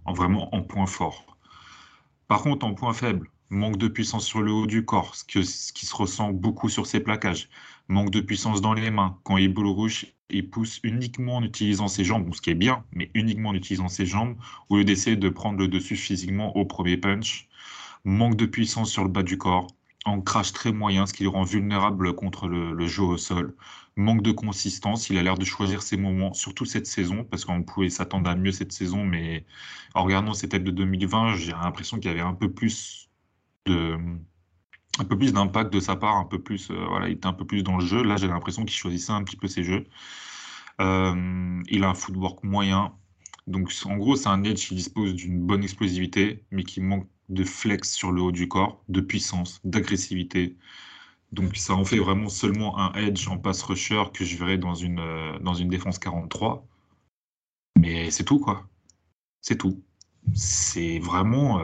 en, 0.03 0.13
vraiment 0.13 0.53
en 0.53 0.61
point 0.61 0.85
fort. 0.85 1.37
Par 2.27 2.41
contre, 2.41 2.65
en 2.65 2.73
point 2.73 2.93
faible, 2.93 3.29
manque 3.49 3.77
de 3.77 3.87
puissance 3.87 4.25
sur 4.25 4.41
le 4.41 4.51
haut 4.51 4.67
du 4.67 4.85
corps, 4.85 5.15
ce, 5.15 5.23
qui 5.25 5.85
se 5.85 5.95
ressent 5.95 6.31
beaucoup 6.31 6.69
sur 6.69 6.87
ses 6.87 6.99
plaquages, 6.99 7.49
manque 7.87 8.09
de 8.09 8.21
puissance 8.21 8.61
dans 8.61 8.73
les 8.73 8.91
mains. 8.91 9.17
Quand 9.23 9.37
il 9.37 9.53
boule 9.53 9.67
rouge, 9.67 10.07
il 10.29 10.49
pousse 10.49 10.79
uniquement 10.83 11.37
en 11.37 11.43
utilisant 11.43 11.87
ses 11.87 12.03
jambes, 12.03 12.33
ce 12.33 12.41
qui 12.41 12.49
est 12.49 12.55
bien, 12.55 12.83
mais 12.93 13.11
uniquement 13.13 13.49
en 13.49 13.55
utilisant 13.55 13.87
ses 13.87 14.05
jambes, 14.05 14.35
au 14.69 14.77
lieu 14.77 14.83
d'essayer 14.83 15.15
de 15.15 15.29
prendre 15.29 15.59
le 15.59 15.67
dessus 15.67 15.95
physiquement 15.95 16.55
au 16.57 16.65
premier 16.65 16.97
punch. 16.97 17.47
Manque 18.05 18.35
de 18.35 18.45
puissance 18.45 18.91
sur 18.91 19.03
le 19.03 19.09
bas 19.09 19.23
du 19.23 19.37
corps, 19.37 19.67
crash 20.25 20.51
très 20.51 20.71
moyen, 20.71 21.05
ce 21.05 21.13
qui 21.13 21.23
le 21.23 21.29
rend 21.29 21.43
vulnérable 21.43 22.13
contre 22.15 22.47
le, 22.47 22.87
jeu 22.87 23.03
au 23.03 23.17
sol. 23.17 23.55
Manque 23.95 24.21
de 24.23 24.31
consistance, 24.31 25.09
il 25.09 25.17
a 25.17 25.23
l'air 25.23 25.37
de 25.37 25.45
choisir 25.45 25.81
ses 25.81 25.97
moments, 25.97 26.33
surtout 26.33 26.65
cette 26.65 26.87
saison, 26.87 27.23
parce 27.23 27.45
qu'on 27.45 27.63
pouvait 27.63 27.89
s'attendre 27.89 28.29
à 28.29 28.35
mieux 28.35 28.51
cette 28.51 28.71
saison, 28.71 29.03
mais 29.05 29.45
en 29.93 30.03
regardant 30.03 30.33
ses 30.33 30.49
têtes 30.49 30.63
de 30.63 30.71
2020, 30.71 31.35
j'ai 31.35 31.51
l'impression 31.51 31.97
qu'il 31.99 32.09
y 32.09 32.13
avait 32.13 32.21
un 32.21 32.33
peu 32.33 32.51
plus 32.51 33.02
de 33.65 33.97
un 34.99 35.05
peu 35.05 35.17
plus 35.17 35.33
d'impact 35.33 35.73
de 35.73 35.79
sa 35.79 35.95
part, 35.95 36.15
un 36.17 36.25
peu 36.25 36.39
plus, 36.41 36.69
euh, 36.69 36.85
voilà, 36.87 37.07
il 37.07 37.13
était 37.13 37.25
un 37.25 37.33
peu 37.33 37.45
plus 37.45 37.63
dans 37.63 37.77
le 37.77 37.85
jeu. 37.85 38.03
Là, 38.03 38.17
j'ai 38.17 38.27
l'impression 38.27 38.63
qu'il 38.63 38.75
choisissait 38.77 39.11
un 39.11 39.23
petit 39.23 39.37
peu 39.37 39.47
ses 39.47 39.63
jeux. 39.63 39.87
Euh, 40.81 41.61
il 41.69 41.83
a 41.83 41.89
un 41.89 41.93
footwork 41.93 42.43
moyen. 42.43 42.93
Donc, 43.47 43.73
en 43.85 43.97
gros, 43.97 44.15
c'est 44.15 44.29
un 44.29 44.43
edge 44.43 44.67
qui 44.67 44.75
dispose 44.75 45.15
d'une 45.15 45.39
bonne 45.39 45.63
explosivité, 45.63 46.43
mais 46.51 46.63
qui 46.63 46.81
manque 46.81 47.07
de 47.29 47.43
flex 47.43 47.91
sur 47.91 48.11
le 48.11 48.21
haut 48.21 48.31
du 48.31 48.47
corps, 48.47 48.83
de 48.89 49.01
puissance, 49.01 49.59
d'agressivité. 49.63 50.57
Donc, 51.31 51.57
ça 51.57 51.73
en 51.73 51.85
fait 51.85 51.97
vraiment 51.97 52.29
seulement 52.29 52.77
un 52.79 52.93
edge 52.93 53.27
en 53.27 53.37
pass 53.39 53.63
rusher 53.63 54.03
que 54.13 54.23
je 54.23 54.37
verrais 54.37 54.57
dans 54.57 54.75
une, 54.75 54.99
euh, 54.99 55.39
dans 55.39 55.55
une 55.55 55.69
défense 55.69 55.99
43. 55.99 56.67
Mais 57.79 58.11
c'est 58.11 58.23
tout, 58.23 58.39
quoi. 58.39 58.67
C'est 59.41 59.57
tout. 59.57 59.83
C'est 60.35 60.99
vraiment. 60.99 61.59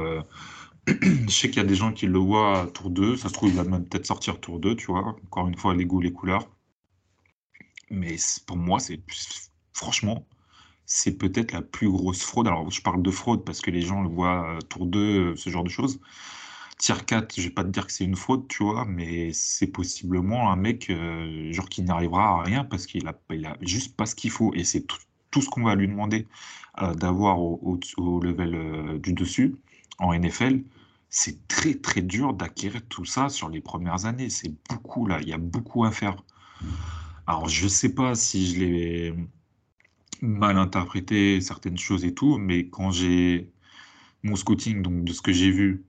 Je 1.27 1.31
sais 1.31 1.49
qu'il 1.49 1.57
y 1.57 1.65
a 1.65 1.67
des 1.67 1.75
gens 1.75 1.91
qui 1.91 2.07
le 2.07 2.19
voient 2.19 2.69
tour 2.73 2.89
2. 2.89 3.17
Ça 3.17 3.29
se 3.29 3.33
trouve, 3.33 3.49
il 3.49 3.55
va 3.55 3.63
peut-être 3.63 4.05
sortir 4.05 4.39
tour 4.39 4.59
2, 4.59 4.75
tu 4.75 4.87
vois. 4.87 5.15
Encore 5.25 5.47
une 5.47 5.57
fois, 5.57 5.75
les 5.75 5.85
goûts, 5.85 6.01
les 6.01 6.13
couleurs. 6.13 6.49
Mais 7.89 8.17
pour 8.45 8.57
moi, 8.57 8.79
c'est 8.79 9.01
franchement, 9.73 10.27
c'est 10.85 11.17
peut-être 11.17 11.51
la 11.53 11.61
plus 11.61 11.89
grosse 11.89 12.23
fraude. 12.23 12.47
Alors, 12.47 12.69
je 12.71 12.81
parle 12.81 13.01
de 13.01 13.11
fraude 13.11 13.45
parce 13.45 13.61
que 13.61 13.71
les 13.71 13.81
gens 13.81 14.01
le 14.01 14.09
voient 14.09 14.55
euh, 14.55 14.61
tour 14.61 14.85
2, 14.85 14.99
euh, 14.99 15.35
ce 15.35 15.49
genre 15.49 15.63
de 15.63 15.69
choses. 15.69 15.99
Tier 16.77 16.95
4, 17.05 17.35
je 17.35 17.43
vais 17.43 17.49
pas 17.49 17.63
te 17.63 17.69
dire 17.69 17.87
que 17.87 17.93
c'est 17.93 18.05
une 18.05 18.15
fraude, 18.15 18.47
tu 18.47 18.63
vois, 18.63 18.85
mais 18.85 19.31
c'est 19.33 19.67
possiblement 19.67 20.51
un 20.51 20.55
mec 20.55 20.89
euh, 20.89 21.51
genre 21.51 21.69
qui 21.69 21.83
n'arrivera 21.83 22.39
à 22.39 22.43
rien 22.43 22.63
parce 22.63 22.85
qu'il 22.85 23.07
a, 23.07 23.13
juste 23.61 23.95
pas 23.95 24.05
ce 24.05 24.15
qu'il 24.15 24.31
faut. 24.31 24.53
Et 24.55 24.63
c'est 24.63 24.85
tout, 25.31 25.41
ce 25.41 25.49
qu'on 25.49 25.63
va 25.63 25.75
lui 25.75 25.87
demander 25.87 26.27
d'avoir 26.95 27.39
au, 27.39 27.79
au, 27.97 28.19
level 28.21 28.99
du 29.01 29.13
dessus 29.13 29.55
en 29.99 30.17
NFL 30.17 30.63
c'est 31.09 31.47
très 31.47 31.75
très 31.75 32.01
dur 32.01 32.33
d'acquérir 32.33 32.81
tout 32.87 33.05
ça 33.05 33.29
sur 33.29 33.49
les 33.49 33.61
premières 33.61 34.05
années. 34.05 34.29
C'est 34.29 34.53
beaucoup 34.69 35.05
là, 35.05 35.19
il 35.21 35.29
y 35.29 35.33
a 35.33 35.37
beaucoup 35.37 35.83
à 35.85 35.91
faire. 35.91 36.15
Alors 37.27 37.47
je 37.47 37.67
sais 37.67 37.93
pas 37.93 38.15
si 38.15 38.53
je 38.53 38.59
l'ai 38.59 39.15
mal 40.21 40.57
interprété 40.57 41.41
certaines 41.41 41.77
choses 41.77 42.05
et 42.05 42.13
tout, 42.13 42.37
mais 42.37 42.67
quand 42.69 42.91
j'ai 42.91 43.51
mon 44.23 44.35
scouting, 44.35 44.81
donc 44.81 45.03
de 45.03 45.13
ce 45.13 45.21
que 45.21 45.31
j'ai 45.31 45.51
vu, 45.51 45.85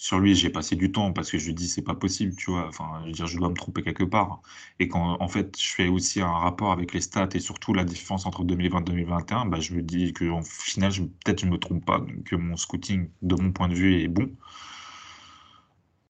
sur 0.00 0.18
lui, 0.18 0.34
j'ai 0.34 0.48
passé 0.50 0.76
du 0.76 0.90
temps 0.92 1.12
parce 1.12 1.30
que 1.30 1.36
je 1.38 1.50
dis 1.52 1.68
c'est 1.68 1.82
pas 1.82 1.94
possible, 1.94 2.34
tu 2.34 2.50
vois. 2.50 2.66
Enfin, 2.68 3.00
je 3.02 3.06
veux 3.08 3.12
dire, 3.12 3.26
je 3.26 3.36
dois 3.36 3.50
me 3.50 3.54
tromper 3.54 3.82
quelque 3.82 4.02
part. 4.04 4.40
Et 4.78 4.88
quand 4.88 5.20
en 5.20 5.28
fait, 5.28 5.58
je 5.60 5.72
fais 5.74 5.88
aussi 5.88 6.22
un 6.22 6.32
rapport 6.32 6.72
avec 6.72 6.94
les 6.94 7.02
stats 7.02 7.28
et 7.34 7.40
surtout 7.40 7.74
la 7.74 7.84
différence 7.84 8.24
entre 8.26 8.42
2020 8.44 8.80
et 8.80 8.84
2021, 8.84 9.44
bah, 9.46 9.60
je 9.60 9.74
me 9.74 9.82
dis 9.82 10.12
que 10.14 10.30
en 10.30 10.42
final, 10.42 10.90
peut-être 10.92 11.40
je 11.40 11.46
me 11.46 11.58
trompe 11.58 11.84
pas, 11.84 12.00
que 12.24 12.34
mon 12.36 12.56
scouting, 12.56 13.10
de 13.22 13.34
mon 13.34 13.52
point 13.52 13.68
de 13.68 13.74
vue, 13.74 14.00
est 14.02 14.08
bon. 14.08 14.30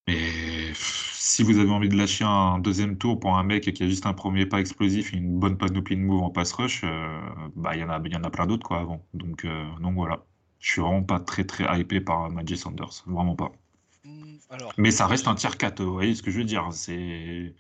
Mais 0.07 0.73
si 0.75 1.43
vous 1.43 1.59
avez 1.59 1.71
envie 1.71 1.89
de 1.89 1.97
lâcher 1.97 2.25
un 2.25 2.59
deuxième 2.59 2.99
tour 2.99 3.19
pour 3.21 3.37
un 3.39 3.43
mec 3.45 3.73
qui 3.73 3.83
a 3.83 3.89
juste 3.89 4.07
un 4.07 4.13
premier 4.15 4.47
pas 4.47 4.61
explosif 4.61 5.15
et 5.15 5.17
une 5.17 5.39
bonne 5.39 5.57
panoplie 5.59 5.97
de 5.97 6.03
move 6.03 6.23
en 6.23 6.31
pass 6.31 6.53
rush, 6.53 6.83
euh, 6.85 7.21
bah 7.57 7.75
il 7.77 7.81
y 7.81 7.85
en 7.85 7.91
a, 7.91 8.01
y 8.09 8.17
en 8.17 8.25
a 8.25 8.31
plein 8.31 8.47
d'autres 8.47 8.67
quoi 8.67 8.81
avant. 8.81 9.07
Donc, 9.15 9.45
euh, 9.45 9.65
donc 9.81 9.95
voilà. 9.95 10.27
Je 10.59 10.73
suis 10.73 10.81
vraiment 10.83 11.03
pas 11.03 11.21
très 11.21 11.45
très 11.45 11.65
hypé 11.81 12.01
par 12.01 12.31
Magic 12.31 12.59
Sanders, 12.59 13.03
vraiment 13.07 13.37
pas. 13.37 13.53
Mais 14.77 14.91
ça 14.91 15.07
reste 15.07 15.29
un 15.29 15.35
tier 15.35 15.51
4, 15.57 15.83
vous 15.83 15.93
voyez 15.93 16.15
ce 16.15 16.23
que 16.23 16.31
je 16.31 16.39
veux 16.39 16.45
dire 16.45 16.69
C'est 16.73 17.55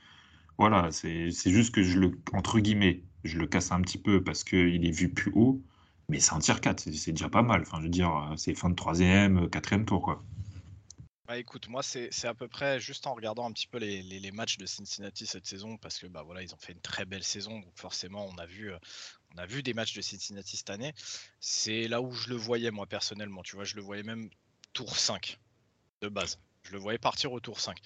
voilà, 0.58 0.90
c'est 0.92 1.30
juste 1.30 1.74
que 1.74 1.82
je 1.82 1.98
le 1.98 2.12
entre 2.32 2.60
guillemets, 2.60 3.02
je 3.24 3.38
le 3.38 3.46
casse 3.46 3.72
un 3.72 3.80
petit 3.80 3.98
peu 3.98 4.22
parce 4.22 4.44
qu'il 4.44 4.84
est 4.84 4.90
vu 4.90 5.08
plus 5.08 5.32
haut, 5.34 5.62
mais 6.08 6.20
c'est 6.20 6.34
un 6.34 6.38
tier 6.38 6.54
4, 6.60 6.92
c'est 6.92 7.12
déjà 7.12 7.28
pas 7.28 7.42
mal. 7.42 7.62
Enfin, 7.62 7.78
je 7.78 7.84
veux 7.84 7.88
dire, 7.88 8.32
c'est 8.36 8.54
fin 8.54 8.70
de 8.70 8.74
troisième, 8.74 9.48
quatrième 9.48 9.84
tour 9.84 10.02
quoi. 10.02 10.24
Bah 11.26 11.38
écoute, 11.38 11.68
moi 11.68 11.82
c'est 11.84 12.24
à 12.24 12.34
peu 12.34 12.48
près 12.48 12.80
juste 12.80 13.06
en 13.06 13.14
regardant 13.14 13.48
un 13.48 13.52
petit 13.52 13.68
peu 13.68 13.78
les, 13.78 14.02
les, 14.02 14.32
matchs 14.32 14.58
de 14.58 14.66
Cincinnati 14.66 15.26
cette 15.26 15.46
saison 15.46 15.76
parce 15.76 15.96
que 15.96 16.08
bah 16.08 16.24
voilà 16.24 16.42
ils 16.42 16.52
ont 16.52 16.58
fait 16.58 16.72
une 16.72 16.80
très 16.80 17.04
belle 17.04 17.22
saison 17.22 17.60
donc 17.60 17.70
forcément 17.76 18.26
on 18.26 18.36
a 18.36 18.46
vu 18.46 18.72
on 19.34 19.38
a 19.38 19.46
vu 19.46 19.62
des 19.62 19.74
matchs 19.74 19.94
de 19.94 20.00
Cincinnati 20.00 20.56
cette 20.56 20.70
année. 20.70 20.92
C'est 21.38 21.88
là 21.88 22.00
où 22.00 22.12
je 22.12 22.28
le 22.28 22.36
voyais 22.36 22.70
moi 22.70 22.86
personnellement, 22.86 23.42
tu 23.42 23.56
vois, 23.56 23.64
je 23.64 23.76
le 23.76 23.82
voyais 23.82 24.02
même 24.02 24.28
tour 24.72 24.96
5 24.96 25.38
de 26.02 26.08
base. 26.08 26.38
Je 26.62 26.72
le 26.72 26.78
voyais 26.78 26.98
partir 26.98 27.32
au 27.32 27.40
tour 27.40 27.60
5. 27.60 27.78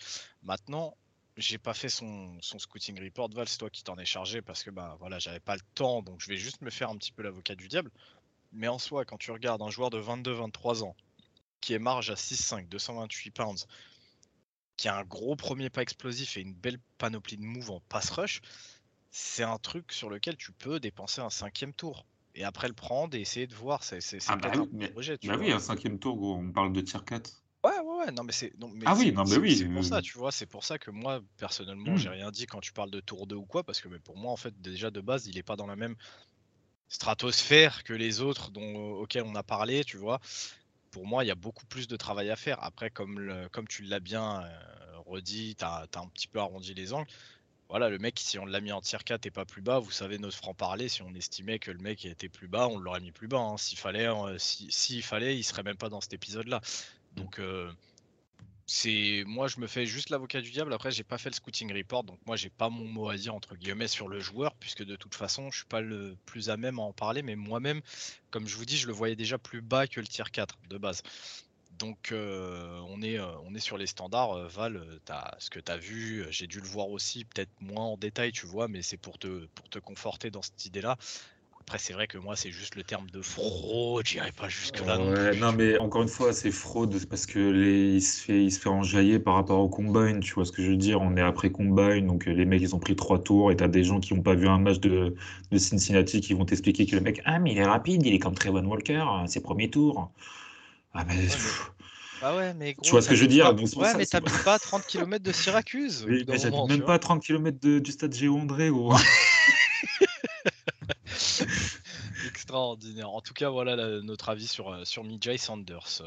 Maintenant, 0.43 0.97
j'ai 1.37 1.59
pas 1.59 1.75
fait 1.75 1.89
son, 1.89 2.39
scouting 2.41 3.03
report. 3.03 3.31
Val, 3.31 3.49
c'est 3.49 3.59
toi 3.59 3.71
qui 3.71 3.83
t'en 3.83 3.97
es 3.99 4.05
chargé 4.05 4.43
parce 4.43 4.63
que 4.63 4.71
bah 4.71 4.97
voilà, 5.01 5.19
j'avais 5.19 5.41
pas 5.41 5.55
le 5.55 5.63
temps, 5.75 6.03
donc 6.03 6.21
je 6.21 6.29
vais 6.29 6.37
juste 6.37 6.61
me 6.61 6.71
faire 6.71 6.91
un 6.91 6.97
petit 6.97 7.13
peu 7.13 7.23
l'avocat 7.23 7.55
du 7.55 7.69
diable. 7.69 7.91
Mais 8.53 8.69
en 8.69 8.79
soi, 8.79 9.05
quand 9.05 9.19
tu 9.19 9.31
regardes 9.33 9.63
un 9.63 9.71
joueur 9.71 9.91
de 9.91 10.01
22-23 10.01 10.85
ans 10.85 10.95
qui 11.61 11.73
est 11.73 11.79
marge 11.79 12.11
à 12.11 12.15
6-5, 12.15 12.69
228 12.69 13.31
pounds, 13.31 13.67
qui 14.77 14.89
a 14.89 14.97
un 14.97 15.05
gros 15.05 15.35
premier 15.35 15.71
pas 15.71 15.83
explosif 15.83 16.37
et 16.37 16.41
une 16.41 16.55
belle 16.55 16.79
panoplie 16.99 17.37
de 17.37 17.43
move 17.43 17.71
en 17.71 17.81
pass 17.89 18.11
rush, 18.11 18.43
c'est 19.11 19.45
un 19.45 19.59
truc 19.59 19.93
sur 19.93 20.11
lequel 20.11 20.37
tu 20.37 20.53
peux 20.53 20.79
dépenser 20.81 21.21
un 21.21 21.31
cinquième 21.31 21.73
tour. 21.73 22.05
Et 22.35 22.43
après 22.43 22.67
le 22.67 22.75
prendre 22.75 23.17
et 23.17 23.21
essayer 23.21 23.47
de 23.47 23.55
voir. 23.55 23.85
C'est 23.85 24.01
ah 24.27 24.37
bah 24.37 24.51
oui, 24.55 24.69
un 24.83 24.89
projet. 24.91 25.19
bah 25.23 25.37
oui, 25.39 25.53
un 25.53 25.61
cinquième 25.61 26.01
tour, 26.01 26.21
on 26.21 26.51
parle 26.51 26.73
de 26.73 26.81
tier 26.81 26.99
4. 27.05 27.44
Ouais, 27.65 27.79
ouais, 27.81 27.97
ouais, 28.07 28.13
non, 28.13 28.25
mais 28.25 28.33
c'est. 28.33 28.53
Ah 28.85 28.95
oui, 28.95 29.11
non, 29.13 29.25
mais 29.25 29.39
oui. 29.39 29.57
C'est 29.57 29.71
pour 29.71 29.85
ça, 29.85 30.03
tu 30.03 30.19
vois, 30.19 30.31
c'est 30.31 30.47
pour 30.47 30.65
ça 30.65 30.79
que 30.79 30.91
moi, 30.91 31.23
personnellement, 31.39 31.97
j'ai 31.97 32.11
rien 32.11 32.31
dit 32.31 32.45
quand 32.47 32.61
tu 32.61 32.73
parles 32.75 32.91
de 32.91 33.01
tour 33.01 33.27
2 33.27 33.37
ou 33.37 33.47
quoi, 33.47 33.65
parce 33.65 33.81
que 33.81 33.89
mais 33.89 33.99
pour 34.01 34.19
moi, 34.19 34.31
en 34.33 34.37
fait, 34.37 34.61
déjà 34.61 34.91
de 34.91 35.01
base, 35.01 35.27
il 35.27 35.39
est 35.39 35.43
pas 35.43 35.57
dans 35.57 35.67
la 35.67 35.77
même 35.77 35.97
stratosphère 36.89 37.85
que 37.85 37.93
les 37.95 38.21
autres 38.23 38.51
dont, 38.51 38.77
auxquels 38.95 39.25
on 39.25 39.35
a 39.37 39.43
parlé, 39.43 39.85
tu 39.85 39.97
vois. 39.99 40.21
Pour 40.91 41.07
moi, 41.07 41.25
il 41.25 41.29
y 41.29 41.31
a 41.33 41.37
beaucoup 41.37 41.67
plus 41.67 41.89
de 41.89 41.97
travail 41.97 42.31
à 42.31 42.37
faire. 42.37 42.63
Après, 42.65 42.91
comme, 42.91 43.21
le- 43.21 43.49
comme 43.51 43.69
tu 43.69 43.83
l'as 43.85 44.01
bien 44.01 44.45
euh, 44.45 44.99
redit, 45.07 45.57
tu 45.57 45.65
as, 45.65 45.89
un 45.97 46.09
petit 46.09 46.29
peu 46.29 46.41
arrondi 46.41 46.75
les 46.75 46.93
angles. 46.95 47.09
Voilà, 47.71 47.91
le 47.91 47.99
mec, 47.99 48.21
si 48.21 48.39
on 48.39 48.47
l'a 48.47 48.61
mis 48.61 48.73
en 48.73 48.81
tier 48.83 48.99
4 49.05 49.27
et 49.27 49.33
pas 49.33 49.47
plus 49.47 49.63
bas, 49.63 49.79
vous 49.81 49.91
savez 49.93 50.19
notre 50.19 50.37
franc-parler, 50.37 50.89
si 50.91 51.03
on 51.03 51.15
estimait 51.15 51.59
que 51.61 51.71
le 51.73 51.79
mec 51.81 52.05
était 52.07 52.29
plus 52.31 52.49
bas, 52.49 52.69
on 52.69 52.79
l'aurait 52.79 53.01
mis 53.01 53.13
plus 53.13 53.29
bas. 53.29 53.39
hein. 53.41 53.57
S'il 53.59 53.79
fallait, 53.79 54.09
si- 54.39 54.71
s'il 54.73 55.03
fallait, 55.05 55.37
il 55.39 55.45
serait 55.45 55.63
même 55.65 55.79
pas 55.79 55.89
dans 55.91 56.01
cet 56.03 56.13
épisode-là. 56.15 56.61
Donc, 57.17 57.39
euh, 57.39 57.71
c'est 58.67 59.25
moi, 59.27 59.49
je 59.49 59.61
me 59.61 59.67
fais 59.67 59.87
juste 59.87 60.11
l'avocat 60.11 60.41
du 60.41 60.51
diable. 60.51 60.73
Après, 60.73 60.91
j'ai 60.91 61.05
pas 61.05 61.19
fait 61.19 61.29
le 61.29 61.35
scouting 61.35 61.73
report, 61.75 62.05
donc 62.05 62.19
moi, 62.27 62.37
j'ai 62.37 62.51
pas 62.51 62.71
mon 62.71 62.85
mot 62.85 63.09
à 63.09 63.17
dire 63.17 63.35
entre 63.35 63.57
guillemets 63.57 63.89
sur 63.89 64.09
le 64.09 64.21
joueur, 64.21 64.55
puisque 64.55 64.85
de 64.85 64.97
toute 64.97 65.15
façon, 65.15 65.51
je 65.51 65.59
suis 65.59 65.67
pas 65.67 65.81
le 65.81 66.17
plus 66.27 66.51
à 66.51 66.57
même 66.57 66.79
à 66.79 66.83
en 66.83 66.93
parler. 66.93 67.23
Mais 67.23 67.37
moi-même, 67.37 67.81
comme 68.31 68.49
je 68.49 68.57
vous 68.57 68.65
dis, 68.65 68.77
je 68.77 68.87
le 68.87 68.93
voyais 68.93 69.17
déjà 69.17 69.39
plus 69.39 69.61
bas 69.61 69.87
que 69.87 70.01
le 70.01 70.07
tier 70.07 70.25
4 70.31 70.59
de 70.69 70.79
base. 70.79 71.03
Donc, 71.79 72.13
euh, 72.13 72.79
on, 72.89 73.03
est, 73.03 73.19
euh, 73.19 73.37
on 73.45 73.55
est 73.55 73.61
sur 73.61 73.77
les 73.77 73.89
standards. 73.89 74.49
Val, 74.49 74.81
ce 75.39 75.51
que 75.51 75.59
tu 75.59 75.73
as 75.73 75.77
vu, 75.77 76.25
j'ai 76.31 76.47
dû 76.47 76.61
le 76.61 76.67
voir 76.67 76.89
aussi, 76.89 77.25
peut-être 77.25 77.51
moins 77.61 77.85
en 77.85 77.97
détail, 77.97 78.33
tu 78.33 78.47
vois, 78.47 78.69
mais 78.69 78.81
c'est 78.83 78.97
pour 78.97 79.19
te 79.19 79.79
conforter 79.81 80.31
dans 80.31 80.43
cette 80.43 80.67
idée-là. 80.67 80.97
Après, 81.67 81.79
c'est 81.79 81.95
vrai 81.95 82.07
que 82.07 82.19
moi, 82.19 82.37
c'est 82.37 82.51
juste 82.51 82.75
le 82.75 82.83
terme 82.83 83.09
de 83.09 83.23
fraude, 83.23 84.07
j'irai 84.07 84.33
pas 84.33 84.49
jusque-là 84.51 84.99
non 84.99 85.11
Ouais, 85.11 85.31
plus. 85.31 85.41
non, 85.41 85.51
tu 85.51 85.57
mais 85.57 85.79
encore 85.79 86.03
une 86.03 86.09
fois, 86.09 86.35
c'est 86.35 86.51
fraude 86.51 86.95
parce 87.07 87.25
que 87.25 87.39
les, 87.39 87.95
il 87.95 88.03
se 88.03 88.21
fait, 88.23 88.45
il 88.45 88.53
se 88.53 88.61
fait 88.61 88.69
enjailler 88.69 89.19
par 89.19 89.35
rapport 89.35 89.59
au 89.61 89.69
combine. 89.71 90.21
Tu 90.21 90.35
vois 90.35 90.45
ce 90.45 90.53
que 90.53 90.63
je 90.63 90.69
veux 90.71 90.77
dire? 90.77 91.01
On 91.01 91.17
est 91.17 91.23
après 91.23 91.51
combine, 91.51 92.07
donc 92.07 92.29
euh, 92.29 92.33
les 92.33 92.45
mecs, 92.45 92.61
ils 92.61 92.75
ont 92.75 92.79
pris 92.79 92.95
trois 92.97 93.19
tours 93.23 93.51
et 93.51 93.57
t'as 93.57 93.69
des 93.69 93.83
gens 93.83 93.99
qui 93.99 94.13
n'ont 94.13 94.21
pas 94.23 94.35
vu 94.35 94.47
un 94.47 94.59
match 94.59 94.79
de, 94.79 95.15
de 95.51 95.59
Cincinnati 95.59 96.21
qui 96.21 96.35
vont 96.35 96.45
t'expliquer 96.45 96.85
que 96.85 96.97
le 96.97 97.01
mec, 97.01 97.23
ah, 97.25 97.39
mais 97.39 97.53
il 97.53 97.59
est 97.59 97.65
rapide, 97.65 98.05
il 98.05 98.13
est 98.13 98.19
comme 98.19 98.35
Trevon 98.35 98.65
Walker, 98.67 99.03
euh, 99.23 99.27
ses 99.27 99.41
premiers 99.41 99.71
tours. 99.71 100.13
Ah, 100.93 101.05
mais. 101.07 101.15
Ouais, 101.15 101.21
mais- 101.23 101.27
pff, 101.29 101.73
Ah 102.21 102.37
ouais, 102.37 102.53
mais 102.53 102.75
Tu 102.75 102.81
gros, 102.83 102.91
vois 102.91 103.01
ce 103.03 103.09
que 103.09 103.15
je 103.15 103.23
veux 103.23 103.27
t'habites 103.27 103.43
dire? 103.43 103.57
pas... 103.57 103.63
Pour 103.73 103.83
Ouais, 103.83 103.89
ça, 103.89 103.99
mais 103.99 104.07
t'habites 104.07 104.45
pas 104.45 104.55
à 104.55 104.59
30 104.59 104.87
km 104.87 105.25
de 105.25 105.33
Syracuse 105.33 106.05
Mais, 106.07 106.23
mais 106.29 106.39
j'habite 106.39 106.63
tu 106.63 106.69
même 106.69 106.83
pas 106.83 106.95
à 106.95 106.99
30 106.99 107.23
km 107.23 107.59
du 107.59 107.91
stade 107.91 108.15
Géo 108.15 108.37
André, 108.37 108.69
gros. 108.71 108.95
Extraordinaire. 112.55 113.11
En 113.11 113.21
tout 113.21 113.35
cas, 113.35 113.51
voilà 113.51 113.75
la- 113.75 114.01
notre 114.01 114.29
avis 114.29 114.47
sur, 114.47 114.69
euh, 114.73 114.85
sur 114.85 115.03
Mijay 115.05 115.37
Sanders. 115.39 116.03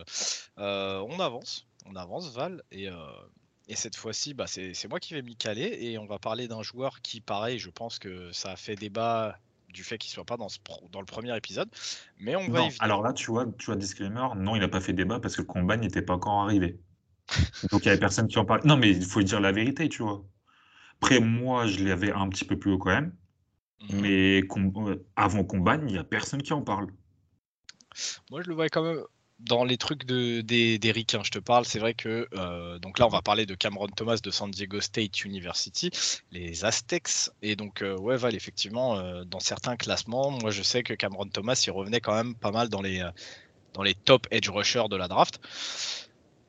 Euh, 0.57 0.99
on 1.09 1.19
avance, 1.19 1.67
on 1.85 1.95
avance, 1.95 2.31
Val, 2.33 2.63
et, 2.71 2.87
euh, 2.89 2.95
et 3.67 3.75
cette 3.75 3.97
fois-ci, 3.97 4.33
bah, 4.33 4.47
c'est 4.47 4.87
moi 4.87 4.99
qui 5.01 5.13
vais 5.13 5.21
m'y 5.21 5.35
caler, 5.35 5.77
et 5.81 5.97
on 5.97 6.05
va 6.05 6.19
parler 6.19 6.47
d'un 6.47 6.63
joueur 6.63 7.01
qui, 7.01 7.19
pareil, 7.19 7.59
je 7.59 7.69
pense 7.69 7.99
que 7.99 8.31
ça 8.31 8.51
a 8.51 8.55
fait 8.55 8.75
débat 8.77 9.37
du 9.69 9.83
fait 9.83 9.97
qu'il 9.97 10.09
soit 10.09 10.23
pas 10.23 10.37
dans, 10.37 10.47
ce 10.47 10.59
pro- 10.59 10.87
dans 10.91 11.01
le 11.01 11.05
premier 11.05 11.35
épisode, 11.35 11.69
mais 12.17 12.35
on 12.37 12.47
va 12.47 12.69
alors 12.79 13.01
là, 13.03 13.11
tu 13.13 13.29
vois, 13.31 13.45
tu 13.59 13.65
vois, 13.65 13.75
disclaimer, 13.75 14.27
non, 14.37 14.55
il 14.55 14.59
n'a 14.61 14.69
pas 14.69 14.79
fait 14.81 14.93
débat 14.93 15.19
parce 15.19 15.35
que 15.35 15.41
le 15.41 15.47
combat 15.47 15.75
n'était 15.77 16.01
pas 16.01 16.13
encore 16.13 16.41
arrivé. 16.43 16.79
Donc, 17.71 17.85
il 17.85 17.87
y 17.87 17.89
avait 17.91 17.99
personne 17.99 18.27
qui 18.27 18.39
en 18.39 18.45
parlait. 18.45 18.63
Non, 18.65 18.77
mais 18.77 18.91
il 18.91 19.05
faut 19.05 19.21
dire 19.21 19.39
la 19.41 19.51
vérité, 19.51 19.89
tu 19.89 20.03
vois. 20.03 20.25
Après, 21.01 21.19
moi, 21.19 21.67
je 21.67 21.83
l'avais 21.85 22.11
un 22.11 22.29
petit 22.29 22.45
peu 22.45 22.57
plus 22.59 22.71
haut 22.73 22.77
quand 22.79 22.91
même. 22.91 23.15
Mhm. 23.81 24.01
Mais 24.01 24.41
euh, 24.41 25.05
avant 25.15 25.43
combat, 25.43 25.75
il 25.75 25.85
n'y 25.85 25.97
a 25.97 26.03
personne 26.03 26.41
qui 26.41 26.53
en 26.53 26.61
parle. 26.61 26.87
Moi, 28.31 28.41
je 28.43 28.49
le 28.49 28.55
voyais 28.55 28.69
quand 28.69 28.83
même 28.83 29.03
dans 29.39 29.63
les 29.63 29.77
trucs 29.77 30.05
de, 30.05 30.41
des, 30.41 30.79
des 30.79 30.91
ricains, 30.91 31.21
je 31.23 31.31
te 31.31 31.39
parle. 31.39 31.65
C'est 31.65 31.79
vrai 31.79 31.93
que, 31.93 32.27
euh, 32.33 32.79
donc 32.79 32.99
là, 32.99 33.05
on 33.05 33.09
va 33.09 33.21
parler 33.21 33.45
de 33.45 33.55
Cameron 33.55 33.87
Thomas 33.87 34.17
de 34.21 34.31
San 34.31 34.49
Diego 34.49 34.81
State 34.81 35.23
University, 35.23 35.91
les 36.31 36.65
Aztecs. 36.65 37.29
Et 37.41 37.55
donc, 37.55 37.81
euh, 37.81 37.95
ouais, 37.97 38.17
Val, 38.17 38.35
effectivement, 38.35 38.97
euh, 38.97 39.23
dans 39.25 39.39
certains 39.39 39.75
classements, 39.75 40.31
moi, 40.31 40.51
je 40.51 40.63
sais 40.63 40.83
que 40.83 40.93
Cameron 40.93 41.27
Thomas, 41.27 41.61
il 41.65 41.71
revenait 41.71 42.01
quand 42.01 42.15
même 42.15 42.35
pas 42.35 42.51
mal 42.51 42.69
dans 42.69 42.81
les, 42.81 43.07
dans 43.73 43.83
les 43.83 43.93
top 43.93 44.27
edge 44.31 44.49
rushers 44.49 44.89
de 44.89 44.95
la 44.95 45.07
draft. 45.07 45.39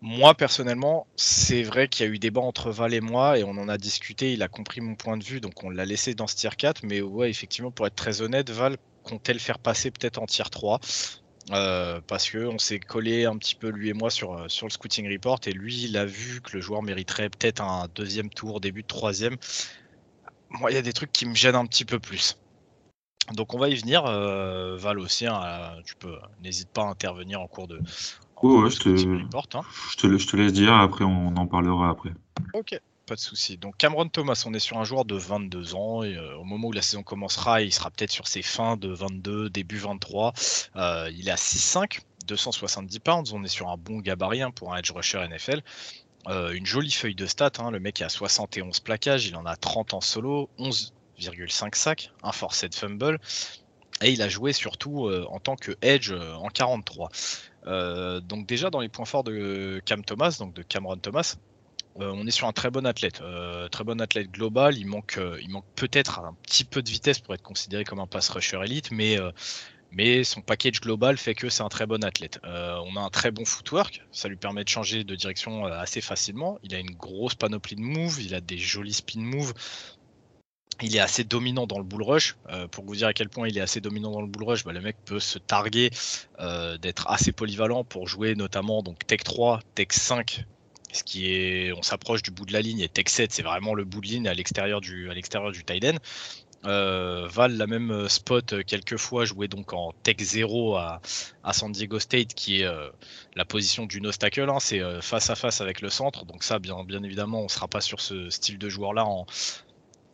Moi, 0.01 0.35
personnellement, 0.35 1.09
c'est 1.17 1.63
vrai 1.65 1.89
qu'il 1.89 2.07
y 2.07 2.09
a 2.09 2.13
eu 2.13 2.19
débat 2.21 2.41
entre 2.41 2.71
Val 2.71 2.95
et 2.95 3.01
moi, 3.01 3.37
et 3.39 3.43
on 3.45 3.51
en 3.51 3.69
a 3.69 3.79
discuté, 3.79 4.33
il 4.33 4.43
a 4.45 4.49
compris 4.49 4.81
mon 4.81 4.95
point 4.95 5.17
de 5.17 5.25
vue, 5.25 5.41
donc 5.41 5.65
on 5.65 5.71
l'a 5.71 5.85
laissé 5.85 6.15
dans 6.15 6.29
ce 6.29 6.37
tier 6.37 6.51
4. 6.57 6.85
Mais 6.85 7.01
ouais, 7.01 7.31
effectivement, 7.31 7.73
pour 7.73 7.87
être 7.87 7.97
très 7.97 8.23
honnête, 8.23 8.49
Val 8.51 8.77
comptait 9.03 9.33
le 9.33 9.41
faire 9.41 9.59
passer 9.59 9.91
peut-être 9.91 10.19
en 10.19 10.27
tier 10.27 10.45
3. 10.51 10.79
Euh, 11.53 12.01
parce 12.07 12.29
que 12.31 12.39
on 12.47 12.59
s'est 12.59 12.79
collé 12.79 13.25
un 13.25 13.37
petit 13.39 13.55
peu 13.55 13.69
lui 13.71 13.89
et 13.89 13.95
moi 13.95 14.11
sur, 14.11 14.35
euh, 14.35 14.49
sur 14.49 14.67
le 14.67 14.71
scouting 14.71 15.11
report 15.11 15.41
et 15.47 15.53
lui 15.53 15.85
il 15.85 15.97
a 15.97 16.05
vu 16.05 16.43
que 16.43 16.55
le 16.55 16.61
joueur 16.61 16.83
mériterait 16.83 17.31
peut-être 17.31 17.63
un 17.63 17.89
deuxième 17.95 18.29
tour, 18.29 18.61
début 18.61 18.83
de 18.83 18.87
troisième. 18.87 19.37
Moi 20.51 20.71
il 20.71 20.75
y 20.75 20.79
a 20.79 20.83
des 20.83 20.93
trucs 20.93 21.13
qui 21.13 21.25
me 21.27 21.35
gênent 21.35 21.55
un 21.55 21.67
petit 21.67 21.85
peu 21.87 21.99
plus. 21.99 22.37
Donc 23.35 23.55
on 23.55 23.59
va 23.59 23.69
y 23.69 23.75
venir. 23.77 24.07
euh, 24.07 24.77
Val 24.79 24.99
aussi, 24.99 25.27
hein, 25.27 25.77
tu 25.85 25.97
peux, 25.97 26.19
n'hésite 26.43 26.71
pas 26.71 26.83
à 26.83 26.87
intervenir 26.87 27.41
en 27.41 27.49
cours 27.49 27.69
de, 27.69 27.81
Ouais, 28.42 28.64
de 28.64 28.68
je 28.70 28.79
te- 28.79 28.90
hein. 29.57 29.62
Je 29.90 29.96
te, 29.96 30.18
je 30.18 30.27
te 30.27 30.37
laisse 30.37 30.53
dire, 30.53 30.74
après 30.74 31.05
on 31.05 31.37
en 31.37 31.46
parlera 31.46 31.90
après. 31.90 32.11
Ok, 32.55 32.79
pas 33.07 33.14
de 33.14 33.20
souci. 33.20 33.57
Donc 33.59 33.77
Cameron 33.79 34.09
Thomas, 34.09 34.42
on 34.46 34.55
est 34.55 34.59
sur 34.59 34.79
un 34.79 34.85
joueur 34.85 35.05
de 35.05 35.16
22 35.16 35.74
ans 35.74 36.03
et 36.03 36.16
euh, 36.16 36.37
au 36.37 36.44
moment 36.44 36.68
où 36.68 36.72
la 36.72 36.83
saison 36.83 37.03
commencera, 37.03 37.62
il 37.62 37.72
sera 37.72 37.90
peut-être 37.90 38.12
sur 38.12 38.29
ses 38.29 38.42
fins 38.42 38.77
de 38.77 38.88
22, 38.88 39.51
début 39.51 39.79
23. 39.79 40.33
Euh, 40.77 41.11
il 41.16 41.29
est 41.29 41.33
à 41.33 41.37
6'5, 41.37 42.01
270 42.27 42.98
pounds. 43.01 43.33
On 43.33 43.42
est 43.44 43.48
sur 43.48 43.68
un 43.70 43.77
bon 43.77 43.98
gabarit 43.98 44.42
hein, 44.42 44.51
pour 44.51 44.72
un 44.74 44.79
edge 44.79 44.90
rusher 44.92 45.18
NFL. 45.29 45.62
Euh, 46.29 46.53
une 46.53 46.66
jolie 46.66 46.90
feuille 46.92 47.14
de 47.14 47.27
stats. 47.27 47.53
hein. 47.59 47.70
Le 47.70 47.81
mec 47.81 48.01
est 48.01 48.05
à 48.05 48.09
71 48.09 48.81
plaquages, 48.81 49.27
il 49.27 49.37
en 49.37 49.46
a 49.46 49.57
30 49.57 49.94
en 49.94 50.01
solo, 50.01 50.51
11,5 50.59 51.74
sacs, 51.74 52.11
un 52.22 52.33
forced 52.33 52.74
fumble. 52.74 53.18
Et 54.03 54.12
il 54.12 54.22
a 54.22 54.29
joué 54.29 54.53
surtout 54.53 55.09
en 55.11 55.40
tant 55.40 55.57
que 55.57 55.72
edge 55.83 56.12
en 56.12 56.46
43. 56.48 57.09
Euh, 57.69 58.21
donc 58.21 58.47
déjà 58.47 58.71
dans 58.71 58.81
les 58.81 58.89
points 58.89 59.05
forts 59.05 59.25
de 59.25 59.81
Cam 59.85 60.05
Thomas, 60.05 60.37
donc 60.39 60.55
de 60.55 60.63
Cameron 60.63 60.97
Thomas, 60.97 61.37
euh, 62.01 62.11
on 62.15 62.27
est 62.27 62.31
sur 62.31 62.47
un 62.47 62.53
très 62.53 62.71
bon 62.71 62.87
athlète, 62.87 63.21
euh, 63.21 63.69
très 63.69 63.85
bon 63.85 64.01
athlète 64.01 64.31
global. 64.31 64.79
Il 64.79 64.87
manque, 64.87 65.21
il 65.43 65.51
manque 65.51 65.67
peut-être 65.75 66.21
un 66.21 66.35
petit 66.43 66.65
peu 66.65 66.83
de 66.83 66.89
vitesse 66.89 67.19
pour 67.19 67.35
être 67.35 67.43
considéré 67.43 67.85
comme 67.85 68.01
un 68.01 68.07
pass 68.07 68.29
rusher 68.31 68.61
élite, 68.65 68.91
mais, 68.91 69.17
mais 69.91 70.25
son 70.25 70.41
package 70.41 70.81
global 70.81 71.19
fait 71.19 71.35
que 71.35 71.49
c'est 71.49 71.63
un 71.63 71.69
très 71.69 71.87
bon 71.87 72.03
athlète. 72.05 72.41
On 72.45 72.97
a 72.97 73.01
un 73.01 73.11
très 73.11 73.31
bon 73.31 73.45
footwork, 73.45 74.03
ça 74.13 74.29
lui 74.29 74.37
permet 74.37 74.65
de 74.65 74.69
changer 74.69 75.05
de 75.05 75.15
direction 75.15 75.67
assez 75.67 76.01
facilement. 76.01 76.59
Il 76.63 76.75
a 76.75 76.79
une 76.79 76.95
grosse 76.95 77.35
panoplie 77.35 77.77
de 77.77 77.83
moves, 77.83 78.23
il 78.23 78.35
a 78.35 78.41
des 78.41 78.59
jolis 78.59 78.95
spin 78.95 79.21
moves. 79.21 79.53
Il 80.81 80.95
est 80.95 81.01
assez 81.01 81.25
dominant 81.25 81.67
dans 81.67 81.79
le 81.79 81.85
bull 81.85 82.03
rush. 82.03 82.37
Euh, 82.51 82.69
pour 82.69 82.85
vous 82.85 82.95
dire 82.95 83.09
à 83.09 83.13
quel 83.13 83.29
point 83.29 83.49
il 83.49 83.59
est 83.59 83.61
assez 83.61 83.81
dominant 83.81 84.13
dans 84.13 84.21
le 84.21 84.29
bull 84.29 84.45
rush, 84.45 84.65
bah, 84.65 84.73
le 84.73 84.81
mec 84.81 84.97
peut 85.05 85.19
se 85.19 85.39
targuer 85.39 85.91
euh, 86.39 86.79
d'être 86.79 87.09
assez 87.11 87.33
polyvalent 87.33 87.83
pour 87.85 88.07
jouer 88.07 88.35
notamment 88.37 88.83
donc 88.83 89.05
Tech 89.07 89.21
3, 89.25 89.61
Tech 89.75 89.89
5 89.91 90.45
ce 90.91 91.05
qui 91.05 91.31
est, 91.31 91.73
on 91.73 91.83
s'approche 91.83 92.23
du 92.23 92.31
bout 92.31 92.47
de 92.47 92.53
la 92.55 92.63
ligne 92.63 92.81
et 92.81 92.89
Tech 92.89 93.09
7 93.09 93.31
c'est 93.31 93.43
vraiment 93.43 93.75
le 93.75 93.85
bout 93.85 94.01
de 94.01 94.07
ligne 94.07 94.27
à 94.27 94.33
l'extérieur 94.33 94.81
du, 94.81 95.11
à 95.11 95.15
l'extérieur. 95.15 95.53
Euh, 96.65 97.29
Val 97.31 97.57
la 97.57 97.67
même 97.69 98.09
spot 98.09 98.53
euh, 98.53 98.63
quelques 98.67 98.97
fois 98.97 99.25
joué 99.25 99.47
donc 99.47 99.75
en 99.75 99.93
Tech 100.03 100.17
0 100.19 100.77
à, 100.77 101.01
San 101.53 101.71
Diego 101.73 101.99
State 101.99 102.35
qui 102.35 102.63
est 102.63 102.67
la 103.35 103.45
position 103.45 103.85
du 103.85 104.01
nose 104.01 104.17
hein, 104.23 104.59
c'est 104.61 104.81
face 105.03 105.29
à 105.29 105.35
face 105.35 105.61
avec 105.61 105.83
le 105.83 105.91
centre. 105.91 106.25
Donc 106.25 106.43
ça 106.43 106.59
bien, 106.59 106.85
bien 106.85 107.03
évidemment 107.03 107.43
on 107.43 107.49
sera 107.49 107.69
pas 107.69 107.81
sur 107.81 108.01
ce 108.01 108.31
style 108.31 108.59
de 108.59 108.69
joueur 108.69 108.95
là 108.95 109.05
en, 109.05 109.27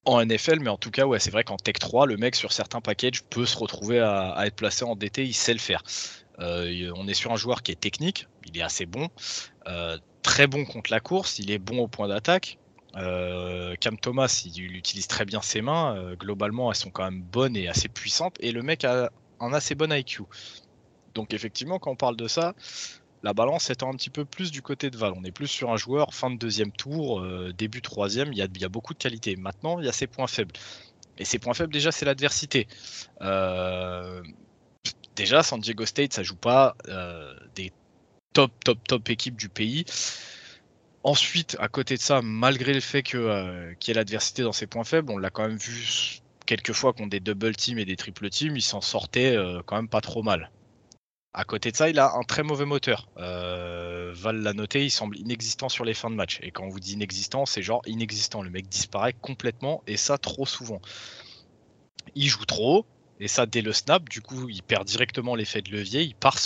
en 0.05 0.25
NFL, 0.25 0.61
mais 0.61 0.71
en 0.71 0.77
tout 0.77 0.91
cas 0.91 1.07
ouais 1.07 1.19
c'est 1.19 1.31
vrai 1.31 1.45
qu'en 1.45 1.57
Tech 1.57 1.75
3 1.79 2.07
le 2.07 2.17
mec 2.17 2.35
sur 2.35 2.53
certains 2.53 2.81
packages 2.81 3.23
peut 3.25 3.47
se 3.47 3.57
retrouver 3.57 4.01
à, 4.01 4.47
être 4.47 4.57
placé 4.57 4.85
en 4.85 4.97
DT, 4.97 5.25
il 5.25 5.35
sait 5.35 5.53
le 5.53 5.59
faire. 5.59 5.83
Euh, 6.41 6.93
on 6.97 7.07
est 7.07 7.15
sur 7.15 7.33
un 7.33 7.37
joueur 7.37 7.63
qui 7.63 7.73
est 7.73 7.81
technique, 7.81 8.27
il 8.47 8.59
est 8.59 8.63
assez 8.63 8.87
bon, 8.87 9.09
euh, 9.69 9.99
très 10.23 10.47
bon 10.47 10.65
contre 10.65 10.91
la 10.91 11.01
course, 11.01 11.39
il 11.39 11.51
est 11.51 11.59
bon 11.59 11.79
au 11.79 11.89
point 11.89 12.09
d'attaque. 12.09 12.59
Euh, 12.97 13.75
Cam 13.81 13.99
Thomas, 13.99 14.43
il, 14.45 14.57
il, 14.57 14.77
utilise 14.77 15.09
très 15.09 15.25
bien 15.25 15.43
ses 15.43 15.63
mains. 15.63 16.15
Globalement, 16.15 16.71
elles 16.71 16.77
sont 16.77 16.91
quand 16.91 17.05
même 17.05 17.23
bonnes 17.23 17.57
et 17.57 17.67
assez 17.67 17.89
puissantes. 17.89 18.37
Et 18.39 18.53
le 18.53 18.63
mec 18.63 18.85
a 18.85 19.11
un 19.41 19.53
assez 19.53 19.75
bon 19.75 19.93
IQ. 19.93 20.23
Donc 21.15 21.35
effectivement, 21.35 21.79
quand 21.79 21.91
on 21.91 21.97
parle 21.97 22.17
de 22.17 22.29
ça, 22.29 22.55
la 23.25 23.33
balance 23.33 23.71
étant 23.71 23.91
un 23.91 23.97
petit 23.97 24.11
peu 24.11 24.25
plus 24.25 24.51
du 24.51 24.63
côté 24.63 24.91
de 24.91 24.97
Val. 24.97 25.15
On 25.17 25.25
est 25.25 25.33
plus 25.33 25.49
sur 25.49 25.73
un 25.73 25.77
joueur 25.77 26.15
fin 26.15 26.31
de 26.31 26.37
deuxième 26.37 26.71
tour, 26.71 27.21
euh, 27.21 27.53
début 27.57 27.83
troisième. 27.83 28.33
Il 28.33 28.39
y, 28.39 28.65
a, 28.65 28.69
beaucoup 28.69 28.93
de 28.93 28.99
qualité. 28.99 29.35
Maintenant, 29.35 29.81
il 29.81 29.87
y 29.87 29.89
a 29.89 29.93
ses 29.93 30.07
points 30.07 30.27
faibles. 30.27 30.55
Et 31.19 31.25
ses 31.25 31.39
points 31.39 31.55
faibles, 31.55 31.73
déjà, 31.73 31.91
c'est 31.91 32.05
l'adversité. 32.05 32.69
Euh, 33.23 34.23
déjà, 35.17 35.43
San 35.43 35.59
Diego 35.59 35.87
State, 35.87 36.13
ça 36.13 36.23
joue 36.23 36.37
pas 36.37 36.77
euh, 36.89 37.35
des 37.55 37.73
top, 38.35 38.53
top, 38.63 38.79
top 38.87 39.09
équipes 39.09 39.37
du 39.37 39.49
pays. 39.49 39.87
Ensuite, 41.03 41.57
à 41.61 41.69
côté 41.69 41.97
de 41.97 42.01
ça, 42.01 42.21
malgré 42.23 42.73
le 42.75 42.81
fait 42.81 43.03
euh, 43.15 43.75
qu'il 43.81 43.93
y 43.93 43.93
ait 43.93 44.01
l'adversité 44.01 44.43
dans 44.43 44.53
ses 44.53 44.67
points 44.67 44.85
faibles, 44.85 45.11
on 45.11 45.19
l'a 45.19 45.31
quand 45.31 45.47
même 45.47 45.59
vu 45.59 46.21
quelques 46.47 46.73
fois 46.73 46.93
contre 46.93 47.11
des 47.11 47.21
double 47.21 47.55
teams 47.57 47.79
et 47.79 47.85
des 47.85 47.97
triple 47.97 48.29
teams, 48.31 48.57
il 48.57 48.63
s'en 48.63 48.81
sortait 48.81 49.37
euh, 49.37 49.61
quand 49.65 49.77
même 49.77 49.89
pas 49.89 50.01
trop 50.01 50.23
mal. 50.23 50.51
À 51.37 51.43
côté 51.43 51.73
de 51.73 51.77
ça, 51.77 51.91
il 51.91 51.99
a 51.99 52.15
un 52.15 52.23
très 52.23 52.45
mauvais 52.45 52.65
moteur. 52.65 53.09
Euh, 53.19 54.13
Val 54.15 54.37
l'a 54.37 54.53
noté, 54.53 54.85
il 54.85 54.91
semble 54.91 55.19
inexistant 55.19 55.69
sur 55.69 55.85
les 55.85 55.93
fins 55.93 56.09
de 56.09 56.15
match. 56.15 56.39
Et 56.43 56.53
quand 56.53 56.63
on 56.63 56.69
vous 56.69 56.79
dit 56.79 56.93
inexistant, 56.93 57.45
c'est 57.45 57.61
genre 57.61 57.83
inexistant. 57.87 58.41
Le 58.41 58.51
mec 58.51 58.69
disparaît 58.69 59.15
complètement 59.15 59.83
et 59.89 59.97
ça 59.97 60.17
trop 60.17 60.47
souvent. 60.47 60.81
Il 62.15 62.29
joue 62.29 62.45
trop 62.45 62.87
et 63.19 63.27
ça 63.27 63.47
dès 63.47 63.63
le 63.63 63.73
snap. 63.73 64.09
Du 64.09 64.21
coup, 64.21 64.49
il 64.49 64.63
perd 64.63 64.87
directement 64.87 65.35
l'effet 65.35 65.61
de 65.61 65.73
levier. 65.73 66.03
Il, 66.03 66.15
perd, 66.15 66.39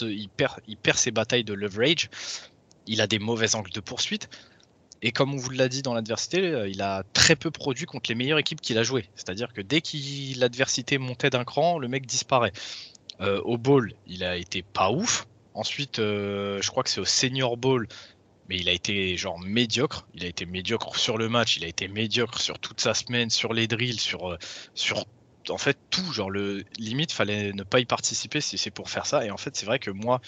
il 0.66 0.76
perd 0.78 0.96
ses 0.96 1.10
batailles 1.10 1.44
de 1.44 1.52
leverage. 1.52 2.08
Il 2.86 3.02
a 3.02 3.06
des 3.06 3.18
mauvais 3.18 3.54
angles 3.56 3.72
de 3.72 3.80
poursuite. 3.80 4.30
Et 5.02 5.12
comme 5.12 5.34
on 5.34 5.36
vous 5.36 5.50
l'a 5.50 5.68
dit 5.68 5.82
dans 5.82 5.92
l'adversité, 5.92 6.40
euh, 6.40 6.68
il 6.68 6.80
a 6.80 7.04
très 7.12 7.36
peu 7.36 7.50
produit 7.50 7.84
contre 7.84 8.10
les 8.10 8.16
meilleures 8.16 8.38
équipes 8.38 8.62
qu'il 8.62 8.78
a 8.78 8.82
jouées. 8.82 9.08
C'est-à-dire 9.14 9.52
que 9.52 9.60
dès 9.60 9.82
que 9.82 10.38
l'adversité 10.40 10.96
montait 10.96 11.30
d'un 11.30 11.44
cran, 11.44 11.78
le 11.78 11.88
mec 11.88 12.06
disparaît. 12.06 12.52
Euh, 13.20 13.40
au 13.42 13.58
bowl, 13.58 13.92
il 14.06 14.24
a 14.24 14.36
été 14.36 14.62
pas 14.62 14.90
ouf. 14.90 15.26
Ensuite, 15.54 15.98
euh, 15.98 16.60
je 16.62 16.70
crois 16.70 16.82
que 16.82 16.90
c'est 16.90 17.00
au 17.00 17.04
senior 17.04 17.56
bowl, 17.56 17.88
mais 18.48 18.56
il 18.58 18.68
a 18.68 18.72
été 18.72 19.16
genre 19.16 19.38
médiocre. 19.40 20.06
Il 20.14 20.24
a 20.24 20.28
été 20.28 20.46
médiocre 20.46 20.96
sur 20.96 21.18
le 21.18 21.28
match, 21.28 21.56
il 21.56 21.64
a 21.64 21.68
été 21.68 21.88
médiocre 21.88 22.40
sur 22.40 22.58
toute 22.58 22.80
sa 22.80 22.94
semaine, 22.94 23.30
sur 23.30 23.52
les 23.52 23.66
drills, 23.66 24.00
sur, 24.00 24.30
euh, 24.30 24.38
en 25.48 25.58
fait 25.58 25.78
tout. 25.90 26.12
Genre 26.12 26.30
le 26.30 26.64
limite, 26.78 27.12
fallait 27.12 27.52
ne 27.52 27.62
pas 27.64 27.80
y 27.80 27.86
participer 27.86 28.40
si 28.40 28.56
c'est 28.58 28.70
pour 28.70 28.90
faire 28.90 29.06
ça. 29.06 29.24
Et 29.26 29.30
en 29.30 29.36
fait, 29.36 29.56
c'est 29.56 29.66
vrai 29.66 29.78
que 29.78 29.90
moi, 29.90 30.20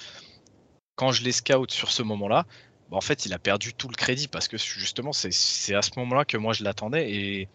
quand 0.97 1.13
je 1.13 1.23
les 1.23 1.33
scout 1.33 1.71
sur 1.71 1.91
ce 1.91 2.03
moment-là, 2.03 2.47
bah, 2.91 2.97
en 2.97 3.01
fait, 3.01 3.25
il 3.25 3.33
a 3.33 3.39
perdu 3.39 3.73
tout 3.73 3.89
le 3.89 3.95
crédit 3.95 4.29
parce 4.29 4.49
que 4.49 4.59
justement, 4.59 5.13
c'est 5.13 5.75
à 5.75 5.83
ce 5.83 5.93
moment-là 5.97 6.25
que 6.25 6.37
moi 6.37 6.53
je 6.53 6.65
l'attendais 6.65 7.13
et 7.13 7.49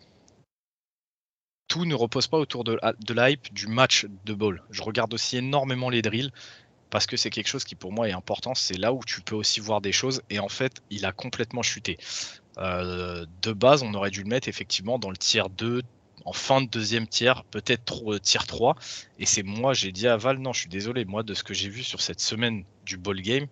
tout 1.68 1.86
ne 1.86 1.96
repose 1.96 2.28
pas 2.28 2.38
autour 2.38 2.64
de, 2.64 2.80
de 3.06 3.14
l'hype 3.14 3.54
du 3.54 3.68
match 3.68 4.06
de 4.26 4.34
ball. 4.34 4.64
Je 4.70 4.82
regarde 4.82 5.14
aussi 5.14 5.38
énormément 5.38 5.90
les 5.90 6.02
drills 6.02 6.32
parce 6.90 7.08
que 7.08 7.18
c'est 7.18 7.30
quelque 7.30 7.48
chose 7.48 7.64
qui 7.64 7.76
pour 7.76 7.92
moi 7.92 8.08
est 8.08 8.14
important. 8.14 8.56
C'est 8.56 8.78
là 8.78 8.94
où 8.94 9.02
tu 9.06 9.22
peux 9.22 9.36
aussi 9.36 9.60
voir 9.60 9.82
des 9.82 9.92
choses 9.92 10.22
et 10.30 10.40
en 10.40 10.50
fait, 10.50 10.82
il 10.90 11.06
a 11.06 11.12
complètement 11.12 11.64
chuté. 11.64 11.98
Euh, 12.58 13.26
de 13.42 13.52
base, 13.52 13.84
on 13.84 13.94
aurait 13.94 14.12
dû 14.12 14.24
le 14.24 14.30
mettre 14.30 14.48
effectivement 14.48 15.00
dans 15.00 15.10
le 15.10 15.18
tiers 15.18 15.50
2, 15.50 15.82
en 16.24 16.34
fin 16.34 16.62
de 16.62 16.68
deuxième 16.68 17.08
tiers, 17.08 17.44
peut-être 17.46 18.18
tiers 18.20 18.46
3. 18.46 18.76
Et 19.20 19.26
c'est 19.26 19.44
moi, 19.44 19.74
j'ai 19.74 19.92
dit 19.92 20.08
à 20.08 20.18
Val, 20.18 20.38
non, 20.40 20.54
je 20.54 20.62
suis 20.62 20.70
désolé, 20.70 21.06
moi, 21.06 21.24
de 21.24 21.34
ce 21.34 21.44
que 21.44 21.54
j'ai 21.54 21.70
vu 21.70 21.84
sur 21.84 22.02
cette 22.02 22.22
semaine 22.22 22.64
du 22.86 22.98
ball 22.98 23.22
game, 23.22 23.48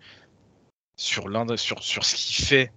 sur, 0.95 1.25
sur, 1.57 1.83
sur 1.83 2.05
ce 2.05 2.15
qu'il 2.15 2.45
fait 2.45 2.71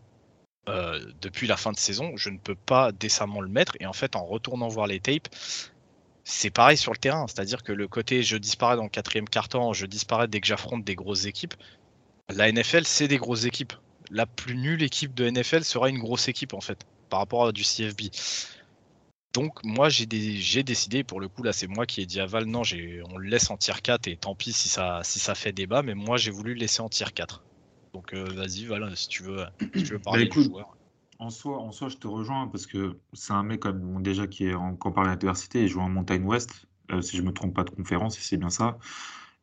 euh, 0.69 1.13
depuis 1.21 1.47
la 1.47 1.57
fin 1.57 1.73
de 1.73 1.79
saison, 1.79 2.17
je 2.17 2.31
ne 2.31 2.39
peux 2.39 2.55
pas 2.55 2.93
décemment 2.93 3.41
le 3.41 3.49
mettre. 3.49 3.77
Et 3.81 3.87
en 3.87 3.93
fait, 3.93 4.17
en 4.17 4.25
retournant 4.25 4.69
voir 4.69 4.87
les 4.87 5.01
tapes, 5.01 5.29
c'est 6.25 6.51
pareil 6.51 6.77
sur 6.77 6.93
le 6.93 6.99
terrain. 6.99 7.27
C'est-à-dire 7.29 7.63
que 7.63 7.73
le 7.73 7.87
côté 7.89 8.23
je 8.23 8.37
disparais 8.37 8.77
dans 8.77 8.83
le 8.85 8.89
quatrième 8.89 9.29
quart-temps, 9.29 9.73
je 9.73 9.87
disparais 9.87 10.29
dès 10.29 10.41
que 10.41 10.47
j'affronte 10.47 10.85
des 10.85 10.97
grosses 10.97 11.27
équipes. 11.27 11.55
La 12.29 12.51
NFL, 12.51 12.85
c'est 12.85 13.09
des 13.09 13.19
grosses 13.19 13.45
équipes. 13.45 13.73
La 14.11 14.27
plus 14.27 14.57
nulle 14.57 14.83
équipe 14.83 15.15
de 15.15 15.29
NFL 15.31 15.63
sera 15.65 15.89
une 15.89 15.99
grosse 15.99 16.29
équipe, 16.29 16.55
en 16.55 16.61
fait, 16.61 16.85
par 17.09 17.21
rapport 17.21 17.47
à 17.47 17.53
du 17.53 17.63
CFB. 17.63 18.11
Donc, 19.33 19.63
moi, 19.65 19.89
j'ai 19.89 20.07
décidé, 20.07 21.05
pour 21.05 21.21
le 21.21 21.29
coup, 21.29 21.43
là, 21.43 21.53
c'est 21.53 21.67
moi 21.67 21.87
qui 21.87 22.01
ai 22.01 22.07
dit 22.07 22.21
à 22.21 22.27
Val, 22.27 22.47
non, 22.47 22.63
on 23.11 23.19
le 23.19 23.29
laisse 23.29 23.51
en 23.51 23.57
tier 23.57 23.75
4 23.81 24.09
et 24.09 24.17
tant 24.17 24.35
pis 24.35 24.53
si 24.53 24.69
ça, 24.69 25.03
si 25.05 25.19
ça 25.21 25.35
fait 25.35 25.53
débat, 25.53 25.83
mais 25.83 25.95
moi, 25.95 26.17
j'ai 26.17 26.31
voulu 26.31 26.55
le 26.55 26.61
laisser 26.61 26.81
en 26.81 26.89
tier 26.89 27.07
4. 27.15 27.45
Donc 27.97 28.13
euh, 28.13 28.27
vas-y, 28.35 28.67
voilà, 28.67 28.95
si 28.95 29.09
tu 29.09 29.23
veux, 29.23 29.43
si 29.75 29.85
tu 29.85 29.93
veux 29.95 29.99
parler 29.99 30.27
bah, 30.27 30.43
joueur. 30.43 30.77
En 31.19 31.31
soi, 31.31 31.59
en 31.59 31.73
soi, 31.73 31.89
je 31.89 31.97
te 31.97 32.07
rejoins 32.07 32.47
parce 32.47 32.67
que 32.67 32.99
c'est 33.15 33.33
un 33.33 33.43
mec 33.43 33.61
comme 33.61 34.03
déjà 34.03 34.27
qui 34.27 34.45
est 34.45 34.55
en 34.55 34.77
campagne 34.77 35.07
d'adversité 35.07 35.63
et 35.63 35.69
joue 35.69 35.81
en 35.81 35.89
montagne 35.89 36.23
ouest, 36.23 36.67
euh, 36.93 37.01
si 37.01 37.17
je 37.17 37.23
me 37.23 37.33
trompe 37.33 37.55
pas 37.55 37.65
de 37.65 37.71
conférence, 37.71 38.19
si 38.19 38.23
c'est 38.23 38.37
bien 38.37 38.51
ça. 38.51 38.77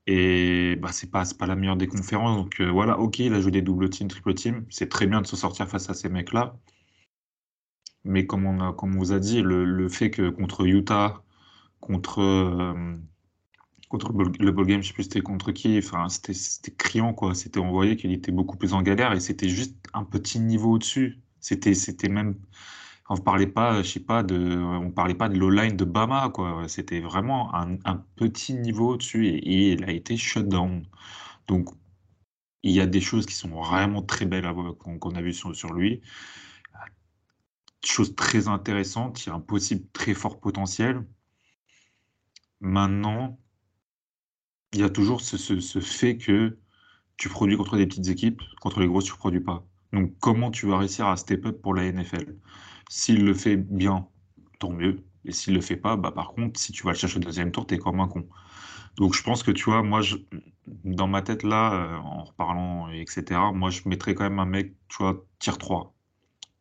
Et 0.05 0.75
bah, 0.75 0.89
c'est 0.91 1.09
pas, 1.09 1.23
pas 1.39 1.47
la 1.47 1.55
meilleure 1.55 1.77
des 1.77 1.87
conférences. 1.87 2.37
Donc 2.37 2.61
euh, 2.61 2.69
voilà, 2.69 2.99
ok, 2.99 3.17
il 3.17 3.33
a 3.33 3.41
joué 3.41 3.49
des 3.49 3.63
double 3.63 3.89
teams, 3.89 4.07
triple 4.07 4.35
teams. 4.35 4.67
C'est 4.69 4.87
très 4.87 5.07
bien 5.07 5.19
de 5.19 5.25
se 5.25 5.35
sortir 5.35 5.67
face 5.67 5.89
à 5.89 5.95
ces 5.95 6.09
mecs-là. 6.09 6.55
Mais 8.03 8.27
comme 8.27 8.45
on, 8.45 8.59
a, 8.59 8.71
comme 8.73 8.95
on 8.95 8.99
vous 8.99 9.13
a 9.13 9.19
dit, 9.19 9.41
le, 9.41 9.65
le 9.65 9.89
fait 9.89 10.11
que 10.11 10.29
contre 10.29 10.67
Utah, 10.67 11.23
contre, 11.79 12.75
contre 13.93 14.11
le 14.39 14.51
ball, 14.51 14.65
game, 14.65 14.81
je 14.81 14.87
sais 14.87 14.93
plus 14.93 15.03
c'était 15.03 15.21
contre 15.21 15.51
qui, 15.51 15.77
enfin 15.77 16.09
c'était 16.09 16.71
criant 16.71 17.13
quoi. 17.13 17.35
C'était 17.35 17.59
on 17.59 17.69
voyait 17.69 17.95
qu'il 17.95 18.11
était 18.11 18.31
beaucoup 18.31 18.57
plus 18.57 18.73
en 18.73 18.81
galère 18.81 19.13
et 19.13 19.19
c'était 19.19 19.49
juste 19.49 19.75
un 19.93 20.03
petit 20.03 20.39
niveau 20.39 20.71
au-dessus. 20.73 21.19
C'était 21.39 22.09
même 22.09 22.35
on 23.09 23.17
parlait 23.17 23.47
pas, 23.47 23.83
je 23.83 23.89
sais 23.89 23.99
pas 23.99 24.23
de, 24.23 24.57
on 24.57 24.89
parlait 24.89 25.13
pas 25.13 25.29
de 25.29 25.37
l'O-line 25.37 25.77
de 25.77 25.85
Bama 25.85 26.31
quoi. 26.33 26.67
C'était 26.67 27.01
vraiment 27.01 27.53
un, 27.53 27.77
petit 28.15 28.55
niveau 28.55 28.93
au-dessus 28.93 29.27
et, 29.27 29.73
il 29.73 29.83
a 29.83 29.91
été 29.91 30.17
shut 30.17 30.47
down. 30.47 30.87
Donc 31.47 31.69
il 32.63 32.71
y 32.71 32.81
a 32.81 32.87
des 32.87 33.01
choses 33.01 33.25
qui 33.27 33.35
sont 33.35 33.49
vraiment 33.49 34.01
très 34.01 34.25
belles 34.25 34.51
qu'on 34.79 35.15
a 35.15 35.21
vu 35.21 35.33
sur, 35.33 35.55
sur 35.55 35.73
lui. 35.73 36.01
Chose 37.85 38.15
très 38.15 38.47
intéressante, 38.47 39.25
il 39.25 39.29
y 39.29 39.31
a 39.31 39.35
un 39.35 39.39
possible 39.41 39.85
très 39.93 40.13
fort 40.15 40.39
potentiel. 40.39 41.05
Maintenant, 42.61 43.37
il 44.73 44.79
y 44.79 44.83
a 44.83 44.89
toujours 44.89 45.21
ce, 45.21 45.79
fait 45.79 46.17
que 46.17 46.57
tu 47.17 47.29
produis 47.29 47.57
contre 47.57 47.77
des 47.77 47.85
petites 47.87 48.07
équipes, 48.07 48.41
contre 48.59 48.79
les 48.79 48.87
grosses, 48.87 49.05
tu 49.05 49.11
ne 49.11 49.17
produis 49.17 49.39
pas. 49.39 49.65
Donc, 49.93 50.13
comment 50.19 50.51
tu 50.51 50.67
vas 50.67 50.79
réussir 50.79 51.07
à 51.07 51.15
step 51.17 51.45
up 51.45 51.61
pour 51.61 51.75
la 51.75 51.91
NFL 51.91 52.35
S'il 52.89 53.23
le 53.23 53.33
fait 53.33 53.57
bien, 53.57 54.07
tant 54.59 54.71
mieux. 54.71 55.03
Et 55.25 55.31
s'il 55.31 55.53
le 55.53 55.61
fait 55.61 55.77
pas, 55.77 55.95
bah, 55.95 56.11
par 56.11 56.33
contre, 56.33 56.59
si 56.59 56.71
tu 56.71 56.83
vas 56.83 56.91
le 56.91 56.97
chercher 56.97 57.17
au 57.17 57.19
deuxième 57.21 57.51
tour, 57.51 57.67
tu 57.67 57.75
es 57.75 57.77
comme 57.77 57.99
un 57.99 58.07
con. 58.07 58.27
Donc, 58.97 59.13
je 59.13 59.23
pense 59.23 59.43
que 59.43 59.51
tu 59.51 59.65
vois, 59.65 59.83
moi, 59.83 60.01
je, 60.01 60.17
dans 60.83 61.07
ma 61.07 61.21
tête, 61.21 61.43
là, 61.43 61.73
euh, 61.73 61.97
en 61.97 62.23
reparlant, 62.23 62.89
etc., 62.89 63.39
moi, 63.53 63.69
je 63.69 63.81
mettrais 63.87 64.15
quand 64.15 64.23
même 64.23 64.39
un 64.39 64.45
mec, 64.45 64.73
tu 64.89 64.97
vois, 64.99 65.25
tier 65.39 65.53
3. 65.53 65.93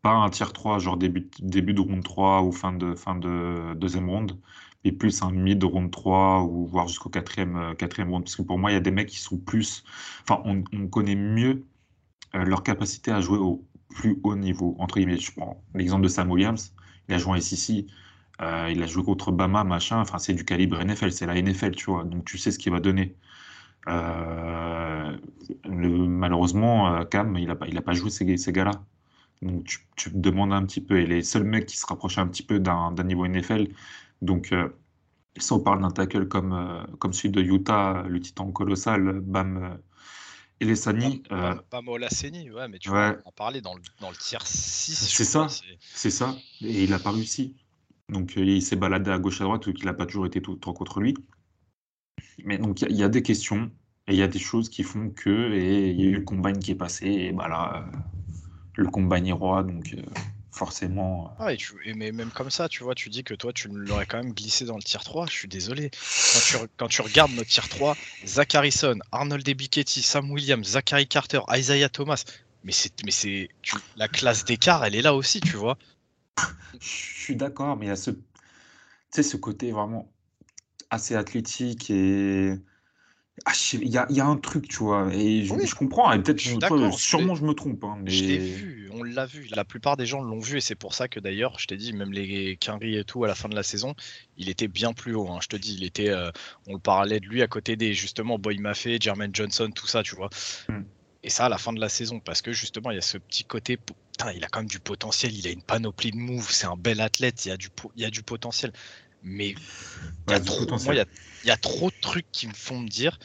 Pas 0.02 0.12
un 0.12 0.30
tier 0.30 0.46
3, 0.52 0.78
genre 0.78 0.96
début, 0.96 1.30
début 1.40 1.74
de 1.74 1.80
round 1.80 2.02
3 2.04 2.42
ou 2.42 2.52
fin 2.52 2.72
de, 2.72 2.94
fin 2.94 3.14
de 3.16 3.74
deuxième 3.74 4.08
ronde, 4.10 4.38
et 4.84 4.92
plus 4.92 5.22
un 5.22 5.30
mid 5.30 5.62
round 5.62 5.90
3 5.90 6.42
ou 6.42 6.66
voire 6.66 6.88
jusqu'au 6.88 7.08
quatrième, 7.08 7.56
euh, 7.56 7.74
quatrième 7.74 8.10
round. 8.10 8.24
Parce 8.24 8.36
que 8.36 8.42
pour 8.42 8.58
moi, 8.58 8.70
il 8.70 8.74
y 8.74 8.76
a 8.76 8.80
des 8.80 8.90
mecs 8.90 9.08
qui 9.08 9.18
sont 9.18 9.38
plus. 9.38 9.84
Enfin, 10.22 10.42
on, 10.44 10.62
connaît 10.88 11.14
mieux 11.14 11.64
euh, 12.34 12.44
leur 12.44 12.62
capacité 12.62 13.12
à 13.12 13.20
jouer 13.20 13.38
au 13.38 13.64
plus 13.90 14.18
haut 14.24 14.36
niveau. 14.36 14.76
Entre 14.78 14.96
guillemets, 14.96 15.18
je 15.18 15.32
prends 15.32 15.62
l'exemple 15.74 16.02
de 16.04 16.08
Sam 16.08 16.30
Williams. 16.30 16.74
Il 17.08 17.14
a 17.14 17.18
joué 17.18 17.32
en 17.38 17.40
SEC. 17.40 17.86
Euh, 18.40 18.68
il 18.72 18.82
a 18.82 18.86
joué 18.86 19.04
contre 19.04 19.30
Bama, 19.32 19.64
machin. 19.64 20.00
Enfin, 20.00 20.18
c'est 20.18 20.34
du 20.34 20.44
calibre 20.44 20.82
NFL. 20.82 21.12
C'est 21.12 21.26
la 21.26 21.40
NFL, 21.40 21.72
tu 21.72 21.86
vois. 21.90 22.04
Donc, 22.04 22.24
tu 22.24 22.38
sais 22.38 22.50
ce 22.50 22.58
qu'il 22.58 22.72
va 22.72 22.80
donner. 22.80 23.14
malheureusement, 25.68 27.04
Cam, 27.06 27.36
il 27.36 27.46
n'a 27.46 27.54
pas, 27.82 27.92
joué 27.92 28.10
ces, 28.10 28.36
ces 28.36 28.52
gars-là. 28.52 28.72
Donc, 29.42 29.64
tu, 29.64 29.78
tu, 29.96 30.10
te 30.10 30.16
demandes 30.16 30.52
un 30.52 30.64
petit 30.64 30.80
peu. 30.80 30.98
Et 31.00 31.06
les 31.06 31.22
seuls 31.22 31.44
mecs 31.44 31.66
qui 31.66 31.76
se 31.76 31.86
rapprochaient 31.86 32.20
un 32.20 32.28
petit 32.28 32.42
peu 32.44 32.58
d'un 32.58 32.92
niveau 33.04 33.26
NFL, 33.26 33.68
donc, 34.22 34.52
euh, 34.52 34.68
si 35.36 35.52
on 35.52 35.60
parle 35.60 35.82
d'un 35.82 35.90
tackle 35.90 36.28
comme, 36.28 36.52
euh, 36.52 36.84
comme 36.98 37.12
celui 37.12 37.30
de 37.30 37.42
Utah, 37.42 38.04
le 38.08 38.20
titan 38.20 38.50
colossal, 38.52 39.20
Bam 39.20 39.56
euh, 39.56 39.76
Elesani. 40.60 41.24
Bam, 41.28 41.60
Bam 41.70 41.88
Olaseni, 41.88 42.50
ouais, 42.52 42.68
mais 42.68 42.78
tu 42.78 42.88
vas 42.88 43.16
en 43.24 43.32
parler 43.32 43.60
dans 43.60 43.74
le, 43.74 43.82
dans 44.00 44.10
le 44.10 44.16
tiers 44.16 44.46
6. 44.46 44.94
C'est 44.94 45.24
ça, 45.24 45.48
c'est 45.80 46.10
ça. 46.10 46.36
Et 46.62 46.84
il 46.84 46.90
n'a 46.90 47.00
pas 47.00 47.10
réussi. 47.10 47.56
Donc, 48.08 48.34
il 48.36 48.62
s'est 48.62 48.76
baladé 48.76 49.10
à 49.10 49.18
gauche 49.18 49.40
à 49.40 49.44
droite, 49.44 49.72
qu'il 49.72 49.86
n'a 49.86 49.94
pas 49.94 50.06
toujours 50.06 50.26
été 50.26 50.40
tout 50.40 50.52
le 50.52 50.58
temps 50.58 50.72
contre 50.72 51.00
lui. 51.00 51.14
Mais 52.44 52.58
donc, 52.58 52.82
il 52.82 52.96
y, 52.96 53.02
a 53.02 53.08
des 53.08 53.22
questions 53.22 53.70
et 54.06 54.12
il 54.12 54.18
y 54.18 54.22
a 54.22 54.28
des 54.28 54.38
choses 54.38 54.68
qui 54.68 54.84
font 54.84 55.10
que. 55.10 55.52
Et 55.52 55.90
il 55.90 56.00
y 56.00 56.04
a 56.04 56.10
eu 56.10 56.14
le 56.16 56.24
combine 56.24 56.58
qui 56.58 56.70
est 56.70 56.76
passé, 56.76 57.06
et 57.06 57.32
bah 57.32 57.48
là, 57.48 57.86
le 58.76 58.88
combine 58.88 59.26
est 59.26 59.32
roi, 59.32 59.64
donc 59.64 59.96
forcément. 60.52 61.34
Euh. 61.40 61.44
Ah, 61.46 61.52
et 61.52 61.94
mais 61.94 62.12
même 62.12 62.30
comme 62.30 62.50
ça, 62.50 62.68
tu 62.68 62.84
vois, 62.84 62.94
tu 62.94 63.08
dis 63.08 63.24
que 63.24 63.34
toi, 63.34 63.52
tu 63.52 63.68
l'aurais 63.68 64.06
quand 64.06 64.22
même 64.22 64.32
glissé 64.32 64.64
dans 64.64 64.76
le 64.76 64.82
tier 64.82 65.00
3. 65.02 65.26
Je 65.26 65.32
suis 65.32 65.48
désolé. 65.48 65.90
Quand 65.90 66.40
tu, 66.40 66.56
quand 66.76 66.88
tu 66.88 67.02
regardes 67.02 67.32
notre 67.32 67.48
tier 67.48 67.62
3, 67.68 67.96
Zach 68.26 68.54
Harrison, 68.54 68.98
Arnold 69.10 69.48
Ebiketti, 69.48 70.02
Sam 70.02 70.30
Williams, 70.30 70.68
Zachary 70.68 71.08
Carter, 71.08 71.40
Isaiah 71.50 71.88
Thomas. 71.88 72.24
Mais 72.64 72.72
c'est, 72.72 72.92
mais 73.04 73.10
c'est, 73.10 73.48
la 73.96 74.06
classe 74.06 74.44
d'écart, 74.44 74.84
elle 74.84 74.94
est 74.94 75.02
là 75.02 75.14
aussi, 75.14 75.40
tu 75.40 75.56
vois. 75.56 75.78
Je 76.80 76.86
suis 76.86 77.36
d'accord, 77.36 77.76
mais 77.76 77.86
il 77.86 77.88
y 77.88 77.92
a 77.92 77.96
ce, 77.96 78.10
ce 79.10 79.36
côté 79.36 79.72
vraiment 79.72 80.12
assez 80.90 81.16
athlétique 81.16 81.90
et 81.90 82.54
ah, 83.46 83.52
il 83.72 83.88
y, 83.88 83.96
a, 83.96 84.06
y 84.10 84.20
a 84.20 84.26
un 84.26 84.36
truc, 84.36 84.68
tu 84.68 84.78
vois, 84.78 85.08
et 85.12 85.44
je, 85.44 85.74
comprends, 85.74 86.12
et 86.12 86.22
peut-être, 86.22 86.40
sûrement 86.92 87.34
je 87.34 87.44
me 87.44 87.54
trompe. 87.54 87.82
Hein, 87.82 87.98
je 88.04 88.24
l'ai 88.24 88.36
vu, 88.36 88.90
on 88.92 89.02
l'a 89.02 89.24
vu, 89.24 89.48
la 89.50 89.64
plupart 89.64 89.96
des 89.96 90.04
gens 90.04 90.20
l'ont 90.20 90.38
vu, 90.38 90.58
et 90.58 90.60
c'est 90.60 90.74
pour 90.74 90.94
ça 90.94 91.08
que 91.08 91.18
d'ailleurs, 91.18 91.58
je 91.58 91.66
t'ai 91.66 91.76
dit, 91.76 91.94
même 91.94 92.12
les 92.12 92.56
Quinry 92.58 92.98
et 92.98 93.04
tout, 93.04 93.24
à 93.24 93.28
la 93.28 93.34
fin 93.34 93.48
de 93.48 93.54
la 93.54 93.62
saison, 93.62 93.94
il 94.36 94.50
était 94.50 94.68
bien 94.68 94.92
plus 94.92 95.14
haut. 95.14 95.28
Hein. 95.30 95.38
Je 95.42 95.48
te 95.48 95.56
dis, 95.56 95.74
il 95.74 95.82
était, 95.82 96.10
euh, 96.10 96.30
on 96.66 96.74
le 96.74 96.78
parlait 96.78 97.20
de 97.20 97.26
lui 97.26 97.40
à 97.40 97.46
côté 97.46 97.74
des, 97.74 97.94
justement, 97.94 98.38
Boy 98.38 98.58
Maffei, 98.58 98.98
Jermaine 99.00 99.34
Johnson, 99.34 99.70
tout 99.74 99.86
ça, 99.86 100.02
tu 100.02 100.14
vois. 100.14 100.28
Hmm. 100.68 100.82
Et 101.22 101.30
ça 101.30 101.46
à 101.46 101.48
la 101.48 101.58
fin 101.58 101.72
de 101.72 101.80
la 101.80 101.88
saison, 101.88 102.20
parce 102.20 102.42
que 102.42 102.52
justement, 102.52 102.90
il 102.90 102.96
y 102.96 102.98
a 102.98 103.02
ce 103.02 103.16
petit 103.16 103.44
côté, 103.44 103.78
putain, 103.78 104.32
il 104.32 104.44
a 104.44 104.48
quand 104.48 104.60
même 104.60 104.68
du 104.68 104.80
potentiel, 104.80 105.34
il 105.34 105.46
a 105.46 105.50
une 105.50 105.62
panoplie 105.62 106.10
de 106.10 106.16
moves, 106.16 106.50
c'est 106.50 106.66
un 106.66 106.76
bel 106.76 107.00
athlète, 107.00 107.46
il 107.46 107.48
y 107.48 107.52
a 107.52 107.56
du, 107.56 107.68
il 107.96 108.02
y 108.02 108.04
a 108.04 108.10
du 108.10 108.22
potentiel. 108.22 108.72
Mais 109.22 109.54
il 110.28 110.30
y, 110.30 110.34
a 110.34 110.40
trop, 110.40 110.64
il 110.64 111.04
y 111.44 111.50
a 111.50 111.56
trop 111.56 111.90
de 111.90 111.96
trucs 112.00 112.30
qui 112.32 112.48
me 112.48 112.54
font 112.54 112.80
me 112.80 112.88
dire 112.88 113.18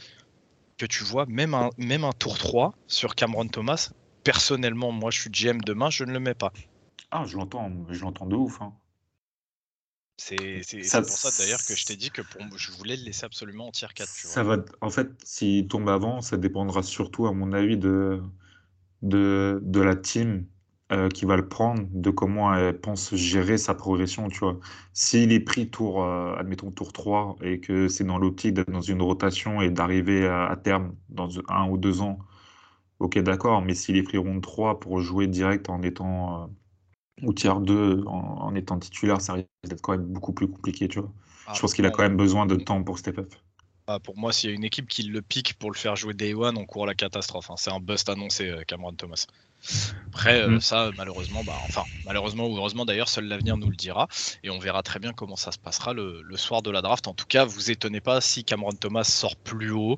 que 0.77 0.85
tu 0.85 1.03
vois, 1.03 1.25
même 1.25 1.53
un, 1.53 1.69
même 1.77 2.03
un 2.03 2.11
tour 2.11 2.37
3 2.37 2.75
sur 2.87 3.15
Cameron 3.15 3.47
Thomas, 3.47 3.91
personnellement, 4.23 4.91
moi 4.91 5.09
je 5.11 5.21
suis 5.21 5.29
GM 5.31 5.59
demain, 5.61 5.89
je 5.89 6.03
ne 6.03 6.11
le 6.11 6.19
mets 6.19 6.35
pas. 6.35 6.53
Ah, 7.09 7.23
je 7.25 7.35
l'entends, 7.37 7.71
je 7.89 8.01
l'entends 8.01 8.27
de 8.27 8.35
ouf. 8.35 8.61
Hein. 8.61 8.73
C'est 10.17 10.61
pour 10.81 11.05
ça 11.05 11.43
d'ailleurs 11.43 11.63
que 11.63 11.75
je 11.75 11.85
t'ai 11.85 11.95
dit 11.95 12.09
que 12.09 12.21
pour, 12.21 12.41
je 12.57 12.71
voulais 12.71 12.97
le 12.97 13.03
laisser 13.03 13.25
absolument 13.25 13.67
en 13.67 13.71
tier 13.71 13.87
4. 13.93 14.09
ça 14.09 14.43
va, 14.43 14.57
en 14.81 14.89
fait, 14.89 15.09
s'il 15.23 15.67
tombe 15.67 15.89
avant, 15.89 16.21
ça 16.21 16.37
dépendra 16.37 16.83
surtout, 16.83 17.27
à 17.27 17.33
mon 17.33 17.53
avis, 17.53 17.77
de, 17.77 18.21
de, 19.03 19.59
de 19.63 19.79
la 19.79 19.95
team 19.95 20.47
euh, 20.93 21.09
qui 21.09 21.25
va 21.25 21.35
le 21.35 21.49
prendre, 21.49 21.83
de 21.91 22.09
comment 22.09 22.53
elle 22.53 22.79
pense 22.79 23.13
gérer 23.13 23.57
sa 23.57 23.73
progression, 23.75 24.29
tu 24.29 24.39
vois. 24.39 24.57
S'il 24.93 25.33
est 25.33 25.41
pris 25.41 25.69
tour, 25.69 26.01
euh, 26.01 26.33
admettons, 26.37 26.71
tour 26.71 26.93
3 26.93 27.35
et 27.41 27.59
que 27.59 27.89
c'est 27.89 28.05
dans 28.05 28.17
l'optique 28.17 28.53
d'être 28.53 28.71
dans 28.71 28.79
une 28.81 29.01
rotation 29.01 29.61
et 29.61 29.69
d'arriver 29.69 30.25
à, 30.27 30.55
terme 30.55 30.95
dans 31.09 31.27
un 31.49 31.69
ou 31.69 31.77
deux 31.77 32.01
ans, 32.01 32.19
ok, 32.99 33.19
d'accord, 33.19 33.61
mais 33.61 33.73
s'il 33.75 33.97
est 33.97 34.03
pris 34.03 34.17
round 34.17 34.41
3 34.41 34.79
pour 34.79 35.01
jouer 35.01 35.27
direct 35.27 35.69
en 35.69 35.81
étant, 35.81 36.43
euh, 36.43 36.47
ou 37.23 37.33
tiers 37.33 37.59
2 37.59 38.03
en, 38.07 38.55
étant 38.55 38.79
titulaire, 38.79 39.21
ça 39.21 39.33
risque 39.33 39.47
d'être 39.65 39.81
quand 39.81 39.93
même 39.93 40.05
beaucoup 40.05 40.33
plus 40.33 40.47
compliqué, 40.47 40.87
tu 40.87 40.99
vois. 40.99 41.11
Ah, 41.47 41.53
Je 41.53 41.61
pense 41.61 41.73
qu'il 41.73 41.85
a 41.85 41.91
quand 41.91 42.03
même 42.03 42.17
besoin 42.17 42.45
de 42.45 42.55
temps 42.55 42.83
pour 42.83 42.99
step 42.99 43.17
up. 43.19 43.33
Ah, 43.89 43.99
pour 43.99 44.17
moi, 44.17 44.33
s'il 44.33 44.49
y 44.49 44.53
a 44.53 44.55
une 44.55 44.65
équipe 44.65 44.89
qui 44.89 45.03
le 45.03 45.21
pique 45.21 45.53
pour 45.53 45.71
le 45.71 45.77
faire 45.77 45.95
jouer 45.95 46.13
Day 46.13 46.33
One, 46.33 46.57
on 46.57 46.65
court 46.65 46.85
la 46.85 46.93
catastrophe. 46.93 47.49
Hein. 47.49 47.55
C'est 47.57 47.71
un 47.71 47.79
bust 47.79 48.09
annoncé, 48.09 48.53
Cameron 48.67 48.91
Thomas. 48.91 49.25
Après, 50.07 50.41
euh, 50.41 50.49
mm. 50.49 50.61
ça, 50.61 50.91
malheureusement, 50.97 51.41
bah, 51.45 51.55
enfin, 51.63 51.83
malheureusement 52.05 52.47
ou 52.47 52.57
heureusement 52.57 52.83
d'ailleurs, 52.83 53.07
seul 53.07 53.25
l'avenir 53.25 53.55
nous 53.55 53.69
le 53.69 53.77
dira. 53.77 54.09
Et 54.43 54.49
on 54.49 54.59
verra 54.59 54.83
très 54.83 54.99
bien 54.99 55.13
comment 55.13 55.37
ça 55.37 55.53
se 55.53 55.57
passera 55.57 55.93
le, 55.93 56.21
le, 56.21 56.37
soir 56.37 56.61
de 56.61 56.69
la 56.69 56.81
draft. 56.81 57.07
En 57.07 57.13
tout 57.13 57.25
cas, 57.25 57.45
vous 57.45 57.71
étonnez 57.71 58.01
pas 58.01 58.19
si 58.19 58.43
Cameron 58.43 58.73
Thomas 58.73 59.05
sort 59.05 59.37
plus 59.37 59.71
haut 59.71 59.97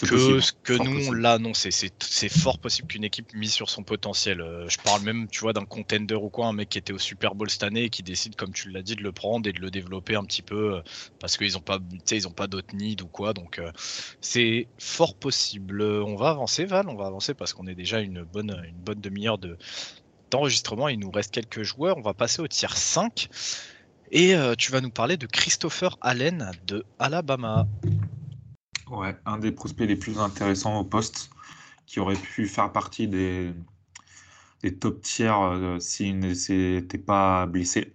que 0.00 0.40
ce 0.40 0.52
que 0.52 0.72
nous 0.72 1.08
on 1.08 1.12
l'a 1.12 1.32
annoncé. 1.34 1.70
C'est 1.70 2.28
fort 2.28 2.58
possible 2.58 2.88
qu'une 2.88 3.04
équipe 3.04 3.32
mise 3.34 3.52
sur 3.52 3.70
son 3.70 3.82
potentiel. 3.82 4.40
Euh, 4.40 4.68
je 4.68 4.78
parle 4.78 5.02
même, 5.02 5.28
tu 5.28 5.40
vois, 5.40 5.52
d'un 5.52 5.64
contender 5.64 6.14
ou 6.14 6.28
quoi, 6.28 6.46
un 6.46 6.52
mec 6.52 6.68
qui 6.68 6.78
était 6.78 6.92
au 6.92 6.98
Super 6.98 7.34
Bowl 7.34 7.48
cette 7.48 7.62
année 7.62 7.84
et 7.84 7.90
qui 7.90 8.02
décide, 8.02 8.34
comme 8.36 8.52
tu 8.52 8.70
l'as 8.70 8.82
dit, 8.82 8.96
de 8.96 9.02
le 9.02 9.12
prendre 9.12 9.48
et 9.48 9.52
de 9.52 9.60
le 9.60 9.70
développer 9.70 10.16
un 10.16 10.24
petit 10.24 10.42
peu 10.42 10.74
euh, 10.74 10.80
parce 11.20 11.36
qu'ils 11.36 11.52
n'ont 11.52 11.60
pas, 11.60 11.78
ils 12.10 12.28
ont 12.28 12.32
pas 12.32 12.46
d'autres 12.46 12.74
nids 12.74 12.96
ou 13.02 13.06
quoi. 13.06 13.32
Donc 13.32 13.58
euh, 13.58 13.70
c'est 14.20 14.66
fort 14.78 15.14
possible. 15.14 15.82
On 15.82 16.16
va 16.16 16.30
avancer, 16.30 16.64
Val, 16.64 16.88
on 16.88 16.96
va 16.96 17.06
avancer 17.06 17.34
parce 17.34 17.52
qu'on 17.52 17.66
est 17.66 17.76
déjà 17.76 18.00
une 18.00 18.22
bonne, 18.22 18.62
une 18.66 18.76
bonne 18.76 19.00
demi-heure 19.00 19.38
de 19.38 19.56
d'enregistrement. 20.30 20.88
Il 20.88 20.98
nous 20.98 21.10
reste 21.10 21.32
quelques 21.32 21.62
joueurs. 21.62 21.96
On 21.98 22.02
va 22.02 22.14
passer 22.14 22.42
au 22.42 22.48
tiers 22.48 22.76
5. 22.76 23.28
Et 24.10 24.34
tu 24.58 24.70
vas 24.70 24.80
nous 24.80 24.90
parler 24.90 25.16
de 25.16 25.26
Christopher 25.26 25.96
Allen 26.00 26.52
de 26.66 26.84
Alabama. 27.00 27.66
Un 29.26 29.38
des 29.38 29.52
prospects 29.52 29.86
les 29.86 29.96
plus 29.96 30.18
intéressants 30.18 30.78
au 30.78 30.84
poste, 30.84 31.30
qui 31.86 32.00
aurait 32.00 32.16
pu 32.16 32.46
faire 32.46 32.72
partie 32.72 33.08
des, 33.08 33.52
des 34.62 34.74
top 34.76 35.02
tiers 35.02 35.40
euh, 35.40 35.78
s'il 35.78 36.18
ne 36.18 36.34
s'était 36.34 36.98
pas 36.98 37.46
blessé. 37.46 37.92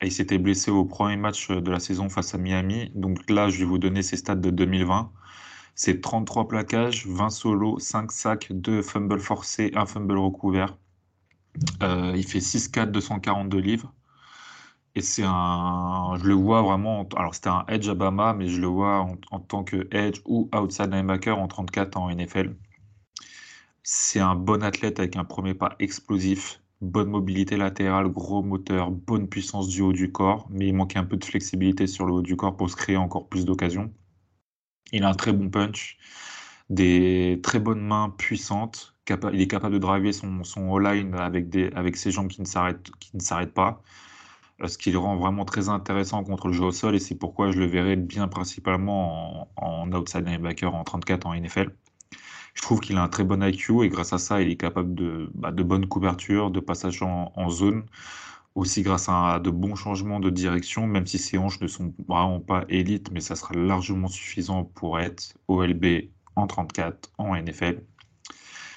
Et 0.00 0.06
il 0.06 0.12
s'était 0.12 0.38
blessé 0.38 0.70
au 0.70 0.84
premier 0.84 1.16
match 1.16 1.50
de 1.50 1.70
la 1.70 1.80
saison 1.80 2.08
face 2.08 2.34
à 2.34 2.38
Miami. 2.38 2.90
Donc 2.94 3.30
là, 3.30 3.48
je 3.48 3.58
vais 3.58 3.64
vous 3.64 3.78
donner 3.78 4.02
ses 4.02 4.16
stats 4.16 4.34
de 4.34 4.50
2020. 4.50 5.10
C'est 5.74 6.00
33 6.00 6.46
plaquages, 6.48 7.06
20 7.06 7.30
solos, 7.30 7.78
5 7.80 8.12
sacs, 8.12 8.48
2 8.52 8.82
fumbles 8.82 9.18
forcés, 9.18 9.72
1 9.74 9.86
fumble 9.86 10.18
recouvert. 10.18 10.76
Euh, 11.82 12.12
il 12.16 12.26
fait 12.26 12.38
6-4, 12.38 12.90
242 12.90 13.58
livres. 13.58 13.92
Et 14.96 15.00
c'est 15.00 15.24
un, 15.24 16.16
je 16.18 16.24
le 16.26 16.34
vois 16.34 16.62
vraiment, 16.62 17.08
alors 17.16 17.34
c'était 17.34 17.48
un 17.48 17.64
edge 17.68 17.88
à 17.88 17.94
Bama, 17.94 18.32
mais 18.32 18.46
je 18.46 18.60
le 18.60 18.68
vois 18.68 19.00
en, 19.32 19.40
tant 19.40 19.64
que 19.64 19.88
edge 19.90 20.20
ou 20.24 20.48
outside 20.54 20.92
linebacker 20.92 21.36
en 21.36 21.48
34 21.48 21.96
en 21.96 22.10
NFL. 22.10 22.54
C'est 23.82 24.20
un 24.20 24.36
bon 24.36 24.62
athlète 24.62 25.00
avec 25.00 25.16
un 25.16 25.24
premier 25.24 25.54
pas 25.54 25.74
explosif, 25.80 26.60
bonne 26.80 27.08
mobilité 27.10 27.56
latérale, 27.56 28.08
gros 28.08 28.42
moteur, 28.42 28.92
bonne 28.92 29.28
puissance 29.28 29.68
du 29.68 29.82
haut 29.82 29.92
du 29.92 30.12
corps, 30.12 30.46
mais 30.50 30.68
il 30.68 30.74
manque 30.74 30.96
un 30.96 31.04
peu 31.04 31.16
de 31.16 31.24
flexibilité 31.24 31.86
sur 31.88 32.06
le 32.06 32.12
haut 32.12 32.22
du 32.22 32.36
corps 32.36 32.56
pour 32.56 32.70
se 32.70 32.76
créer 32.76 32.96
encore 32.96 33.28
plus 33.28 33.44
d'occasions. 33.44 33.92
Il 34.92 35.02
a 35.02 35.08
un 35.08 35.14
très 35.14 35.32
bon 35.32 35.50
punch, 35.50 35.98
des 36.70 37.40
très 37.42 37.58
bonnes 37.58 37.84
mains 37.84 38.10
puissantes, 38.16 38.94
il 39.32 39.40
est 39.40 39.48
capable 39.48 39.74
de 39.74 39.78
driver 39.80 40.14
son, 40.14 40.44
son 40.44 40.78
line 40.78 41.14
avec, 41.14 41.48
des, 41.50 41.70
avec 41.74 41.96
ses 41.96 42.10
jambes 42.12 42.28
qui 42.28 42.40
ne 42.40 42.46
s'arrêtent 42.46 43.54
pas 43.54 43.82
ce 44.68 44.78
qui 44.78 44.90
le 44.90 44.98
rend 44.98 45.16
vraiment 45.16 45.44
très 45.44 45.68
intéressant 45.68 46.24
contre 46.24 46.48
le 46.48 46.52
jeu 46.52 46.64
au 46.64 46.72
sol 46.72 46.94
et 46.94 46.98
c'est 46.98 47.14
pourquoi 47.14 47.50
je 47.50 47.58
le 47.58 47.66
verrai 47.66 47.96
bien 47.96 48.28
principalement 48.28 49.48
en, 49.56 49.90
outside 49.92 50.26
linebacker 50.26 50.74
en 50.74 50.84
34 50.84 51.26
en 51.26 51.34
NFL. 51.34 51.70
Je 52.54 52.62
trouve 52.62 52.80
qu'il 52.80 52.96
a 52.96 53.02
un 53.02 53.08
très 53.08 53.24
bon 53.24 53.42
IQ 53.42 53.82
et 53.84 53.88
grâce 53.88 54.12
à 54.12 54.18
ça, 54.18 54.40
il 54.40 54.50
est 54.50 54.56
capable 54.56 54.94
de, 54.94 55.30
bah, 55.34 55.50
de 55.50 55.62
bonnes 55.62 55.86
couvertures, 55.86 56.50
de 56.50 56.60
passage 56.60 57.02
en, 57.02 57.48
zone, 57.50 57.84
aussi 58.54 58.82
grâce 58.82 59.08
à 59.08 59.40
de 59.40 59.50
bons 59.50 59.74
changements 59.74 60.20
de 60.20 60.30
direction, 60.30 60.86
même 60.86 61.06
si 61.06 61.18
ses 61.18 61.36
hanches 61.38 61.60
ne 61.60 61.66
sont 61.66 61.92
vraiment 62.08 62.40
pas 62.40 62.64
élites, 62.68 63.10
mais 63.10 63.20
ça 63.20 63.34
sera 63.34 63.54
largement 63.54 64.08
suffisant 64.08 64.64
pour 64.64 65.00
être 65.00 65.34
OLB 65.48 66.10
en 66.36 66.46
34 66.46 67.10
en 67.18 67.36
NFL. 67.36 67.82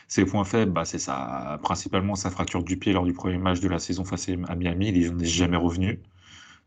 Ses 0.08 0.26
points 0.26 0.46
faibles, 0.46 0.72
bah, 0.72 0.86
c'est 0.86 1.00
ça, 1.00 1.60
principalement 1.63 2.15
sa 2.15 2.30
fracture 2.32 2.63
du 2.63 2.78
pied 2.78 2.93
lors 2.93 3.06
du 3.06 3.13
premier 3.13 3.38
match 3.38 3.60
de 3.60 3.67
la 3.67 3.80
saison 3.80 4.06
face 4.06 4.30
à 4.30 4.56
Miami. 4.56 4.89
Il 4.89 5.12
n'en 5.12 5.20
est 5.20 5.26
jamais 5.26 5.58
revenu. 5.58 6.02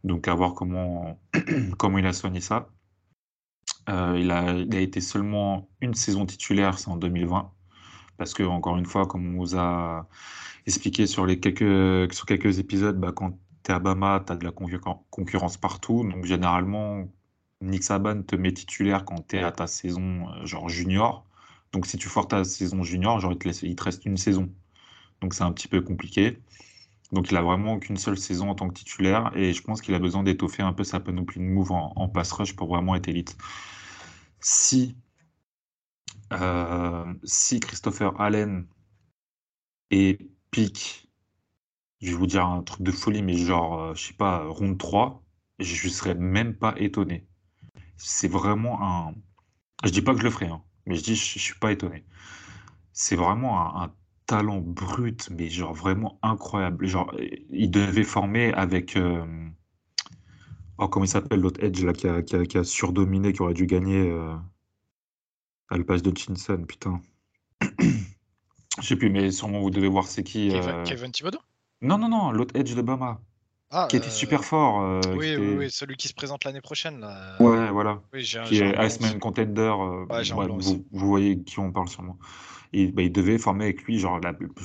Donc 0.05 0.29
à 0.29 0.35
voir 0.35 0.55
comment, 0.55 1.19
comment 1.79 1.99
il 1.99 2.07
a 2.07 2.13
soigné 2.13 2.41
ça. 2.41 2.69
Euh, 3.89 4.19
il, 4.19 4.31
a, 4.31 4.53
il, 4.53 4.75
a, 4.75 4.81
été 4.81 5.01
seulement 5.01 5.69
une 5.81 5.95
saison 5.95 6.27
titulaire, 6.27 6.79
c'est 6.79 6.89
en 6.89 6.97
2020. 6.97 7.51
Parce 8.19 8.35
que, 8.35 8.43
encore 8.43 8.77
une 8.77 8.87
fois, 8.87 9.07
comme 9.07 9.35
on 9.35 9.39
vous 9.39 9.57
a 9.57 10.09
expliqué 10.67 11.07
sur, 11.07 11.27
les 11.27 11.41
quelques, 11.41 12.13
sur 12.13 12.27
quelques 12.27 12.59
épisodes, 12.59 12.99
bah, 13.01 13.13
quand 13.15 13.39
tu 13.65 13.73
es 13.73 13.75
à 13.75 13.79
Bama, 13.79 14.23
tu 14.27 14.33
as 14.33 14.37
de 14.37 14.45
la 14.45 14.53
concurrence 14.53 15.57
partout. 15.57 16.09
Donc 16.09 16.25
généralement, 16.27 17.09
Nick 17.63 17.83
Saban 17.85 18.23
te 18.23 18.37
met 18.37 18.53
titulaire 18.53 19.05
quand 19.05 19.27
tu 19.29 19.37
es 19.37 19.43
à 19.43 19.53
ta 19.53 19.67
saison 19.67 20.29
euh, 20.29 20.47
genre 20.47 20.69
junior. 20.69 21.27
Donc 21.73 21.87
si 21.87 21.97
tu 21.97 22.09
foires 22.09 22.29
ta 22.29 22.45
saison 22.45 22.83
junior, 22.83 23.21
genre, 23.21 23.33
il, 23.33 23.39
te 23.77 23.83
reste 23.83 24.05
une 24.05 24.17
saison. 24.17 24.53
Donc 25.21 25.35
c'est 25.35 25.45
un 25.45 25.53
petit 25.53 25.69
peu 25.69 25.81
compliqué. 25.81 26.41
Donc 27.13 27.31
il 27.31 27.37
a 27.37 27.43
vraiment 27.43 27.79
qu'une 27.79 27.97
seule 27.97 28.19
saison 28.19 28.51
en 28.51 28.55
tant 28.55 28.69
que 28.69 28.75
titulaire 28.75 29.33
et 29.37 29.53
je 29.53 29.63
pense 29.63 29.81
qu'il 29.81 29.95
a 29.95 29.99
besoin 29.99 30.23
d'étoffer 30.23 30.63
un 30.63 30.73
peu 30.73 30.85
sa 30.85 31.01
panoplie 31.01 31.41
de 31.41 31.45
move 31.45 31.73
en, 31.73 32.09
pass 32.09 32.31
rush 32.33 32.55
pour 32.55 32.69
vraiment 32.69 32.95
être 32.95 33.09
élite. 33.09 33.37
Si, 34.41 34.97
euh, 36.33 37.13
Christopher 37.61 38.21
Allen 38.21 38.67
est 39.91 40.21
pick, 40.51 41.09
je 42.01 42.11
vais 42.11 42.17
vous 42.17 42.27
dire 42.27 42.47
un 42.47 42.63
truc 42.63 42.83
de 42.83 42.93
folie, 42.93 43.23
mais 43.23 43.37
genre, 43.37 43.81
euh, 43.81 43.95
je 43.95 44.09
sais 44.09 44.15
pas, 44.15 44.47
round 44.47 44.79
3, 44.79 45.23
je 45.59 45.87
ne 45.87 45.93
serais 45.93 46.15
même 46.15 46.55
pas 46.55 46.75
étonné. 46.79 47.27
C'est 47.97 48.29
vraiment 48.29 48.83
un. 48.83 49.15
Je 49.85 49.91
dis 49.91 50.03
pas 50.03 50.13
que 50.15 50.21
je 50.21 50.25
le 50.25 50.31
ferai, 50.31 50.47
hein, 50.47 50.63
mais 50.91 50.97
je 50.97 51.05
dis, 51.05 51.15
je, 51.15 51.39
ne 51.39 51.41
suis 51.41 51.55
pas 51.55 51.71
étonné. 51.71 52.05
C'est 52.93 53.15
vraiment 53.15 53.81
un, 53.81 53.93
talent 54.27 54.61
brut, 54.61 55.29
mais 55.31 55.49
genre 55.49 55.73
vraiment 55.73 56.19
incroyable. 56.23 56.87
Genre, 56.87 57.13
il 57.51 57.71
devait 57.71 58.05
former 58.05 58.53
avec. 58.55 58.97
Euh, 58.97 59.25
oh, 60.79 60.87
comment 60.89 61.05
il 61.05 61.09
s'appelle 61.09 61.41
l'autre 61.41 61.63
Edge 61.65 61.83
là, 61.85 61.93
qui 61.93 62.07
a, 62.07 62.23
qui, 62.23 62.59
a, 62.59 62.63
surdominé, 62.63 63.33
qui 63.33 63.43
aurait 63.43 63.55
dû 63.55 63.67
gagner 63.67 64.09
euh, 64.09 64.37
à 65.69 65.79
le 65.79 65.85
de 65.85 66.17
Chinson, 66.17 66.65
putain. 66.65 67.03
Je 68.81 68.87
sais 68.87 68.97
plus, 68.97 69.11
mais 69.11 69.33
sûrement 69.33 69.61
vous 69.61 69.71
devez 69.71 69.89
voir 69.89 70.07
c'est 70.07 70.23
qui. 70.23 70.51
Kevin, 70.51 71.07
euh... 71.07 71.11
Thibodeau? 71.11 71.39
Non, 71.83 71.99
non, 71.99 72.09
non, 72.09 72.31
l'autre 72.31 72.55
Edge 72.57 72.75
de 72.75 72.83
Bama. 72.83 73.21
Ah, 73.73 73.87
qui 73.89 73.97
était 73.97 74.09
euh, 74.09 74.11
super 74.11 74.45
fort. 74.45 74.81
Euh, 74.81 75.01
oui, 75.17 75.37
oui, 75.37 75.55
oui, 75.57 75.71
celui 75.71 75.97
qui 75.97 76.09
se 76.09 76.15
présente 76.15 76.45
l'année 76.45 76.61
prochaine. 76.61 77.01
Là. 77.01 77.37
Ouais, 77.39 77.71
voilà. 77.71 78.01
qui 78.13 78.59
est 78.59 78.75
Iceman 78.85 79.19
Contender. 79.21 79.73
Euh, 79.79 80.07
vous, 80.59 80.85
voyez 80.93 81.41
qui 81.41 81.61
on 81.61 81.71
parle 81.71 81.89
sûrement. 81.89 82.19
Et, 82.73 82.89
bah, 82.89 83.03
il 83.03 83.13
devait 83.13 83.39
former 83.39 83.65
avec 83.65 83.83
lui, 83.85 83.99
genre, 83.99 84.21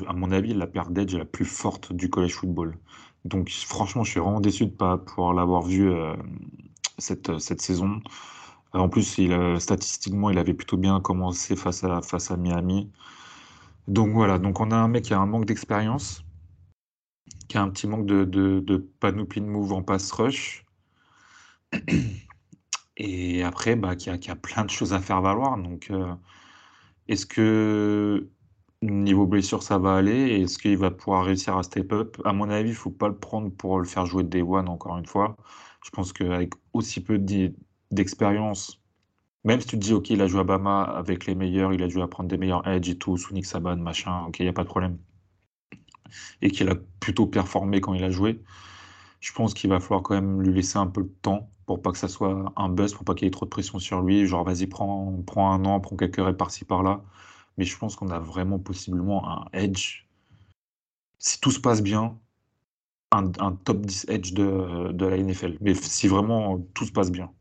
à 0.07 0.13
mon 0.13 0.31
avis, 0.31 0.53
la 0.53 0.65
paire 0.65 0.89
d'edge 0.89 1.15
la 1.15 1.25
plus 1.25 1.45
forte 1.45 1.93
du 1.93 2.09
college 2.09 2.33
football. 2.33 2.77
Donc, 3.25 3.49
franchement, 3.49 4.03
je 4.03 4.11
suis 4.11 4.19
vraiment 4.19 4.39
déçu 4.39 4.65
de 4.65 4.71
ne 4.71 4.75
pas 4.75 4.97
pouvoir 4.97 5.33
l'avoir 5.33 5.61
vu 5.61 5.91
cette, 6.97 7.37
cette 7.39 7.61
saison. 7.61 7.99
En 8.73 8.89
plus, 8.89 9.19
il, 9.19 9.55
statistiquement, 9.59 10.29
il 10.31 10.37
avait 10.37 10.53
plutôt 10.53 10.77
bien 10.77 10.99
commencé 10.99 11.55
face 11.55 11.83
à, 11.83 12.01
face 12.01 12.31
à 12.31 12.37
Miami. 12.37 12.89
Donc 13.87 14.13
voilà, 14.13 14.39
donc 14.39 14.59
on 14.59 14.71
a 14.71 14.75
un 14.75 14.87
mec 14.87 15.05
qui 15.05 15.13
a 15.13 15.19
un 15.19 15.27
manque 15.27 15.45
d'expérience, 15.45 16.24
qui 17.47 17.57
a 17.57 17.63
un 17.63 17.69
petit 17.71 17.87
manque 17.87 18.05
de, 18.05 18.23
de, 18.25 18.59
de 18.59 18.77
panoplie 18.77 19.41
de 19.41 19.47
move 19.47 19.73
en 19.73 19.83
pass 19.83 20.11
rush. 20.11 20.65
Et 22.97 23.43
après, 23.43 23.75
bah, 23.75 23.95
qui, 23.95 24.09
a, 24.09 24.13
a 24.15 24.35
plein 24.35 24.65
de 24.65 24.69
choses 24.69 24.93
à 24.93 24.99
faire 25.01 25.21
valoir. 25.21 25.57
Donc, 25.57 25.89
euh, 25.91 26.15
est-ce 27.07 27.25
que 27.25 28.29
niveau 28.81 29.27
blessure, 29.27 29.63
ça 29.63 29.77
va 29.79 29.95
aller? 29.97 30.41
Est-ce 30.41 30.57
qu'il 30.59 30.77
va 30.77 30.91
pouvoir 30.91 31.25
réussir 31.25 31.57
à 31.57 31.63
step 31.63 31.91
up? 31.93 32.17
À 32.25 32.33
mon 32.33 32.49
avis, 32.49 32.69
il 32.69 32.73
ne 32.73 32.77
faut 32.77 32.91
pas 32.91 33.07
le 33.09 33.17
prendre 33.19 33.51
pour 33.55 33.79
le 33.79 33.85
faire 33.85 34.05
jouer 34.05 34.23
Day 34.23 34.41
One, 34.41 34.69
encore 34.69 34.97
une 34.97 35.05
fois. 35.05 35.35
Je 35.83 35.89
pense 35.91 36.13
qu'avec 36.13 36.53
aussi 36.73 37.03
peu 37.03 37.19
d'expérience, 37.91 38.81
Même 39.45 39.61
si 39.61 39.67
tu 39.67 39.77
te 39.79 39.83
dis, 39.85 39.93
OK, 39.93 40.09
il 40.11 40.21
a 40.21 40.27
joué 40.27 40.41
à 40.41 40.43
Bama 40.45 40.83
avec 40.83 41.25
les 41.27 41.35
meilleurs, 41.35 41.73
il 41.73 41.83
a 41.83 41.87
dû 41.87 42.01
apprendre 42.01 42.29
des 42.29 42.37
meilleurs 42.37 42.67
edge 42.67 42.89
et 42.89 42.97
tout, 42.97 43.17
sous 43.17 43.33
Nick 43.33 43.45
Saban, 43.47 43.77
machin, 43.77 44.25
OK, 44.27 44.39
il 44.39 44.43
n'y 44.43 44.49
a 44.49 44.53
pas 44.53 44.63
de 44.63 44.69
problème. 44.69 44.99
Et 46.41 46.51
qu'il 46.51 46.69
a 46.69 46.75
plutôt 46.99 47.27
performé 47.27 47.81
quand 47.81 47.93
il 47.93 48.03
a 48.03 48.09
joué. 48.09 48.41
Je 49.19 49.31
pense 49.33 49.53
qu'il 49.53 49.69
va 49.69 49.79
falloir 49.79 50.03
quand 50.03 50.15
même 50.15 50.41
lui 50.41 50.53
laisser 50.53 50.77
un 50.77 50.87
peu 50.87 51.03
de 51.03 51.13
temps 51.21 51.49
pour 51.65 51.81
pas 51.81 51.91
que 51.91 51.97
ça 51.97 52.07
soit 52.07 52.53
un 52.55 52.69
buzz, 52.69 52.93
pour 52.93 53.05
pas 53.05 53.15
qu'il 53.15 53.25
y 53.25 53.27
ait 53.27 53.31
trop 53.31 53.45
de 53.45 53.49
pression 53.49 53.79
sur 53.79 54.01
lui. 54.01 54.25
Genre, 54.27 54.43
vas-y, 54.43 54.67
prends, 54.67 55.13
prends 55.25 55.51
un 55.51 55.65
an, 55.65 55.79
prends 55.79 55.95
quelques 55.95 56.17
reps 56.17 56.37
par-ci 56.37 56.65
par-là. 56.65 57.03
Mais 57.57 57.65
je 57.65 57.77
pense 57.77 57.95
qu'on 57.95 58.09
a 58.09 58.19
vraiment 58.19 58.59
possiblement 58.59 59.27
un 59.27 59.45
edge. 59.53 60.05
Si 61.17 61.39
tout 61.39 61.51
se 61.51 61.59
passe 61.59 61.81
bien, 61.81 62.17
un, 63.11 63.53
top 63.63 63.81
10 63.85 64.05
edge 64.09 64.33
de 64.33 65.05
la 65.05 65.17
NFL. 65.17 65.57
Mais 65.61 65.73
si 65.73 66.07
vraiment 66.07 66.59
tout 66.73 66.85
se 66.85 66.91
passe 66.91 67.11
bien. 67.11 67.31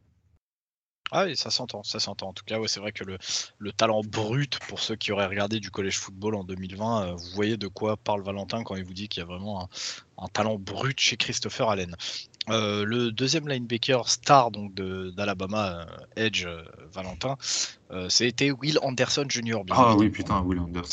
Ah 1.17 1.27
oui, 1.27 1.37
ça 1.37 1.49
s'entend, 1.53 1.85
ça 1.85 2.01
s'entend. 2.01 2.31
En 2.31 2.33
tout 2.33 2.43
cas, 2.45 2.59
ouais, 2.59 2.67
c'est 2.67 2.81
vrai 2.81 2.91
que 2.91 3.05
le, 3.05 3.73
talent 3.73 4.01
brut, 4.03 4.59
pour 4.67 4.81
ceux 4.81 4.97
qui 4.97 5.13
auraient 5.13 5.29
regardé 5.29 5.61
du 5.61 5.71
collège 5.71 5.97
football 5.97 6.35
en 6.35 6.43
2020, 6.43 7.03
euh, 7.03 7.13
vous 7.13 7.31
voyez 7.37 7.57
de 7.57 7.69
quoi 7.69 7.97
parle 7.97 8.23
Valentin 8.23 8.65
quand 8.65 8.75
il 8.75 8.85
vous 8.85 8.95
dit 8.95 9.07
qu'il 9.07 9.21
y 9.21 9.23
a 9.23 9.27
vraiment 9.27 9.69
un, 10.19 10.27
talent 10.27 10.59
brut 10.59 10.99
chez 10.99 11.17
Christopher 11.17 11.71
Allen. 11.71 11.95
Euh, 12.51 12.85
le 12.85 13.13
deuxième 13.13 13.47
linebacker 13.47 14.09
star 14.09 14.51
donc 14.51 14.75
d'Alabama 14.75 15.83
euh, 15.83 15.85
Edge 16.17 16.49
Valentin, 16.93 17.37
c'était 18.09 18.51
Will 18.51 18.81
Anderson 18.83 19.27
Jr. 19.29 19.61
ah 19.71 19.95
oui 19.95 20.11
putain 20.11 20.41
Will 20.41 20.59
Anderson. 20.59 20.91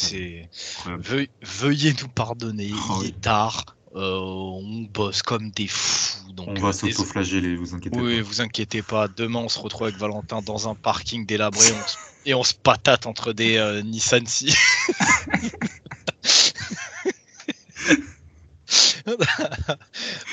veuillez 1.41 1.95
nous 1.99 2.09
pardonner, 2.09 2.69
ah 2.75 2.99
il 3.01 3.07
est 3.07 3.21
tard. 3.21 3.65
On 3.93 4.85
bosse 4.93 5.23
comme 5.23 5.49
des 5.49 5.67
fous. 5.67 6.20
Donc, 6.31 6.49
on 6.49 6.61
va 6.61 6.73
s'auto-flageller, 6.73 7.55
vous 7.55 7.73
inquiétez 7.75 7.97
pas. 7.97 8.03
Oui, 8.03 8.21
vous 8.21 8.41
inquiétez 8.41 8.81
pas. 8.81 9.07
Demain, 9.07 9.39
on 9.39 9.49
se 9.49 9.59
retrouve 9.59 9.87
avec 9.87 9.97
Valentin 9.97 10.41
dans 10.41 10.69
un 10.69 10.75
parking 10.75 11.25
délabré 11.25 11.67
et 12.25 12.33
on 12.33 12.43
se 12.43 12.53
patate 12.53 13.05
entre 13.05 13.33
des 13.33 13.57
euh, 13.57 13.81
Nissan 13.81 14.25
Si. 14.25 14.53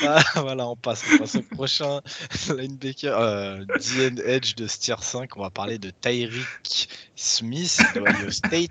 Ah, 0.03 0.23
voilà, 0.37 0.69
on 0.69 0.77
passe, 0.77 1.03
on 1.13 1.19
passe, 1.19 1.35
au 1.37 1.43
prochain 1.43 2.01
linebacker, 2.49 3.19
euh, 3.19 3.65
DN 3.97 4.21
Edge 4.25 4.55
de 4.55 4.67
Stier 4.67 4.95
5. 5.01 5.37
On 5.37 5.43
va 5.43 5.51
parler 5.51 5.79
de 5.79 5.91
Tyreek 5.91 6.89
Smith 7.17 7.81
de 7.95 8.01
Ohio 8.01 8.31
State. 8.31 8.71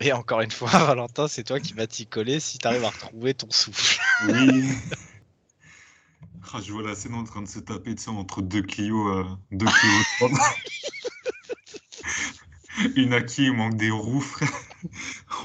Et 0.00 0.12
encore 0.12 0.40
une 0.40 0.50
fois, 0.50 0.70
Valentin, 0.86 1.28
c'est 1.28 1.44
toi 1.44 1.60
qui 1.60 1.74
vas 1.74 1.86
t'y 1.86 2.06
coller 2.06 2.40
si 2.40 2.58
tu 2.58 2.66
arrives 2.66 2.84
à 2.84 2.90
retrouver 2.90 3.34
ton 3.34 3.50
souffle. 3.50 4.00
Oui. 4.28 4.72
Ah, 6.52 6.60
je 6.62 6.72
vois 6.72 6.82
la 6.82 6.94
scène 6.94 7.14
en 7.14 7.24
train 7.24 7.42
de 7.42 7.48
se 7.48 7.60
taper 7.60 7.94
entre 8.08 8.42
deux 8.42 8.62
Clio, 8.62 9.08
euh, 9.08 9.24
deux 9.52 9.66
Clio 9.66 10.30
Une 12.96 13.12
Aki, 13.12 13.44
il 13.44 13.52
manque 13.52 13.76
des 13.76 13.90
roues, 13.90 14.20
frère. 14.20 14.50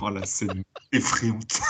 Oh, 0.02 0.10
la 0.10 0.26
scène 0.26 0.64
effrayante. 0.92 1.62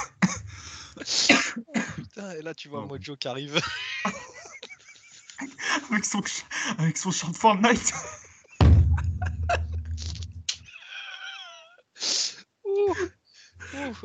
Putain, 1.96 2.32
et 2.32 2.42
là, 2.42 2.54
tu 2.54 2.70
vois 2.70 2.84
oh. 2.84 2.88
Mojo 2.88 3.16
qui 3.16 3.28
arrive. 3.28 3.60
avec, 5.92 6.06
son, 6.06 6.22
avec 6.78 6.98
son 6.98 7.12
chant 7.12 7.32
de 7.32 7.38
Fortnite. 7.38 7.94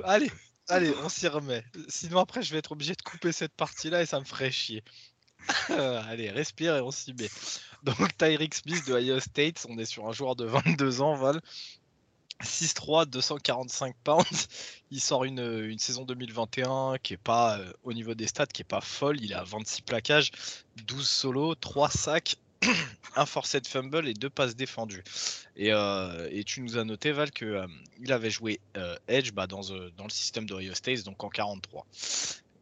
allez, 0.04 0.30
allez, 0.68 0.92
on 1.02 1.08
s'y 1.08 1.28
remet. 1.28 1.64
Sinon 1.88 2.18
après 2.18 2.42
je 2.42 2.52
vais 2.52 2.58
être 2.58 2.72
obligé 2.72 2.94
de 2.94 3.02
couper 3.02 3.32
cette 3.32 3.54
partie-là 3.54 4.02
et 4.02 4.06
ça 4.06 4.20
me 4.20 4.24
ferait 4.24 4.50
chier. 4.50 4.84
allez, 5.68 6.30
respire 6.30 6.76
et 6.76 6.80
on 6.80 6.90
s'y 6.90 7.14
met. 7.14 7.30
Donc 7.82 8.16
Tyreek 8.18 8.54
Smith 8.54 8.86
de 8.86 8.94
Ohio 8.94 9.20
State, 9.20 9.66
on 9.68 9.78
est 9.78 9.86
sur 9.86 10.06
un 10.06 10.12
joueur 10.12 10.36
de 10.36 10.44
22 10.44 11.00
ans, 11.00 11.14
Val. 11.14 11.40
6-3, 12.42 13.06
245 13.06 13.94
pounds. 14.02 14.48
Il 14.90 15.00
sort 15.00 15.24
une, 15.24 15.40
une, 15.40 15.78
saison 15.78 16.04
2021 16.04 16.96
qui 17.02 17.14
est 17.14 17.18
pas 17.18 17.58
euh, 17.58 17.72
au 17.84 17.92
niveau 17.92 18.14
des 18.14 18.26
stats, 18.26 18.46
qui 18.46 18.62
est 18.62 18.64
pas 18.64 18.80
folle. 18.80 19.22
Il 19.22 19.34
a 19.34 19.44
26 19.44 19.82
plaquages, 19.82 20.30
12 20.86 21.06
solos, 21.06 21.54
3 21.56 21.90
sacs, 21.90 22.36
un 23.16 23.26
forcé 23.26 23.60
de 23.60 23.66
fumble 23.66 24.08
et 24.08 24.14
deux 24.14 24.30
passes 24.30 24.56
défendues. 24.56 25.04
Et, 25.56 25.72
euh, 25.72 26.28
et 26.30 26.44
tu 26.44 26.62
nous 26.62 26.78
as 26.78 26.84
noté, 26.84 27.12
Val, 27.12 27.30
qu'il 27.30 27.48
euh, 27.48 27.66
avait 28.08 28.30
joué 28.30 28.60
Edge 29.08 29.32
bah, 29.32 29.46
dans, 29.46 29.60
dans, 29.96 30.04
le 30.04 30.10
système 30.10 30.46
de 30.46 30.54
Rio 30.54 30.74
States, 30.74 31.04
donc 31.04 31.22
en 31.22 31.28
43. 31.28 31.86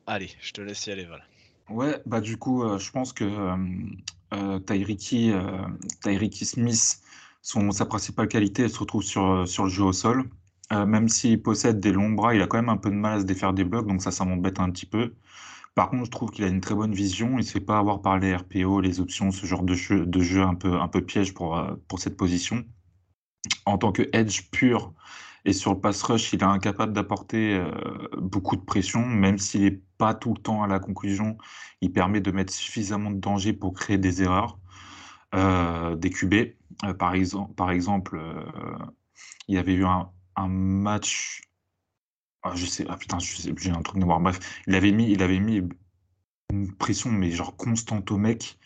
Allez, 0.06 0.30
je 0.40 0.52
te 0.52 0.60
laisse 0.60 0.86
y 0.86 0.90
aller, 0.90 1.04
Val. 1.04 1.24
Ouais, 1.70 2.00
bah 2.06 2.20
du 2.20 2.38
coup, 2.38 2.64
je 2.78 2.90
pense 2.90 3.12
que 3.12 3.24
Tyriki, 4.66 6.44
Smith, 6.44 7.00
son, 7.42 7.70
sa 7.72 7.86
principale 7.86 8.28
qualité, 8.28 8.62
elle 8.64 8.70
se 8.70 8.78
retrouve 8.78 9.02
sur, 9.02 9.46
sur 9.46 9.64
le 9.64 9.70
jeu 9.70 9.84
au 9.84 9.92
sol. 9.92 10.30
même 10.70 11.08
s'il 11.08 11.42
possède 11.42 11.80
des 11.80 11.92
longs 11.92 12.10
bras, 12.10 12.34
il 12.34 12.42
a 12.42 12.46
quand 12.46 12.58
même 12.58 12.68
un 12.70 12.76
peu 12.78 12.90
de 12.90 12.94
mal 12.94 13.18
à 13.18 13.20
se 13.20 13.26
défaire 13.26 13.52
des 13.52 13.64
blocs, 13.64 13.86
donc 13.86 14.02
ça, 14.02 14.10
ça 14.10 14.24
m'embête 14.24 14.60
un 14.60 14.70
petit 14.70 14.86
peu. 14.86 15.14
Par 15.78 15.90
contre, 15.90 16.06
je 16.06 16.10
trouve 16.10 16.30
qu'il 16.32 16.44
a 16.44 16.48
une 16.48 16.60
très 16.60 16.74
bonne 16.74 16.92
vision. 16.92 17.30
Il 17.34 17.36
ne 17.36 17.42
se 17.42 17.52
fait 17.52 17.60
pas 17.60 17.78
avoir 17.78 18.02
par 18.02 18.18
les 18.18 18.34
RPO, 18.34 18.80
les 18.80 19.00
options, 19.00 19.30
ce 19.30 19.46
genre 19.46 19.62
de 19.62 19.74
jeu, 19.74 20.06
de 20.06 20.20
jeu 20.20 20.42
un, 20.42 20.56
peu, 20.56 20.74
un 20.80 20.88
peu 20.88 21.02
piège 21.06 21.34
pour, 21.34 21.56
euh, 21.56 21.76
pour 21.86 22.00
cette 22.00 22.16
position. 22.16 22.64
En 23.66 23.78
tant 23.78 23.92
que 23.92 24.08
edge 24.12 24.50
pur 24.50 24.92
et 25.44 25.52
sur 25.52 25.74
le 25.74 25.80
pass 25.80 26.02
rush, 26.02 26.32
il 26.32 26.40
est 26.40 26.44
incapable 26.44 26.92
d'apporter 26.92 27.54
euh, 27.54 27.70
beaucoup 28.18 28.56
de 28.56 28.62
pression, 28.62 29.06
même 29.06 29.38
s'il 29.38 29.62
n'est 29.62 29.80
pas 29.98 30.14
tout 30.14 30.34
le 30.34 30.40
temps 30.40 30.62
à 30.62 30.66
la 30.66 30.78
conclusion. 30.78 31.36
Il 31.80 31.92
permet 31.92 32.20
de 32.20 32.30
mettre 32.30 32.52
suffisamment 32.52 33.10
de 33.10 33.18
danger 33.20 33.52
pour 33.52 33.74
créer 33.74 33.98
des 33.98 34.22
erreurs, 34.22 34.58
euh, 35.34 35.96
des 35.96 36.10
QB. 36.10 36.34
par, 36.98 37.14
exemple, 37.14 37.54
par 37.54 37.70
exemple, 37.70 38.20
il 39.48 39.54
y 39.54 39.58
avait 39.58 39.74
eu 39.74 39.84
un, 39.84 40.10
match 40.48 41.42
ah, 42.44 42.52
je 42.54 42.66
sais, 42.66 42.86
ah 42.88 42.96
putain, 42.96 43.18
j'ai 43.18 43.70
un 43.70 43.82
truc 43.82 44.00
de. 44.00 44.06
Bref, 44.06 44.38
il 44.66 44.74
avait 44.74 44.92
mis, 44.92 45.10
il 45.10 45.22
avait 45.22 45.40
mis 45.40 45.60
une 46.50 46.72
pression, 46.76 47.10
mais 47.10 47.30
genre 47.30 47.56
constante 47.56 48.10
au 48.10 48.16
mec. 48.16 48.58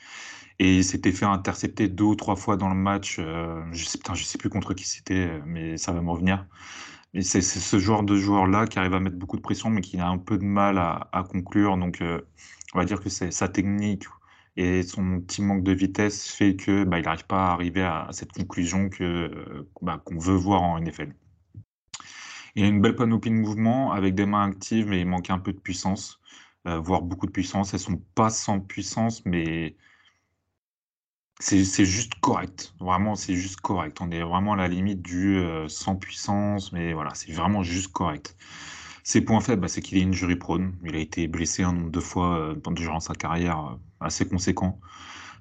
Et 0.58 0.76
il 0.76 0.84
s'était 0.84 1.12
fait 1.12 1.24
intercepter 1.24 1.88
deux 1.88 2.04
ou 2.04 2.14
trois 2.14 2.36
fois 2.36 2.56
dans 2.56 2.68
le 2.68 2.74
match. 2.74 3.16
Euh, 3.18 3.62
je 3.72 3.84
sais, 3.84 3.98
je 4.14 4.24
sais 4.24 4.38
plus 4.38 4.50
contre 4.50 4.74
qui 4.74 4.84
c'était, 4.86 5.40
mais 5.46 5.76
ça 5.78 5.92
va 5.92 6.02
me 6.02 6.10
revenir. 6.10 6.46
C'est 7.20 7.42
ce 7.42 7.78
genre 7.78 8.02
de 8.02 8.16
joueur-là 8.16 8.66
qui 8.66 8.78
arrive 8.78 8.94
à 8.94 9.00
mettre 9.00 9.16
beaucoup 9.16 9.36
de 9.36 9.42
pression, 9.42 9.68
mais 9.68 9.82
qui 9.82 9.98
a 9.98 10.08
un 10.08 10.16
peu 10.18 10.38
de 10.38 10.44
mal 10.44 10.78
à, 10.78 11.24
conclure. 11.30 11.76
Donc, 11.76 12.00
euh, 12.00 12.22
on 12.74 12.78
va 12.78 12.86
dire 12.86 13.00
que 13.00 13.10
c'est 13.10 13.30
sa 13.30 13.48
technique 13.48 14.06
et 14.56 14.82
son 14.82 15.20
petit 15.20 15.42
manque 15.42 15.62
de 15.62 15.72
vitesse 15.72 16.30
fait 16.30 16.56
que 16.56 16.84
bah, 16.84 16.98
il 16.98 17.04
n'arrive 17.04 17.26
pas 17.26 17.50
à 17.50 17.52
arriver 17.52 17.82
à, 17.82 18.08
cette 18.12 18.32
conclusion 18.32 18.88
que 18.88 19.66
bah, 19.82 20.00
qu'on 20.04 20.18
veut 20.18 20.34
voir 20.34 20.62
en 20.62 20.78
NFL. 20.80 21.12
Il 22.54 22.64
a 22.64 22.68
une 22.68 22.80
belle 22.80 22.96
panoplie 22.96 23.30
de 23.30 23.36
mouvements 23.36 23.92
avec 23.92 24.14
des 24.14 24.26
mains 24.26 24.48
actives, 24.48 24.86
mais 24.88 25.00
il 25.00 25.06
manque 25.06 25.30
un 25.30 25.38
peu 25.38 25.52
de 25.52 25.58
puissance, 25.58 26.20
euh, 26.66 26.78
voire 26.78 27.02
beaucoup 27.02 27.26
de 27.26 27.32
puissance. 27.32 27.72
Elles 27.74 27.80
sont 27.80 28.00
pas 28.14 28.30
sans 28.30 28.60
puissance, 28.60 29.24
mais 29.26 29.76
c'est 31.42 31.84
juste 31.84 32.14
correct. 32.20 32.74
Vraiment, 32.80 33.14
c'est 33.16 33.34
juste 33.34 33.60
correct. 33.60 33.98
On 34.00 34.10
est 34.10 34.22
vraiment 34.22 34.54
à 34.54 34.56
la 34.56 34.68
limite 34.68 35.02
du 35.02 35.36
euh, 35.36 35.68
sans 35.68 35.96
puissance, 35.96 36.72
mais 36.72 36.92
voilà, 36.92 37.14
c'est 37.14 37.32
vraiment 37.32 37.62
juste 37.62 37.92
correct. 37.92 38.36
Ses 39.04 39.22
points 39.22 39.40
faibles, 39.40 39.62
bah, 39.62 39.68
c'est 39.68 39.80
qu'il 39.82 39.98
est 39.98 40.04
injury 40.04 40.36
prone. 40.36 40.74
Il 40.84 40.94
a 40.96 40.98
été 40.98 41.26
blessé 41.28 41.64
un 41.64 41.72
nombre 41.72 41.90
de 41.90 42.00
fois 42.00 42.38
euh, 42.38 42.54
durant 42.70 43.00
sa 43.00 43.14
carrière 43.14 43.78
assez 44.00 44.28
conséquent. 44.28 44.80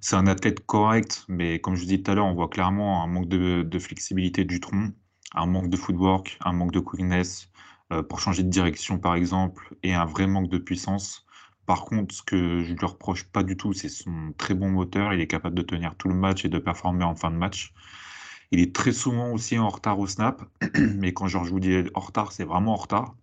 C'est 0.02 0.16
un 0.16 0.28
athlète 0.28 0.66
correct, 0.66 1.26
mais 1.30 1.60
comme 1.60 1.76
je 1.76 1.84
disais 1.84 2.00
tout 2.02 2.12
à 2.12 2.16
l'heure, 2.16 2.26
on 2.26 2.34
voit 2.34 2.50
clairement 2.50 3.04
un 3.04 3.08
manque 3.08 3.28
de 3.30 3.80
flexibilité 3.80 4.46
du 4.46 4.60
tronc 4.60 4.92
un 5.34 5.46
manque 5.46 5.70
de 5.70 5.78
footwork, 5.78 6.38
un 6.44 6.54
manque 6.54 6.72
de 6.72 6.80
quickness 6.80 7.50
euh, 7.92 8.04
pour 8.04 8.20
changer 8.20 8.44
de 8.44 8.50
direction 8.50 9.00
par 9.00 9.16
exemple, 9.16 9.76
et 9.84 9.94
un 9.94 10.06
vrai 10.06 10.28
manque 10.28 10.50
de 10.50 10.58
puissance. 10.58 11.26
Par 11.72 11.86
contre, 11.86 12.14
ce 12.14 12.22
que 12.22 12.66
je 12.66 12.74
ne 12.74 12.78
lui 12.78 12.86
reproche 12.86 13.24
pas 13.24 13.44
du 13.44 13.56
tout, 13.56 13.72
c'est 13.72 13.88
son 13.88 14.34
très 14.38 14.54
bon 14.54 14.70
moteur. 14.70 15.14
Il 15.14 15.22
est 15.22 15.28
capable 15.28 15.56
de 15.56 15.62
tenir 15.62 15.96
tout 15.96 16.10
le 16.10 16.16
match 16.16 16.44
et 16.44 16.50
de 16.50 16.60
performer 16.60 17.06
en 17.06 17.16
fin 17.16 17.32
de 17.32 17.38
match. 17.38 17.74
Il 18.52 18.60
est 18.60 18.76
très 18.76 18.92
souvent 18.92 19.32
aussi 19.32 19.58
en 19.58 19.70
retard 19.70 19.98
au 19.98 20.06
snap, 20.06 20.44
mais 20.98 21.14
quand 21.14 21.28
je 21.28 21.38
vous 21.38 21.62
dis 21.62 21.82
en 21.94 22.02
retard, 22.02 22.34
c'est 22.34 22.44
vraiment 22.44 22.74
en 22.74 22.76
retard. 22.76 23.16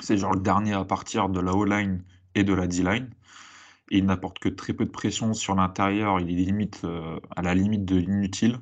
C'est 0.00 0.16
genre 0.16 0.32
le 0.32 0.40
dernier 0.40 0.74
à 0.74 0.84
partir 0.84 1.28
de 1.28 1.40
la 1.40 1.54
O-line 1.54 2.04
et 2.36 2.44
de 2.44 2.54
la 2.54 2.68
D-line. 2.68 3.10
Il 3.90 4.06
n'apporte 4.06 4.38
que 4.38 4.48
très 4.48 4.74
peu 4.74 4.84
de 4.84 4.90
pression 4.90 5.34
sur 5.34 5.56
l'intérieur. 5.56 6.20
Il 6.20 6.30
est 6.30 6.44
limite, 6.44 6.82
euh, 6.84 7.18
à 7.34 7.42
la 7.42 7.52
limite 7.52 7.84
de 7.84 7.96
l'inutile. 7.96 8.60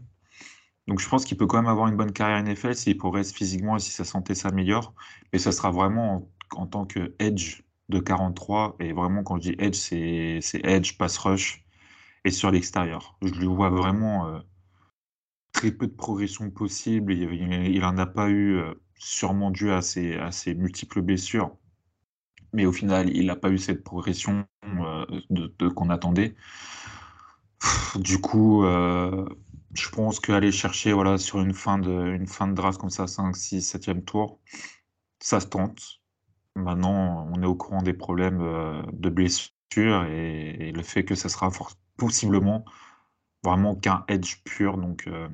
Donc 0.89 0.99
je 0.99 1.07
pense 1.07 1.27
qu'il 1.27 1.37
peut 1.37 1.47
quand 1.47 1.59
même 1.59 1.71
avoir 1.71 1.89
une 1.89 1.97
bonne 1.97 2.13
carrière 2.13 2.43
NFL 2.43 2.75
s'il 2.75 2.97
progresse 2.97 3.35
physiquement 3.35 3.77
et 3.77 3.81
si 3.81 3.91
sa 3.91 4.05
santé 4.05 4.35
s'améliore. 4.35 4.95
Mais 5.35 5.39
ça 5.39 5.53
sera 5.53 5.71
vraiment 5.71 6.27
en, 6.57 6.67
tant 6.67 6.87
que 6.87 7.15
edge 7.19 7.61
de 7.91 7.99
43. 7.99 8.77
Et 8.81 8.93
vraiment, 8.93 9.23
quand 9.23 9.37
je 9.37 9.51
dis 9.51 9.57
edge, 9.59 9.75
c'est 9.77 10.61
edge, 10.65 10.97
pass 10.97 11.19
rush 11.19 11.65
et 12.25 12.31
sur 12.31 12.51
l'extérieur. 12.51 13.17
Je 13.23 13.33
lui 13.33 13.47
vois 13.47 13.71
vraiment 13.71 14.29
euh, 14.29 14.39
très 15.53 15.73
peu 15.73 15.87
de 15.87 15.95
progression 15.95 16.51
possible. 16.51 17.13
Il 17.13 17.81
n'en 17.81 17.99
a 17.99 18.07
pas 18.07 18.29
eu, 18.29 18.57
euh, 18.57 18.75
sûrement 18.99 19.51
dû 19.51 19.71
à 19.71 19.83
ses, 19.83 20.17
à 20.17 20.33
ses, 20.33 20.55
multiples 20.55 21.03
blessures. 21.03 21.57
Mais 22.53 22.67
au 22.67 22.73
final, 22.73 23.11
il 23.11 23.27
n'a 23.27 23.37
pas 23.37 23.51
eu 23.51 23.59
cette 23.59 23.85
progression 23.85 24.45
euh, 24.65 25.07
de, 25.31 25.69
qu'on 25.69 25.91
attendait. 25.91 26.35
Du 27.97 28.19
coup, 28.21 28.65
je 28.65 29.89
pense 29.91 30.19
qu'aller 30.19 30.51
chercher 30.51 30.93
voilà, 30.93 31.19
sur 31.19 31.41
une 31.41 31.53
fin 31.53 31.79
de, 31.79 32.13
une 32.13 32.27
fin 32.27 32.49
de 32.49 32.55
draft 32.55 32.81
comme 32.81 32.91
ça, 32.91 33.07
5, 33.07 33.37
6, 33.37 33.75
7e 33.75 34.03
tour, 34.03 34.41
ça 35.21 35.41
se 35.41 35.47
tente. 35.47 36.00
Maintenant, 36.57 37.29
on 37.33 37.43
est 37.43 37.47
au 37.47 37.55
courant 37.55 37.83
des 37.83 37.93
problèmes 37.95 38.41
euh, 38.41 38.83
de 38.93 39.09
blessures 39.09 40.05
et, 40.05 40.73
le 40.73 40.83
fait 40.83 41.05
que 41.05 41.15
ça 41.15 41.29
sera 41.29 41.51
possiblement 41.97 42.65
vraiment 43.45 43.75
qu'un 43.77 44.05
edge 44.09 44.43
pur. 44.45 44.77
Donc, 44.77 45.07
euh, 45.07 45.29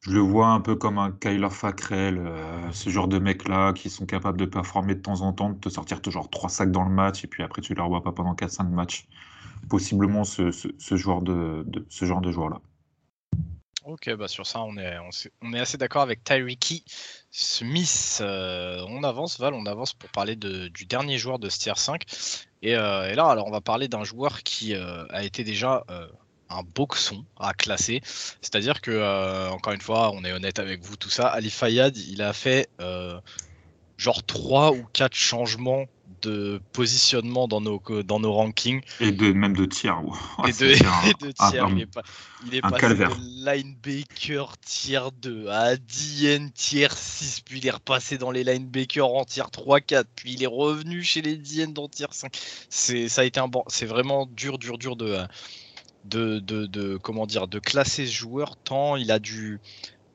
je 0.00 0.10
le 0.10 0.20
vois 0.20 0.48
un 0.48 0.60
peu 0.60 0.74
comme 0.74 0.98
un 0.98 1.12
Kyler 1.12 1.50
Fackrell, 1.50 2.18
euh, 2.18 2.72
ce 2.72 2.90
genre 2.90 3.06
de 3.06 3.18
mecs-là 3.20 3.72
qui 3.72 3.88
sont 3.88 4.04
capables 4.04 4.38
de 4.38 4.46
performer 4.46 4.96
de 4.96 5.00
temps 5.00 5.20
en 5.20 5.32
temps, 5.32 5.50
de 5.50 5.58
te 5.58 5.68
sortir 5.68 6.02
toujours 6.02 6.28
trois 6.28 6.48
sacs 6.48 6.72
dans 6.72 6.84
le 6.84 6.90
match 6.90 7.24
et 7.24 7.28
puis 7.28 7.42
après 7.44 7.62
tu 7.62 7.72
ne 7.72 7.76
les 7.76 7.82
revois 7.82 8.02
pas 8.02 8.12
pendant 8.12 8.34
4-5 8.34 8.68
matchs. 8.68 9.06
Possiblement 9.68 10.24
ce, 10.24 10.50
joueur 10.96 11.22
de, 11.22 11.64
ce 11.88 12.04
genre 12.04 12.20
de 12.20 12.32
joueur-là. 12.32 12.60
Ok, 13.84 14.14
bah 14.14 14.28
sur 14.28 14.46
ça, 14.46 14.60
on 14.60 14.76
est, 14.76 15.58
assez 15.58 15.76
d'accord 15.76 16.02
avec 16.02 16.22
Tyreek 16.22 16.84
Smith. 17.32 18.18
Euh, 18.20 18.84
on 18.88 19.02
avance, 19.02 19.40
Val, 19.40 19.54
on 19.54 19.66
avance 19.66 19.92
pour 19.92 20.08
parler 20.10 20.36
du 20.36 20.86
dernier 20.86 21.18
joueur 21.18 21.40
de 21.40 21.48
ce 21.48 21.72
5. 21.74 22.04
Euh, 22.64 23.10
et, 23.10 23.14
là, 23.14 23.26
alors, 23.26 23.48
on 23.48 23.50
va 23.50 23.60
parler 23.60 23.88
d'un 23.88 24.04
joueur 24.04 24.44
qui 24.44 24.74
euh, 24.74 25.04
a 25.10 25.24
été 25.24 25.42
déjà 25.42 25.84
un 26.48 26.62
boxon 26.62 27.24
à 27.40 27.54
classer. 27.54 28.02
C'est-à-dire 28.04 28.80
que, 28.80 29.48
encore 29.50 29.72
une 29.72 29.80
fois, 29.80 30.12
on 30.12 30.24
est 30.24 30.32
honnête 30.32 30.60
avec 30.60 30.84
vous, 30.84 30.96
tout 30.96 31.10
ça, 31.10 31.26
Ali 31.26 31.50
Fayad, 31.50 31.96
il 31.96 32.22
a 32.22 32.32
fait 32.32 32.68
genre 33.96 34.22
3 34.24 34.72
ou 34.72 34.84
4 34.92 35.12
changements 35.14 35.86
de 36.22 36.60
positionnement 36.72 37.48
dans 37.48 37.60
nos, 37.60 37.82
dans 38.04 38.20
nos 38.20 38.32
rankings. 38.32 38.82
Et 39.00 39.12
de, 39.12 39.32
même 39.32 39.56
de 39.56 39.64
tiers. 39.64 40.00
et, 40.46 40.52
de, 40.52 40.74
tiers. 41.32 41.68
il 41.70 41.80
est, 41.80 41.86
pas, 41.86 42.02
il 42.46 42.54
est 42.54 42.60
passé 42.60 42.94
de 42.94 43.50
linebacker 43.50 44.58
tiers 44.58 45.12
2 45.12 45.48
à 45.48 45.76
DN 45.76 46.50
tiers 46.50 46.96
6, 46.96 47.40
puis 47.40 47.58
il 47.58 47.66
est 47.66 47.70
repassé 47.70 48.18
dans 48.18 48.30
les 48.30 48.44
linebackers 48.44 49.08
en 49.08 49.24
tiers 49.24 49.50
3, 49.50 49.80
4, 49.80 50.08
puis 50.14 50.32
il 50.34 50.42
est 50.42 50.46
revenu 50.46 51.02
chez 51.02 51.22
les 51.22 51.36
DN 51.36 51.72
dans 51.72 51.88
tiers 51.88 52.12
5. 52.12 52.32
C'est, 52.68 53.08
ça 53.08 53.22
a 53.22 53.24
été 53.24 53.40
un 53.40 53.48
bon, 53.48 53.64
c'est 53.68 53.86
vraiment 53.86 54.26
dur, 54.26 54.58
dur, 54.58 54.78
dur 54.78 54.96
de, 54.96 55.18
de, 56.04 56.38
de, 56.40 56.66
de, 56.66 56.96
comment 56.96 57.26
dire, 57.26 57.48
de 57.48 57.58
classer 57.58 58.06
ce 58.06 58.12
joueur 58.12 58.56
tant 58.56 58.96
il 58.96 59.10
a 59.10 59.18
du 59.18 59.60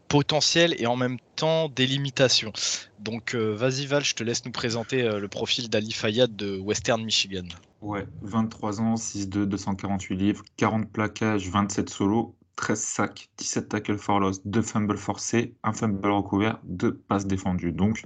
potentiel 0.07 0.75
et 0.79 0.87
en 0.87 0.95
même 0.95 1.17
temps 1.35 1.69
des 1.69 1.85
limitations. 1.85 2.53
Donc 2.99 3.35
euh, 3.35 3.55
vas-y 3.55 3.85
Val, 3.85 4.03
je 4.03 4.15
te 4.15 4.23
laisse 4.23 4.45
nous 4.45 4.51
présenter 4.51 5.03
euh, 5.03 5.19
le 5.19 5.27
profil 5.27 5.69
d'Ali 5.69 5.91
Fayad 5.91 6.35
de 6.35 6.57
Western 6.57 7.03
Michigan. 7.03 7.47
Ouais, 7.81 8.07
23 8.21 8.81
ans, 8.81 8.95
6'2, 8.95 9.45
248 9.45 10.15
livres, 10.15 10.43
40 10.57 10.91
plaquages, 10.91 11.49
27 11.49 11.89
solos, 11.89 12.35
13 12.55 12.79
sacs, 12.79 13.29
17 13.37 13.69
tackles 13.69 13.97
for 13.97 14.19
loss, 14.19 14.41
2 14.45 14.61
fumbles 14.61 14.97
forcés, 14.97 15.53
1 15.63 15.73
fumble 15.73 16.09
recouvert, 16.09 16.59
2 16.63 16.95
passes 17.07 17.27
défendues. 17.27 17.71
Donc 17.71 18.03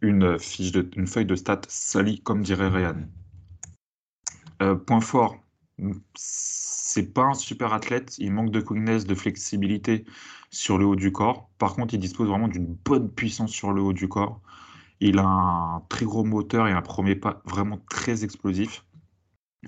une, 0.00 0.38
fiche 0.38 0.72
de, 0.72 0.88
une 0.96 1.06
feuille 1.06 1.26
de 1.26 1.34
stats 1.34 1.62
salie 1.68 2.20
comme 2.20 2.42
dirait 2.42 2.68
Ryan. 2.68 2.96
Euh, 4.62 4.76
point 4.76 5.00
fort, 5.00 5.41
c'est 6.14 7.12
pas 7.12 7.22
un 7.22 7.34
super 7.34 7.72
athlète, 7.72 8.16
il 8.18 8.32
manque 8.32 8.50
de 8.50 8.60
quickness, 8.60 9.06
de 9.06 9.14
flexibilité 9.14 10.04
sur 10.50 10.78
le 10.78 10.84
haut 10.84 10.96
du 10.96 11.12
corps. 11.12 11.48
Par 11.58 11.74
contre, 11.74 11.94
il 11.94 12.00
dispose 12.00 12.28
vraiment 12.28 12.48
d'une 12.48 12.66
bonne 12.66 13.10
puissance 13.10 13.50
sur 13.50 13.72
le 13.72 13.82
haut 13.82 13.92
du 13.92 14.08
corps. 14.08 14.40
Il 15.00 15.18
a 15.18 15.24
un 15.24 15.80
très 15.88 16.04
gros 16.04 16.24
moteur 16.24 16.68
et 16.68 16.72
un 16.72 16.82
premier 16.82 17.16
pas 17.16 17.42
vraiment 17.44 17.78
très 17.88 18.24
explosif. 18.24 18.84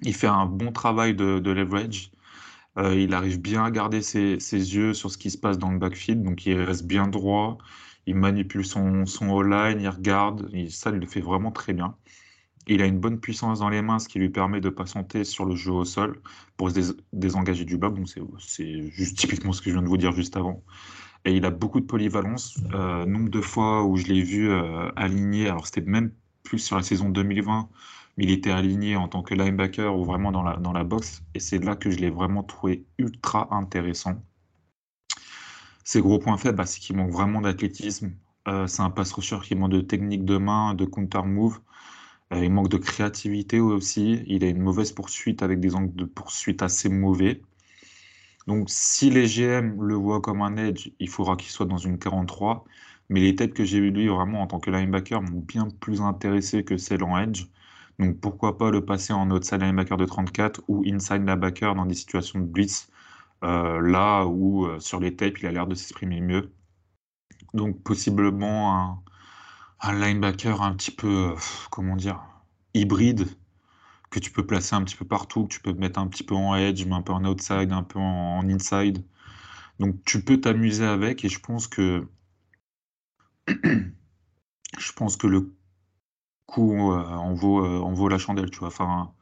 Il 0.02 0.14
fait 0.14 0.26
un 0.26 0.46
bon 0.46 0.72
travail 0.72 1.14
de, 1.14 1.50
leverage. 1.50 2.12
Euh, 2.78 2.94
il 2.94 3.14
arrive 3.14 3.40
bien 3.40 3.64
à 3.64 3.70
garder 3.70 4.02
ses, 4.02 4.36
yeux 4.36 4.94
sur 4.94 5.10
ce 5.10 5.18
qui 5.18 5.30
se 5.30 5.38
passe 5.38 5.58
dans 5.58 5.70
le 5.70 5.78
backfield, 5.78 6.22
donc 6.22 6.46
il 6.46 6.60
reste 6.60 6.86
bien 6.86 7.08
droit. 7.08 7.58
Il 8.06 8.16
manipule 8.16 8.66
son, 8.66 9.06
son 9.06 9.40
line 9.40 9.80
il 9.80 9.88
regarde. 9.88 10.50
ça, 10.68 10.90
il 10.90 10.98
le 10.98 11.06
fait 11.06 11.20
vraiment 11.20 11.52
très 11.52 11.72
bien. 11.72 11.96
Il 12.66 12.82
a 12.82 12.86
une 12.86 12.98
bonne 12.98 13.20
puissance 13.20 13.60
dans 13.60 13.68
les 13.68 13.82
mains, 13.82 13.98
ce 13.98 14.08
qui 14.08 14.18
lui 14.18 14.30
permet 14.30 14.60
de 14.60 14.70
patienter 14.70 15.24
sur 15.24 15.44
le 15.44 15.54
jeu 15.54 15.72
au 15.72 15.84
sol 15.84 16.20
pour 16.56 16.70
se 16.70 16.94
désengager 17.12 17.64
du 17.64 17.76
bloc. 17.76 17.94
Donc 17.94 18.08
c'est 18.38 18.90
juste 18.90 19.18
typiquement 19.18 19.52
ce 19.52 19.60
que 19.60 19.70
je 19.70 19.74
viens 19.74 19.82
de 19.82 19.88
vous 19.88 19.96
dire 19.96 20.12
juste 20.12 20.36
avant. 20.36 20.62
Et 21.24 21.34
il 21.36 21.44
a 21.46 21.50
beaucoup 21.50 21.80
de 21.80 21.86
polyvalence. 21.86 22.58
Euh, 22.74 23.06
nombre 23.06 23.30
de 23.30 23.40
fois 23.40 23.84
où 23.84 23.96
je 23.96 24.06
l'ai 24.06 24.22
vu 24.22 24.50
euh, 24.50 24.90
aligné, 24.96 25.48
alors 25.48 25.66
c'était 25.66 25.80
même 25.80 26.12
plus 26.42 26.58
sur 26.58 26.76
la 26.76 26.82
saison 26.82 27.08
2020, 27.08 27.68
mais 28.16 28.24
il 28.24 28.30
était 28.30 28.50
aligné 28.50 28.96
en 28.96 29.08
tant 29.08 29.22
que 29.22 29.34
linebacker 29.34 29.96
ou 29.96 30.04
vraiment 30.04 30.32
dans 30.32 30.42
la, 30.42 30.56
dans 30.56 30.72
la 30.72 30.84
boxe. 30.84 31.22
Et 31.34 31.40
c'est 31.40 31.58
là 31.58 31.76
que 31.76 31.90
je 31.90 31.98
l'ai 31.98 32.10
vraiment 32.10 32.42
trouvé 32.42 32.84
ultra 32.98 33.48
intéressant. 33.54 34.22
Ses 35.84 36.00
gros 36.00 36.18
points 36.18 36.38
faibles, 36.38 36.56
bah, 36.56 36.66
c'est 36.66 36.80
qu'il 36.80 36.96
manque 36.96 37.10
vraiment 37.10 37.40
d'athlétisme. 37.40 38.12
Euh, 38.48 38.66
c'est 38.66 38.82
un 38.82 38.90
pass 38.90 39.12
rusher 39.12 39.38
qui 39.42 39.54
manque 39.54 39.70
de 39.70 39.80
technique 39.80 40.24
de 40.24 40.36
main, 40.38 40.74
de 40.74 40.84
counter 40.84 41.22
move. 41.24 41.60
Euh, 42.34 42.44
il 42.44 42.50
manque 42.52 42.68
de 42.68 42.76
créativité 42.78 43.60
aussi. 43.60 44.22
Il 44.26 44.44
a 44.44 44.48
une 44.48 44.60
mauvaise 44.60 44.92
poursuite 44.92 45.42
avec 45.42 45.60
des 45.60 45.74
angles 45.74 45.94
de 45.94 46.04
poursuite 46.04 46.62
assez 46.62 46.88
mauvais. 46.88 47.40
Donc, 48.46 48.68
si 48.70 49.10
les 49.10 49.26
GM 49.26 49.80
le 49.82 49.94
voient 49.94 50.20
comme 50.20 50.42
un 50.42 50.56
edge, 50.56 50.90
il 50.98 51.08
faudra 51.08 51.36
qu'il 51.36 51.50
soit 51.50 51.66
dans 51.66 51.78
une 51.78 51.98
43. 51.98 52.64
Mais 53.10 53.20
les 53.20 53.36
têtes 53.36 53.54
que 53.54 53.64
j'ai 53.64 53.78
eues 53.78 53.90
lui 53.90 54.08
vraiment 54.08 54.42
en 54.42 54.46
tant 54.46 54.60
que 54.60 54.70
linebacker 54.70 55.22
m'ont 55.22 55.40
bien 55.40 55.68
plus 55.80 56.00
intéressé 56.00 56.64
que 56.64 56.76
celles 56.76 57.04
en 57.04 57.18
edge. 57.18 57.46
Donc, 57.98 58.18
pourquoi 58.20 58.58
pas 58.58 58.70
le 58.70 58.84
passer 58.84 59.12
en 59.12 59.30
outside 59.30 59.60
linebacker 59.62 59.96
de 59.96 60.04
34 60.06 60.62
ou 60.68 60.84
inside 60.86 61.26
linebacker 61.26 61.74
dans 61.74 61.86
des 61.86 61.94
situations 61.94 62.40
de 62.40 62.44
blitz, 62.46 62.90
euh, 63.44 63.80
là 63.80 64.24
où 64.26 64.66
euh, 64.66 64.80
sur 64.80 65.00
les 65.00 65.14
tapes 65.16 65.38
il 65.40 65.46
a 65.46 65.52
l'air 65.52 65.66
de 65.66 65.74
s'exprimer 65.74 66.20
mieux. 66.20 66.50
Donc, 67.54 67.82
possiblement 67.82 69.02
un 69.84 69.92
linebacker 69.92 70.62
un 70.62 70.74
petit 70.74 70.90
peu, 70.90 71.32
euh, 71.32 71.36
comment 71.70 71.96
dire, 71.96 72.20
hybride, 72.74 73.26
que 74.10 74.18
tu 74.18 74.30
peux 74.30 74.46
placer 74.46 74.74
un 74.74 74.82
petit 74.84 74.96
peu 74.96 75.04
partout, 75.06 75.44
que 75.44 75.54
tu 75.54 75.60
peux 75.60 75.74
mettre 75.74 75.98
un 75.98 76.08
petit 76.08 76.24
peu 76.24 76.34
en 76.34 76.54
edge, 76.56 76.86
un 76.90 77.02
peu 77.02 77.12
en 77.12 77.24
outside, 77.24 77.72
un 77.72 77.82
peu 77.82 77.98
en, 77.98 78.48
inside. 78.48 79.04
Donc 79.80 79.96
tu 80.04 80.22
peux 80.24 80.40
t'amuser 80.40 80.86
avec 80.86 81.24
et 81.24 81.28
je 81.28 81.40
pense 81.40 81.68
que 81.68 82.06
je 83.48 84.92
pense 84.96 85.16
que 85.16 85.26
le 85.26 85.54
coup 86.46 86.92
euh, 86.92 87.04
en, 87.04 87.34
vaut, 87.34 87.64
euh, 87.64 87.80
en 87.80 87.92
vaut 87.92 88.08
la 88.08 88.18
chandelle, 88.18 88.50
tu 88.50 88.60
vois. 88.60 88.68
Enfin, 88.68 89.12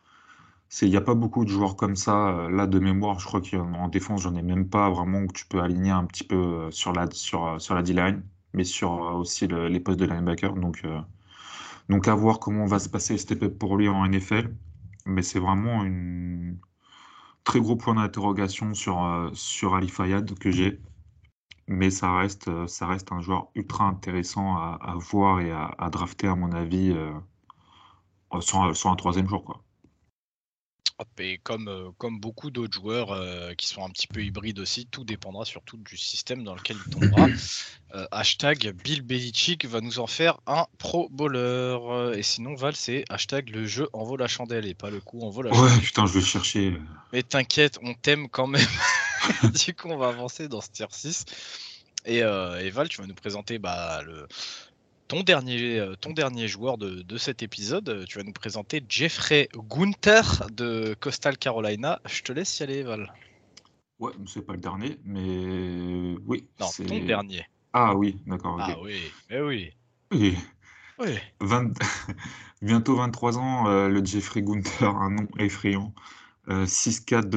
il 0.82 0.90
n'y 0.90 0.96
a 0.96 1.00
pas 1.02 1.14
beaucoup 1.14 1.44
de 1.44 1.50
joueurs 1.50 1.76
comme 1.76 1.96
ça. 1.96 2.48
Là, 2.50 2.66
de 2.66 2.78
mémoire, 2.78 3.18
je 3.20 3.26
crois 3.26 3.40
qu'en 3.42 3.88
défense, 3.88 4.22
j'en 4.22 4.34
ai 4.36 4.42
même 4.42 4.68
pas 4.68 4.90
vraiment 4.90 5.26
que 5.26 5.32
tu 5.32 5.46
peux 5.46 5.60
aligner 5.60 5.90
un 5.90 6.04
petit 6.06 6.24
peu 6.24 6.70
sur 6.70 6.92
la, 6.92 7.10
sur, 7.10 7.60
sur 7.60 7.74
la 7.74 7.82
D-line 7.82 8.22
mais 8.55 8.64
sur 8.64 8.92
euh, 8.92 9.12
aussi 9.12 9.46
les 9.46 9.80
postes 9.80 10.00
de 10.00 10.07
linebacker. 10.07 10.55
Donc, 10.55 10.82
euh, 10.84 11.00
donc 11.88 12.09
à 12.09 12.14
voir 12.14 12.38
comment 12.40 12.66
va 12.66 12.78
se 12.78 12.88
passer 12.88 13.14
le 13.14 13.18
step-up 13.18 13.59
pour 13.59 13.76
lui 13.76 13.88
en 13.88 14.07
NFL. 14.07 14.55
Mais 15.07 15.22
c'est 15.22 15.40
vraiment 15.40 15.82
un 15.82 16.55
très 17.44 17.61
gros 17.61 17.76
point 17.76 17.94
d'interrogation 17.94 18.74
sur, 18.74 19.05
euh, 19.05 19.30
sur 19.34 19.74
Ali 19.74 19.88
Fayad 19.88 20.38
que 20.38 20.50
j'ai. 20.50 20.80
Mais 21.68 21.90
ça 21.90 22.16
reste, 22.16 22.66
ça 22.66 22.86
reste 22.86 23.12
un 23.12 23.20
joueur 23.20 23.48
ultra 23.55 23.84
intéressant 23.84 24.57
à, 24.57 24.94
voir 24.96 25.40
et 25.40 25.53
à, 25.53 25.88
drafter, 25.90 26.26
à 26.26 26.34
mon 26.34 26.53
avis, 26.53 26.94
sur, 28.40 28.90
un 28.90 28.96
troisième 28.96 29.28
jour. 29.28 29.44
Quoi. 29.44 29.62
Et 31.18 31.38
comme, 31.38 31.68
euh, 31.68 31.90
comme 31.99 32.18
beaucoup 32.18 32.51
d'autres 32.51 32.74
joueurs 32.74 33.12
euh, 33.12 33.55
qui 33.55 33.66
sont 33.66 33.84
un 33.84 33.90
petit 33.90 34.07
peu 34.07 34.22
hybrides 34.22 34.59
aussi, 34.59 34.86
tout 34.86 35.05
dépendra 35.05 35.45
surtout 35.45 35.76
du 35.76 35.97
système 35.97 36.43
dans 36.43 36.55
lequel 36.55 36.76
il 36.86 36.93
tombera. 36.93 37.26
Euh, 37.95 38.07
hashtag 38.11 38.72
Bill 38.82 39.03
Belichick 39.03 39.66
va 39.66 39.82
nous 39.82 39.99
en 39.99 40.07
faire 40.07 40.38
un 40.47 40.64
pro 40.78 41.11
bowler. 41.11 41.76
Et 42.16 42.22
sinon, 42.22 42.55
Val, 42.55 42.74
c'est 42.74 43.05
hashtag 43.11 43.51
le 43.51 43.66
jeu 43.66 43.86
en 43.93 44.03
vaut 44.03 44.16
la 44.16 44.28
chandelle 44.28 44.64
et 44.64 44.72
pas 44.72 44.88
le 44.88 44.99
coup 44.99 45.20
en 45.20 45.28
vaut 45.28 45.43
la 45.43 45.53
chandelle. 45.53 45.74
Ouais, 45.74 45.78
putain, 45.78 46.07
je 46.07 46.14
vais 46.14 46.24
chercher. 46.24 46.74
Mais 47.12 47.22
t'inquiète, 47.22 47.78
on 47.82 47.93
t'aime 47.93 48.30
quand 48.30 48.47
même. 48.47 48.66
du 49.66 49.74
coup, 49.74 49.88
on 49.88 49.99
va 49.99 50.09
avancer 50.09 50.49
dans 50.49 50.62
ce 50.62 50.70
tier 50.70 50.86
6. 50.88 51.26
Et, 52.07 52.20
et, 52.20 52.70
Val, 52.70 52.88
tu 52.88 53.03
vas 53.03 53.07
nous 53.07 53.14
présenter 53.14 53.59
bah, 53.59 54.01
le, 54.07 54.26
ton 55.09 55.22
dernier, 55.22 55.78
euh, 55.78 55.94
ton 55.96 56.12
dernier 56.12 56.48
joueur 56.48 56.78
de, 56.78 57.16
cet 57.18 57.42
épisode. 57.42 57.88
Euh, 57.88 58.05
tu 58.07 58.18
vas 58.18 58.24
nous 58.24 58.32
présenter 58.32 58.82
Jeffrey 58.88 59.48
Gunther 59.55 60.46
de 60.50 60.94
Coastal 61.00 61.36
Carolina. 61.38 62.00
Je 62.07 62.22
te 62.22 62.32
laisse 62.32 62.61
y 62.61 62.62
aller, 62.62 62.82
Val. 62.82 63.12
Ouais, 63.98 64.12
c'est 64.26 64.44
pas 64.44 64.55
le 64.55 64.61
dernier, 64.61 64.98
mais 65.05 66.16
oui. 66.26 66.46
Non, 66.59 66.66
ton 66.86 67.05
dernier. 67.05 67.46
Ah 67.72 67.94
oui, 67.94 68.20
d'accord. 68.26 68.59
Ah 68.61 68.76
oui, 68.82 69.00
mais 69.30 69.40
oui. 69.40 69.70
Oui. 70.12 70.36
oui. 70.98 71.18
Bientôt 72.62 72.96
23 72.96 73.38
ans, 73.38 73.68
euh, 73.68 73.88
le 73.88 74.05
Jeffrey 74.05 74.42
Gunther, 74.42 74.96
un 74.96 75.11
nom 75.11 75.28
effrayant. 75.38 75.92
6-4, 76.48 77.28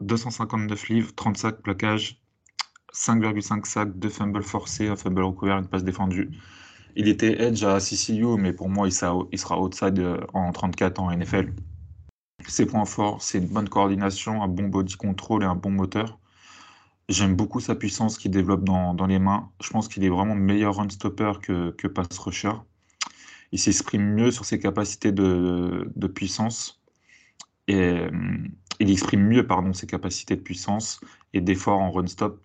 259 0.00 0.88
livres, 0.88 1.12
30 1.16 1.36
sacs, 1.36 1.62
plaquage, 1.62 2.22
5,5 2.94 3.64
sacs, 3.64 3.98
2 3.98 4.08
fumbles 4.08 4.42
forcés, 4.44 4.88
un 4.88 4.94
fumble 4.96 5.22
recouvert, 5.22 5.58
une 5.58 5.66
passe 5.66 5.82
défendue. 5.82 6.30
Il 6.94 7.08
était 7.08 7.42
edge 7.42 7.64
à 7.64 7.78
CCU, 7.78 8.36
mais 8.38 8.52
pour 8.52 8.68
moi, 8.68 8.86
il 8.86 8.92
sera, 8.92 9.60
outside 9.60 9.98
euh, 9.98 10.18
en 10.34 10.52
34 10.52 11.00
ans 11.00 11.06
en 11.06 11.16
NFL. 11.16 11.52
Ses 12.46 12.66
points 12.66 12.84
forts, 12.84 13.22
c'est 13.22 13.38
une 13.38 13.46
bonne 13.46 13.68
coordination, 13.68 14.42
un 14.42 14.48
bon 14.48 14.68
body 14.68 14.96
control 14.96 15.42
et 15.42 15.46
un 15.46 15.54
bon 15.54 15.70
moteur. 15.70 16.18
J'aime 17.08 17.34
beaucoup 17.34 17.60
sa 17.60 17.74
puissance 17.74 18.18
qu'il 18.18 18.30
développe 18.30 18.64
dans, 18.64 19.06
les 19.06 19.18
mains. 19.18 19.50
Je 19.62 19.70
pense 19.70 19.88
qu'il 19.88 20.04
est 20.04 20.08
vraiment 20.08 20.34
meilleur 20.34 20.76
run 20.76 20.88
stopper 20.88 21.32
que, 21.42 21.70
que 21.70 21.86
pass 21.86 22.18
rusher. 22.18 22.52
Il 23.52 23.58
s'exprime 23.58 24.14
mieux 24.14 24.30
sur 24.30 24.44
ses 24.44 24.58
capacités 24.58 25.12
de, 25.12 26.06
puissance. 26.14 26.82
Et 27.68 27.76
euh, 27.76 28.10
il 28.80 28.90
exprime 28.90 29.22
mieux 29.22 29.46
pardon, 29.46 29.72
ses 29.72 29.86
capacités 29.86 30.36
de 30.36 30.40
puissance 30.40 31.00
et 31.32 31.40
d'effort 31.40 31.80
en 31.80 31.90
run 31.90 32.06
stop. 32.06 32.44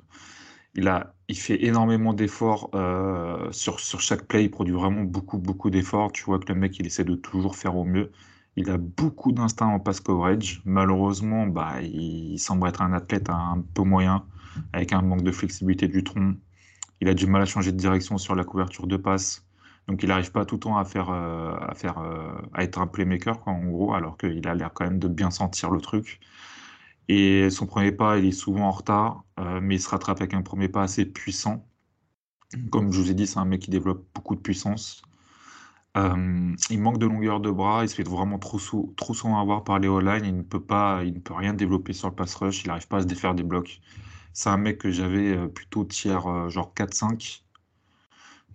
Il, 0.76 0.88
a, 0.88 1.14
fait 1.34 1.64
énormément 1.66 2.14
d'efforts 2.14 2.70
euh, 2.76 3.52
sur, 3.52 3.80
chaque 3.80 4.28
play. 4.28 4.46
Il 4.46 4.52
produit 4.52 4.74
vraiment 4.74 5.04
beaucoup, 5.04 5.38
beaucoup 5.38 5.70
d'efforts. 5.70 6.12
Tu 6.12 6.24
vois 6.24 6.40
que 6.40 6.52
le 6.52 6.60
mec, 6.60 6.78
il 6.80 6.86
essaie 6.86 7.04
de 7.04 7.16
toujours 7.16 7.56
faire 7.56 7.76
au 7.76 7.84
mieux. 7.84 8.12
Il 8.56 8.70
a 8.70 8.78
beaucoup 8.78 9.32
d'instinct 9.32 9.68
en 9.68 9.80
pass 9.80 10.00
coverage. 10.00 10.62
Malheureusement, 10.66 11.48
bah, 11.48 11.82
il 11.82 12.38
semble 12.40 12.68
être 12.68 12.82
un 12.82 12.94
athlète 12.94 13.30
un 13.30 13.64
peu 13.74 13.84
moyen, 13.84 14.26
avec 14.74 14.94
un 14.94 15.02
manque 15.02 15.24
de 15.24 15.32
flexibilité 15.32 15.88
du 15.88 16.04
tronc. 16.04 16.36
Il 17.02 17.10
a 17.10 17.14
du 17.14 17.28
mal 17.28 17.42
à 17.42 17.46
changer 17.46 17.72
de 17.72 17.78
direction 17.78 18.18
sur 18.18 18.36
la 18.36 18.44
couverture 18.44 18.88
de 18.88 18.98
passe. 18.98 19.48
Donc 19.88 20.04
il 20.04 20.10
n'arrive 20.10 20.32
pas 20.32 20.46
tout 20.46 20.56
le 20.56 20.60
temps 20.60 20.78
à 20.78 20.86
faire, 20.86 21.10
euh, 21.10 21.56
euh, 21.86 22.42
à 22.54 22.64
être 22.64 22.80
un 22.80 22.88
playmaker, 22.88 23.42
en 23.48 23.64
gros, 23.66 23.94
alors 23.94 24.18
qu'il 24.18 24.46
a 24.48 24.56
l'air 24.56 24.72
quand 24.74 24.86
même 24.86 25.00
de 25.00 25.08
bien 25.08 25.32
sentir 25.32 25.72
le 25.72 25.80
truc. 25.80 26.20
Et 27.10 27.50
son 27.50 27.66
premier 27.66 27.92
pas, 27.92 28.18
il 28.18 28.26
est 28.26 28.32
souvent 28.32 28.66
en 28.68 28.72
retard, 28.72 29.24
euh, 29.40 29.60
mais 29.62 29.76
il 29.76 29.82
se 29.82 29.90
rattrape 29.90 30.20
avec 30.22 30.34
un 30.34 30.42
premier 30.42 30.70
pas 30.70 30.84
assez 30.84 31.06
puissant. 31.06 31.68
Comme 32.72 32.92
je 32.92 33.00
vous 33.00 33.12
ai 33.12 33.14
dit, 33.14 33.28
c'est 33.28 33.40
un 33.40 33.46
mec 33.46 33.62
qui 33.62 33.72
développe 33.72 34.06
beaucoup 34.14 34.36
de 34.36 34.42
puissance. 34.42 35.02
Euh, 35.98 36.56
il 36.70 36.80
manque 36.80 37.00
de 37.00 37.08
longueur 37.08 37.40
de 37.40 37.50
bras, 37.50 37.84
il 37.84 37.90
se 37.90 37.96
fait 37.96 38.04
vraiment 38.04 38.38
trop, 38.38 38.60
souvent 38.60 39.40
avoir 39.42 39.64
par 39.64 39.80
les 39.80 39.88
all 39.88 40.26
il 40.26 40.38
ne 40.38 40.44
peut 40.44 40.62
pas, 40.64 41.04
il 41.04 41.14
ne 41.16 41.20
peut 41.20 41.34
rien 41.34 41.54
développer 41.54 41.94
sur 41.94 42.10
le 42.10 42.16
pass 42.16 42.36
rush, 42.36 42.64
il 42.64 42.68
n'arrive 42.68 42.88
pas 42.88 42.98
à 42.98 43.02
se 43.02 43.08
défaire 43.08 43.34
des 43.34 43.44
blocs. 43.44 43.82
C'est 44.34 44.50
un 44.50 44.58
mec 44.58 44.78
que 44.78 44.92
j'avais 44.92 45.36
euh, 45.36 45.48
plutôt 45.48 45.86
tiers 45.86 46.28
euh, 46.28 46.50
genre 46.50 46.72
4-5, 46.76 47.44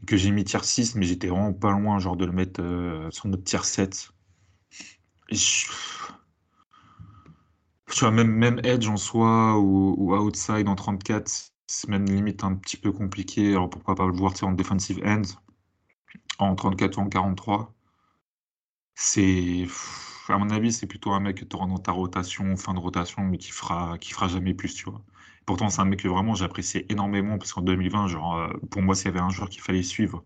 que 0.07 0.17
j'ai 0.17 0.31
mis 0.31 0.45
tiers 0.45 0.65
6, 0.65 0.95
mais 0.95 1.05
j'étais 1.07 1.27
vraiment 1.29 1.53
pas 1.53 1.73
loin 1.73 1.99
genre 1.99 2.17
de 2.17 2.27
le 2.27 2.33
mettre 2.33 2.63
sur 3.11 3.27
notre 3.29 3.45
tiers 3.45 3.65
7. 3.65 4.13
Tu 7.93 8.01
vois, 8.01 8.11
même, 8.11 8.32
même 8.32 8.61
Edge 8.64 8.88
en 8.88 8.97
soi 8.97 9.59
ou, 9.59 9.95
ou 9.99 10.16
Outside 10.16 10.68
en 10.68 10.74
34, 10.74 11.53
c'est 11.66 11.88
même 11.88 12.07
limite 12.07 12.43
un 12.45 12.55
petit 12.55 12.76
peu 12.76 12.93
compliqué. 12.93 13.51
Alors 13.51 13.70
pourquoi 13.70 13.95
pas 13.95 14.07
le 14.07 14.12
voir 14.12 14.34
en 14.43 14.53
defensive 14.53 15.01
end 15.05 15.22
en 16.38 16.55
34 16.55 16.99
ou 16.99 17.01
en 17.03 17.09
43. 17.09 17.74
C'est, 18.95 19.66
à 20.28 20.38
mon 20.38 20.51
avis, 20.51 20.72
c'est 20.72 20.86
plutôt 20.86 21.12
un 21.12 21.20
mec 21.20 21.38
que 21.38 21.45
tu 21.45 21.57
auras 21.57 21.66
dans 21.66 21.78
ta 21.78 21.93
rotation, 21.93 22.57
fin 22.57 22.74
de 22.74 22.78
rotation, 22.78 23.22
mais 23.24 23.38
qui 23.38 23.51
fera, 23.51 23.99
qui 23.99 24.12
fera 24.12 24.28
jamais 24.28 24.55
plus, 24.55 24.74
tu 24.74 24.84
vois. 24.84 25.03
Pourtant, 25.47 25.68
c'est 25.70 25.80
un 25.80 25.84
mec 25.84 26.01
que 26.03 26.09
vraiment 26.09 26.34
j'appréciais 26.34 26.86
énormément 26.88 27.38
parce 27.38 27.53
qu'en 27.53 27.62
2020, 27.62 28.09
genre, 28.09 28.36
euh, 28.36 28.49
pour 28.70 28.82
moi, 28.82 28.95
s'il 28.95 29.07
y 29.07 29.09
avait 29.09 29.20
un 29.20 29.30
joueur 29.30 29.49
qu'il 29.49 29.61
fallait 29.62 29.82
suivre 29.82 30.24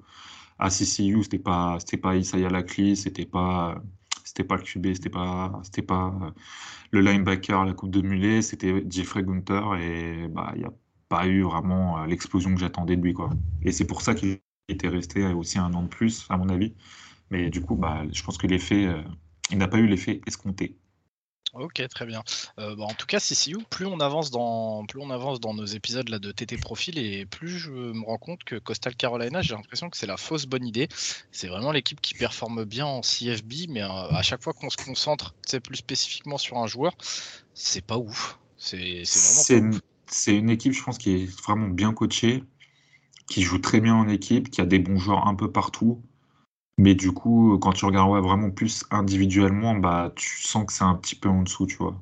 à 0.58 0.70
CCU, 0.70 1.22
c'était 1.24 1.38
pas, 1.38 1.78
c'était 1.80 1.96
pas 1.98 2.16
Isaiah 2.16 2.50
Lacley, 2.50 2.94
c'était 2.96 3.26
pas, 3.26 3.82
c'était 4.27 4.45
pas 4.45 4.57
le 4.57 4.62
QB, 4.62 4.95
c'était 4.95 5.09
pas, 5.09 5.62
pas 5.87 6.18
euh, 6.22 6.31
le 6.91 7.01
linebacker 7.01 7.61
à 7.61 7.64
la 7.64 7.72
coupe 7.72 7.91
de 7.91 8.03
mulet, 8.03 8.43
c'était 8.43 8.85
Jeffrey 8.91 9.22
Gunther 9.22 9.77
et 9.77 10.29
bah, 10.29 10.53
il 10.55 10.61
n'y 10.61 10.64
a 10.66 10.72
pas 11.09 11.27
eu 11.29 11.43
vraiment 11.43 12.03
euh, 12.03 12.07
l'explosion 12.07 12.53
que 12.53 12.61
j'attendais 12.61 12.97
de 12.97 13.03
lui. 13.03 13.14
Et 13.62 13.72
c'est 13.72 13.87
pour 13.87 14.03
ça 14.03 14.14
qu'il 14.14 14.41
était 14.68 14.89
resté 14.89 15.24
aussi 15.27 15.59
un 15.59 15.72
an 15.74 15.83
de 15.85 15.89
plus, 15.89 16.27
à 16.29 16.37
mon 16.37 16.49
avis. 16.49 16.74
Mais 17.31 17.51
du 17.51 17.61
coup, 17.62 17.77
bah, 17.77 18.03
je 18.12 18.22
pense 18.22 18.37
que 18.37 18.47
l'effet, 18.49 18.87
euh, 18.87 19.01
il 19.51 19.59
n'a 19.59 19.68
pas 19.68 19.79
eu 19.79 19.87
l'effet 19.87 20.20
escompté. 20.27 20.77
Ok, 21.59 21.82
très 21.88 22.07
bien. 22.07 22.22
Euh, 22.59 22.76
bah, 22.76 22.84
en 22.84 22.94
tout 22.94 23.07
cas, 23.07 23.18
CCU, 23.18 23.59
plus 23.70 23.86
on 23.86 24.00
avance 24.00 24.30
dans, 24.30 24.84
plus 24.86 25.00
on 25.00 25.11
avance 25.11 25.40
dans 25.40 25.54
nos 25.54 25.64
épisodes 25.64 26.09
là 26.09 26.18
de 26.18 26.32
TT 26.32 26.57
Profil 26.59 26.98
et 26.98 27.26
plus 27.26 27.59
je 27.59 27.70
me 27.70 28.04
rends 28.04 28.18
compte 28.18 28.44
que 28.44 28.57
Coastal 28.57 28.94
Carolina, 28.94 29.42
j'ai 29.42 29.54
l'impression 29.54 29.90
que 29.90 29.96
c'est 29.96 30.07
la 30.07 30.16
fausse 30.16 30.46
bonne 30.46 30.66
idée. 30.66 30.88
C'est 31.32 31.48
vraiment 31.48 31.72
l'équipe 31.72 32.00
qui 32.00 32.14
performe 32.14 32.64
bien 32.64 32.86
en 32.86 33.00
CFB, 33.00 33.68
mais 33.68 33.82
euh, 33.82 33.88
à 33.88 34.22
chaque 34.22 34.42
fois 34.42 34.52
qu'on 34.52 34.70
se 34.70 34.76
concentre, 34.76 35.34
plus 35.64 35.76
spécifiquement 35.76 36.38
sur 36.38 36.59
un 36.59 36.66
joueur, 36.66 36.92
c'est 37.54 37.84
pas 37.84 37.96
ouf. 37.96 38.38
C'est 38.59 38.76
vraiment. 38.76 39.80
C'est 40.09 40.36
une, 40.36 40.44
une 40.44 40.50
équipe, 40.50 40.72
je 40.72 40.82
pense, 40.82 40.98
qui 40.98 41.14
est 41.14 41.42
vraiment 41.42 41.68
bien 41.68 41.92
coachée 41.92 42.44
qui 43.28 43.42
joue 43.42 43.59
très 43.59 43.80
bien 43.80 43.94
en 43.94 44.09
équipe, 44.09 44.50
qui 44.50 44.61
a 44.61 44.66
des 44.66 44.78
bons 44.78 44.98
joueurs 44.98 45.26
un 45.26 45.34
peu 45.34 45.50
partout. 45.50 46.02
Mais 46.79 46.95
du 46.95 47.12
coup, 47.12 47.59
quand 47.61 47.72
tu 47.72 47.85
regardes 47.85 48.22
vraiment 48.22 48.51
plus 48.51 48.85
individuellement, 48.91 49.74
bah, 49.74 50.12
tu 50.14 50.43
sens 50.43 50.66
que 50.66 50.72
c'est 50.72 50.85
un 50.85 50.95
petit 50.95 51.14
peu 51.14 51.29
en 51.29 51.43
dessous, 51.43 51.66
tu 51.66 51.77
vois. 51.77 51.99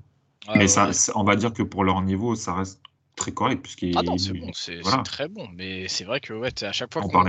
Ah 0.47 0.59
mais 0.59 0.69
ça, 0.69 0.91
on 1.15 1.25
va 1.25 1.37
dire 1.37 1.53
que 1.53 1.63
pour 1.63 1.85
leur 1.85 2.03
niveau, 2.03 2.35
ça 2.35 2.55
reste 2.55 2.81
très 3.17 3.33
correct. 3.33 3.63
Puisqu'il, 3.63 3.97
ah 3.97 4.03
non, 4.03 4.19
c'est 4.19 4.33
bon, 4.33 4.51
c'est, 4.53 4.81
très 5.05 5.29
bon. 5.29 5.49
Mais 5.55 5.87
c'est 5.89 6.05
vrai 6.05 6.21
que 6.21 6.33
ouais, 6.33 6.51
à 6.65 6.73
chaque 6.73 6.93
fois 6.93 7.03
qu'on 7.03 7.25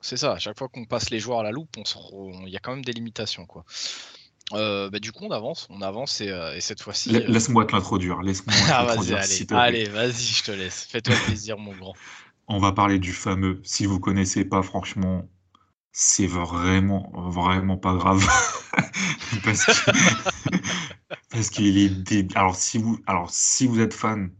C'est 0.00 0.16
ça, 0.16 0.32
à 0.32 0.38
chaque 0.38 0.56
fois 0.56 0.68
qu'on 0.68 0.84
passe 0.84 1.10
les 1.10 1.18
joueurs 1.18 1.40
à 1.40 1.42
la 1.42 1.50
loupe, 1.50 1.76
il 1.76 2.48
y 2.48 2.56
a 2.56 2.60
quand 2.60 2.72
même 2.72 2.84
des 2.84 2.92
limitations. 2.92 3.46
quoi. 3.46 3.64
Euh, 4.52 4.90
bah, 4.90 5.00
du 5.00 5.10
coup, 5.10 5.24
on 5.24 5.30
avance, 5.32 5.66
on 5.70 5.82
avance 5.82 6.20
et, 6.20 6.28
euh, 6.28 6.58
cette 6.60 6.82
fois-ci. 6.82 7.16
Euh, 7.16 7.24
laisse-moi 7.26 7.64
te 7.64 7.72
l'introduire. 7.72 8.22
Laisse-moi 8.22 8.54
ah, 8.70 8.84
vas-y, 8.84 9.14
allez, 9.14 9.46
allez 9.50 9.84
vas-y, 9.88 10.22
je 10.22 10.44
te 10.44 10.52
laisse. 10.52 10.84
Fais-toi 10.84 11.16
plaisir, 11.26 11.58
mon 11.58 11.74
grand 11.74 11.94
on 12.46 12.58
va 12.58 12.72
parler 12.72 12.98
du 12.98 13.12
fameux. 13.12 13.60
Si 13.62 13.86
vous 13.86 14.00
connaissez 14.00 14.44
pas, 14.44 14.62
franchement, 14.62 15.28
c'est 15.96 16.26
vraiment, 16.26 17.10
vraiment 17.14 17.78
pas 17.78 17.94
grave. 17.94 18.26
parce 21.30 21.50
qu'il 21.50 21.78
est 21.78 21.88
débile. 21.88 22.36
Alors 22.36 22.56
si, 22.56 22.78
vous, 22.78 22.98
alors, 23.06 23.30
si 23.30 23.68
vous 23.68 23.80
êtes 23.80 23.94
fan 23.94 24.30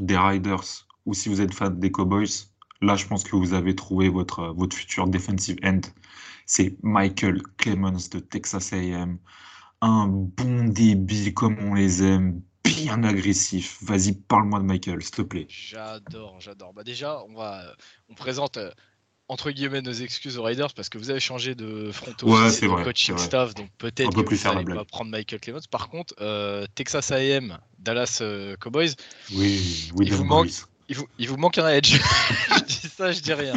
des 0.00 0.18
Riders 0.18 0.86
ou 1.06 1.14
si 1.14 1.28
vous 1.28 1.40
êtes 1.40 1.54
fan 1.54 1.78
des 1.78 1.92
Cowboys, 1.92 2.48
là, 2.82 2.96
je 2.96 3.06
pense 3.06 3.22
que 3.22 3.36
vous 3.36 3.54
avez 3.54 3.76
trouvé 3.76 4.08
votre, 4.08 4.48
votre 4.48 4.76
futur 4.76 5.06
defensive 5.06 5.56
end. 5.64 5.80
C'est 6.44 6.76
Michael 6.82 7.40
Clemens 7.56 8.10
de 8.10 8.18
Texas 8.18 8.72
AM. 8.72 9.18
Un 9.82 10.08
bon 10.08 10.64
débile 10.64 11.34
comme 11.34 11.56
on 11.60 11.74
les 11.74 12.02
aime, 12.02 12.42
bien 12.64 13.04
agressif. 13.04 13.78
Vas-y, 13.82 14.12
parle-moi 14.12 14.58
de 14.58 14.64
Michael, 14.64 15.02
s'il 15.02 15.14
te 15.14 15.22
plaît. 15.22 15.46
J'adore, 15.48 16.40
j'adore. 16.40 16.72
Bah 16.74 16.82
déjà, 16.82 17.22
on 17.28 17.34
va, 17.34 17.62
on 18.08 18.14
présente 18.14 18.56
euh, 18.56 18.70
entre 19.28 19.50
guillemets 19.50 19.82
nos 19.82 19.92
excuses 19.92 20.38
aux 20.38 20.42
Riders 20.42 20.72
parce 20.74 20.88
que 20.88 20.98
vous 20.98 21.10
avez 21.10 21.20
changé 21.20 21.54
de 21.54 21.90
front 21.90 22.14
office 22.22 22.60
de 22.60 22.84
coaching 22.84 23.18
staff, 23.18 23.54
donc 23.54 23.68
peut-être 23.78 24.14
que 24.14 24.20
plus 24.20 24.36
vous 24.36 24.52
n'allez 24.52 24.74
pas 24.74 24.84
prendre 24.84 25.10
Michael 25.10 25.40
Clemens. 25.40 25.66
Par 25.70 25.88
contre, 25.88 26.14
euh, 26.20 26.66
Texas 26.74 27.10
A&M, 27.10 27.58
Dallas 27.78 28.18
euh, 28.20 28.56
Cowboys, 28.56 28.94
oui, 29.32 29.90
il 30.00 30.12
vous 30.14 30.24
manque, 30.24 30.50
il 30.88 30.96
vous, 30.96 31.06
il 31.18 31.28
vous 31.28 31.36
manque 31.36 31.58
un 31.58 31.68
edge. 31.68 31.98
je 32.56 32.64
dis 32.64 32.88
ça, 32.88 33.12
je 33.12 33.20
dis 33.20 33.32
rien. 33.32 33.54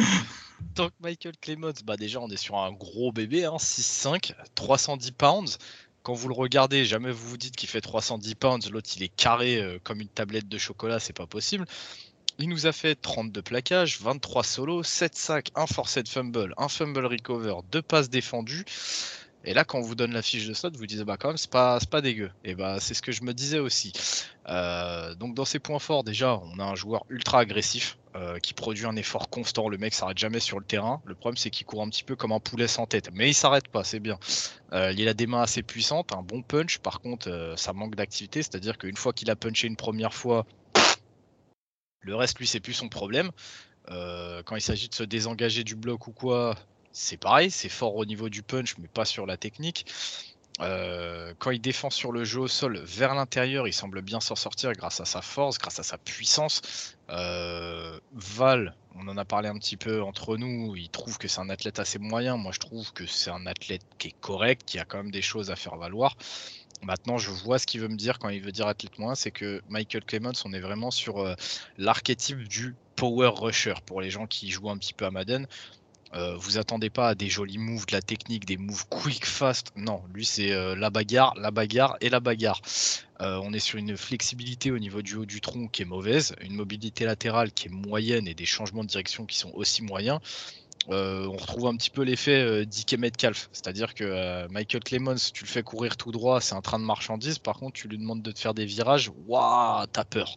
Tant 0.74 0.88
que 0.88 0.94
Michael 1.00 1.34
Clemens, 1.40 1.82
bah 1.84 1.96
déjà 1.96 2.20
on 2.20 2.28
est 2.28 2.36
sur 2.36 2.58
un 2.58 2.72
gros 2.72 3.12
bébé, 3.12 3.44
hein, 3.44 3.56
6'5, 3.58 4.32
310 4.54 5.12
pounds 5.12 5.58
quand 6.02 6.14
vous 6.14 6.28
le 6.28 6.34
regardez, 6.34 6.84
jamais 6.84 7.10
vous 7.10 7.28
vous 7.28 7.36
dites 7.36 7.56
qu'il 7.56 7.68
fait 7.68 7.80
310 7.80 8.34
pounds, 8.34 8.70
l'autre 8.70 8.88
il 8.96 9.02
est 9.02 9.14
carré 9.14 9.60
euh, 9.60 9.78
comme 9.82 10.00
une 10.00 10.08
tablette 10.08 10.48
de 10.48 10.58
chocolat, 10.58 10.98
c'est 10.98 11.12
pas 11.12 11.26
possible. 11.26 11.66
Il 12.42 12.48
nous 12.48 12.66
a 12.66 12.72
fait 12.72 12.94
32 12.94 13.42
plaquages, 13.42 14.00
23 14.00 14.44
solos, 14.44 14.82
7 14.82 15.14
sacs, 15.14 15.50
un 15.56 15.66
forced 15.66 16.08
fumble, 16.08 16.54
un 16.56 16.68
fumble 16.68 17.04
recover, 17.04 17.56
deux 17.70 17.82
passes 17.82 18.08
défendues. 18.08 18.64
Et 19.44 19.52
là, 19.52 19.64
quand 19.64 19.78
on 19.78 19.82
vous 19.82 19.94
donne 19.94 20.12
la 20.12 20.22
fiche 20.22 20.46
de 20.46 20.54
slot, 20.54 20.70
vous 20.74 20.86
dites 20.86 21.02
bah 21.02 21.18
quand 21.18 21.28
même 21.28 21.36
c'est 21.36 21.50
pas 21.50 21.78
pas 21.90 22.00
dégueu. 22.00 22.30
Et 22.44 22.54
bah 22.54 22.80
c'est 22.80 22.94
ce 22.94 23.02
que 23.02 23.12
je 23.12 23.24
me 23.24 23.34
disais 23.34 23.58
aussi. 23.58 23.92
Euh, 24.48 25.14
donc 25.16 25.34
dans 25.34 25.44
ses 25.44 25.58
points 25.58 25.78
forts, 25.78 26.02
déjà, 26.02 26.40
on 26.42 26.58
a 26.58 26.64
un 26.64 26.74
joueur 26.74 27.04
ultra 27.10 27.40
agressif 27.40 27.98
euh, 28.16 28.38
qui 28.38 28.54
produit 28.54 28.86
un 28.86 28.96
effort 28.96 29.28
constant. 29.28 29.68
Le 29.68 29.76
mec 29.76 29.92
s'arrête 29.92 30.18
jamais 30.18 30.40
sur 30.40 30.58
le 30.58 30.64
terrain. 30.64 31.02
Le 31.04 31.14
problème 31.14 31.36
c'est 31.36 31.50
qu'il 31.50 31.66
court 31.66 31.82
un 31.82 31.90
petit 31.90 32.04
peu 32.04 32.16
comme 32.16 32.32
un 32.32 32.40
poulet 32.40 32.68
sans 32.68 32.86
tête, 32.86 33.10
mais 33.12 33.28
il 33.28 33.34
s'arrête 33.34 33.68
pas, 33.68 33.84
c'est 33.84 34.00
bien. 34.00 34.18
Euh, 34.72 34.94
il 34.96 35.08
a 35.08 35.14
des 35.14 35.26
mains 35.26 35.42
assez 35.42 35.62
puissantes, 35.62 36.14
un 36.14 36.22
bon 36.22 36.40
punch. 36.40 36.78
Par 36.78 37.00
contre, 37.00 37.54
ça 37.56 37.74
manque 37.74 37.96
d'activité, 37.96 38.42
c'est-à-dire 38.42 38.78
qu'une 38.78 38.96
fois 38.96 39.12
qu'il 39.12 39.30
a 39.30 39.36
punché 39.36 39.66
une 39.66 39.76
première 39.76 40.14
fois, 40.14 40.46
le 42.00 42.16
reste 42.16 42.38
lui 42.38 42.46
c'est 42.46 42.60
plus 42.60 42.74
son 42.74 42.88
problème. 42.88 43.30
quand 43.86 44.56
il 44.56 44.62
s'agit 44.62 44.88
de 44.88 44.94
se 44.94 45.02
désengager 45.02 45.64
du 45.64 45.74
bloc 45.74 46.06
ou 46.06 46.12
quoi, 46.12 46.56
c'est 46.92 47.16
pareil, 47.16 47.50
c'est 47.50 47.68
fort 47.68 47.96
au 47.96 48.04
niveau 48.04 48.28
du 48.28 48.42
punch, 48.42 48.76
mais 48.78 48.88
pas 48.88 49.04
sur 49.04 49.26
la 49.26 49.36
technique. 49.36 49.86
Euh, 50.60 51.32
quand 51.38 51.50
il 51.50 51.60
défend 51.60 51.88
sur 51.88 52.12
le 52.12 52.24
jeu 52.24 52.40
au 52.40 52.48
sol 52.48 52.78
vers 52.84 53.14
l'intérieur, 53.14 53.66
il 53.66 53.72
semble 53.72 54.02
bien 54.02 54.20
s'en 54.20 54.34
sortir 54.34 54.72
grâce 54.72 55.00
à 55.00 55.04
sa 55.04 55.22
force, 55.22 55.58
grâce 55.58 55.78
à 55.78 55.82
sa 55.82 55.96
puissance. 55.96 56.96
Euh, 57.08 57.98
Val, 58.12 58.74
on 58.94 59.08
en 59.08 59.16
a 59.16 59.24
parlé 59.24 59.48
un 59.48 59.56
petit 59.56 59.76
peu 59.76 60.02
entre 60.02 60.36
nous, 60.36 60.76
il 60.76 60.90
trouve 60.90 61.16
que 61.16 61.28
c'est 61.28 61.40
un 61.40 61.48
athlète 61.48 61.78
assez 61.78 61.98
moyen. 61.98 62.36
Moi, 62.36 62.52
je 62.52 62.58
trouve 62.58 62.92
que 62.92 63.06
c'est 63.06 63.30
un 63.30 63.46
athlète 63.46 63.82
qui 63.98 64.08
est 64.08 64.20
correct, 64.20 64.62
qui 64.66 64.78
a 64.78 64.84
quand 64.84 64.98
même 64.98 65.10
des 65.10 65.22
choses 65.22 65.50
à 65.50 65.56
faire 65.56 65.76
valoir. 65.76 66.16
Maintenant, 66.82 67.18
je 67.18 67.30
vois 67.30 67.58
ce 67.58 67.66
qu'il 67.66 67.80
veut 67.80 67.88
me 67.88 67.96
dire 67.96 68.18
quand 68.18 68.30
il 68.30 68.40
veut 68.40 68.52
dire 68.52 68.66
athlète 68.66 68.98
moyen, 68.98 69.14
c'est 69.14 69.30
que 69.30 69.60
Michael 69.68 70.04
Clemens, 70.04 70.44
on 70.44 70.52
est 70.52 70.60
vraiment 70.60 70.90
sur 70.90 71.18
euh, 71.18 71.34
l'archétype 71.78 72.48
du 72.48 72.74
power 72.96 73.30
rusher 73.34 73.74
pour 73.86 74.00
les 74.00 74.10
gens 74.10 74.26
qui 74.26 74.50
jouent 74.50 74.70
un 74.70 74.78
petit 74.78 74.94
peu 74.94 75.06
à 75.06 75.10
Madden 75.10 75.46
Euh, 76.12 76.34
vous 76.36 76.58
attendez 76.58 76.90
pas 76.90 77.10
à 77.10 77.14
des 77.14 77.28
jolis 77.28 77.58
moves, 77.58 77.86
de 77.86 77.92
la 77.92 78.02
technique, 78.02 78.44
des 78.44 78.56
moves 78.56 78.84
quick, 78.88 79.24
fast. 79.24 79.70
Non, 79.76 80.02
lui 80.12 80.24
c'est 80.24 80.50
euh, 80.50 80.74
la 80.74 80.90
bagarre, 80.90 81.34
la 81.36 81.52
bagarre 81.52 81.96
et 82.00 82.08
la 82.08 82.18
bagarre. 82.18 82.60
On 83.20 83.52
est 83.52 83.60
sur 83.60 83.78
une 83.78 83.96
flexibilité 83.96 84.70
au 84.72 84.78
niveau 84.78 85.02
du 85.02 85.14
haut 85.16 85.26
du 85.26 85.40
tronc 85.40 85.68
qui 85.68 85.82
est 85.82 85.84
mauvaise, 85.84 86.34
une 86.40 86.54
mobilité 86.54 87.04
latérale 87.04 87.52
qui 87.52 87.68
est 87.68 87.70
moyenne 87.70 88.26
et 88.26 88.34
des 88.34 88.46
changements 88.46 88.82
de 88.82 88.88
direction 88.88 89.26
qui 89.26 89.36
sont 89.36 89.52
aussi 89.54 89.82
moyens. 89.82 90.20
On 90.88 91.36
retrouve 91.36 91.66
un 91.66 91.76
petit 91.76 91.90
peu 91.90 92.02
l'effet 92.02 92.66
Dick 92.66 92.92
et 92.92 92.96
Metcalf, 92.96 93.48
c'est-à-dire 93.52 93.94
que 93.94 94.48
Michael 94.48 94.82
Clemens, 94.82 95.32
tu 95.32 95.44
le 95.44 95.48
fais 95.48 95.62
courir 95.62 95.96
tout 95.96 96.10
droit, 96.10 96.40
c'est 96.40 96.54
un 96.54 96.62
train 96.62 96.78
de 96.78 96.84
marchandises. 96.84 97.38
Par 97.38 97.58
contre, 97.58 97.74
tu 97.74 97.88
lui 97.88 97.98
demandes 97.98 98.22
de 98.22 98.32
te 98.32 98.38
faire 98.38 98.54
des 98.54 98.66
virages, 98.66 99.10
waouh, 99.26 99.86
t'as 99.92 100.04
peur. 100.04 100.36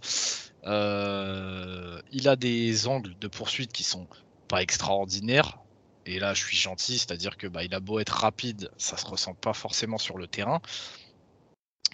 il 0.66 2.28
a 2.28 2.36
des 2.36 2.88
angles 2.88 3.16
de 3.20 3.28
poursuite 3.28 3.72
qui 3.72 3.84
sont 3.84 4.08
pas 4.48 4.62
extraordinaires, 4.62 5.58
et 6.06 6.20
là, 6.20 6.34
je 6.34 6.44
suis 6.44 6.58
gentil, 6.58 6.98
c'est-à-dire 6.98 7.38
que 7.38 7.48
bah, 7.48 7.64
il 7.64 7.74
a 7.74 7.80
beau 7.80 8.00
être 8.00 8.10
rapide, 8.10 8.70
ça 8.78 8.98
se 8.98 9.06
ressent 9.06 9.34
pas 9.34 9.54
forcément 9.54 9.98
sur 9.98 10.18
le 10.18 10.28
terrain. 10.28 10.62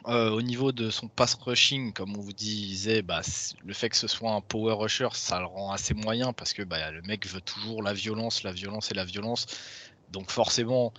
Euh, 0.08 0.30
au 0.32 0.42
niveau 0.42 0.72
de 0.72 0.90
son 0.90 1.08
pass 1.08 1.36
rushing, 1.36 1.94
comme 1.94 2.16
on 2.16 2.22
vous 2.22 2.34
disait, 2.34 3.02
bah, 3.02 3.22
le 3.66 3.74
fait 3.74 3.90
que 3.90 3.98
ce 3.98 4.08
soit 4.08 4.32
un 4.32 4.42
power 4.42 4.74
rusher, 4.74 5.10
ça 5.14 5.40
le 5.40 5.46
rend 5.46 5.72
assez 5.72 5.94
moyen 5.94 6.34
parce 6.34 6.54
que 6.54 6.64
bah, 6.64 6.92
le 6.92 7.02
mec 7.02 7.28
veut 7.28 7.42
toujours 7.42 7.84
la 7.84 7.94
violence, 7.94 8.44
la 8.44 8.52
violence 8.52 8.92
et 8.92 8.94
la 8.94 9.06
violence. 9.06 9.46
Donc 10.12 10.32
forcément, 10.32 10.94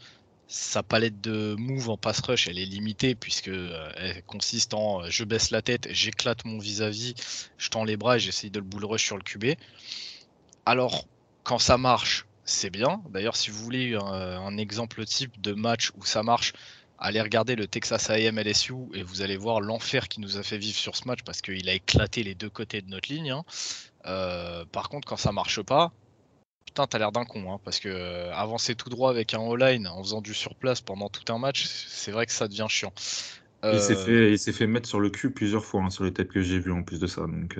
sa 0.46 0.82
palette 0.82 1.20
de 1.20 1.54
move 1.58 1.90
en 1.90 1.96
pass 1.96 2.20
rush, 2.20 2.48
elle 2.48 2.58
est 2.58 2.66
limitée 2.66 3.14
puisque 3.14 3.48
euh, 3.48 3.92
elle 3.96 4.22
consiste 4.24 4.74
en 4.74 5.02
euh, 5.02 5.06
je 5.08 5.24
baisse 5.24 5.50
la 5.50 5.62
tête, 5.62 5.88
j'éclate 5.90 6.44
mon 6.44 6.58
vis-à-vis, 6.58 7.14
je 7.56 7.68
tends 7.70 7.84
les 7.84 7.96
bras 7.96 8.16
et 8.16 8.20
j'essaye 8.20 8.50
de 8.50 8.58
le 8.58 8.64
bull 8.64 8.84
rush 8.84 9.04
sur 9.04 9.16
le 9.16 9.22
QB. 9.22 9.54
Alors, 10.66 11.06
quand 11.44 11.58
ça 11.58 11.78
marche, 11.78 12.26
c'est 12.44 12.70
bien. 12.70 13.00
D'ailleurs, 13.10 13.36
si 13.36 13.50
vous 13.50 13.62
voulez 13.62 13.94
un, 13.94 14.56
exemple 14.58 15.04
type 15.04 15.40
de 15.40 15.52
match 15.52 15.92
où 15.96 16.04
ça 16.04 16.22
marche, 16.22 16.52
allez 17.00 17.20
regarder 17.20 17.56
le 17.56 17.66
Texas 17.66 18.10
AM 18.10 18.38
LSU 18.38 18.74
et 18.94 19.02
vous 19.02 19.22
allez 19.22 19.36
voir 19.36 19.60
l'enfer 19.60 20.08
qui 20.08 20.20
nous 20.20 20.36
a 20.36 20.42
fait 20.42 20.58
vivre 20.58 20.76
sur 20.76 20.94
ce 20.94 21.08
match 21.08 21.20
parce 21.24 21.40
qu'il 21.40 21.68
a 21.68 21.74
éclaté 21.74 22.22
les 22.22 22.34
deux 22.34 22.50
côtés 22.50 22.82
de 22.82 22.88
notre 22.88 23.10
ligne. 23.10 23.30
Hein. 23.30 23.44
Euh, 24.06 24.64
par 24.66 24.88
contre, 24.88 25.08
quand 25.08 25.16
ça 25.16 25.32
marche 25.32 25.62
pas, 25.62 25.92
putain, 26.66 26.86
t'as 26.86 26.98
l'air 26.98 27.10
d'un 27.10 27.24
con. 27.24 27.52
Hein, 27.52 27.58
parce 27.64 27.80
que 27.80 27.88
euh, 27.88 28.32
avancer 28.34 28.74
tout 28.74 28.90
droit 28.90 29.10
avec 29.10 29.34
un 29.34 29.40
all-line 29.40 29.88
en 29.88 30.02
faisant 30.02 30.20
du 30.20 30.34
surplace 30.34 30.82
pendant 30.82 31.08
tout 31.08 31.32
un 31.32 31.38
match, 31.38 31.64
c'est 31.64 32.12
vrai 32.12 32.26
que 32.26 32.32
ça 32.32 32.48
devient 32.48 32.66
chiant. 32.68 32.92
Il 33.62 33.78
s'est 33.78 33.96
euh, 33.96 34.36
fait, 34.36 34.52
fait, 34.52 34.66
mettre 34.66 34.88
sur 34.88 35.00
le 35.00 35.10
cul 35.10 35.30
plusieurs 35.30 35.64
fois 35.64 35.82
hein, 35.82 35.90
sur 35.90 36.04
les 36.04 36.12
têtes 36.12 36.28
que 36.28 36.40
j'ai 36.40 36.58
vues 36.58 36.72
en 36.72 36.82
plus 36.82 36.98
de 36.98 37.06
ça. 37.06 37.22
Donc, 37.22 37.58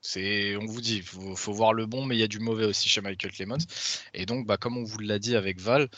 c'est, 0.00 0.54
on 0.56 0.66
vous 0.66 0.80
dit, 0.80 1.00
faut, 1.00 1.34
faut 1.34 1.52
voir 1.52 1.72
le 1.72 1.86
bon, 1.86 2.04
mais 2.04 2.14
il 2.14 2.20
y 2.20 2.24
a 2.24 2.28
du 2.28 2.38
mauvais 2.38 2.66
aussi 2.66 2.88
chez 2.88 3.00
Michael 3.00 3.32
Clemens. 3.32 3.66
Et 4.12 4.26
donc, 4.26 4.46
bah, 4.46 4.58
comme 4.58 4.76
on 4.76 4.84
vous 4.84 4.98
l'a 4.98 5.18
dit 5.18 5.34
avec 5.34 5.60
Val, 5.60 5.88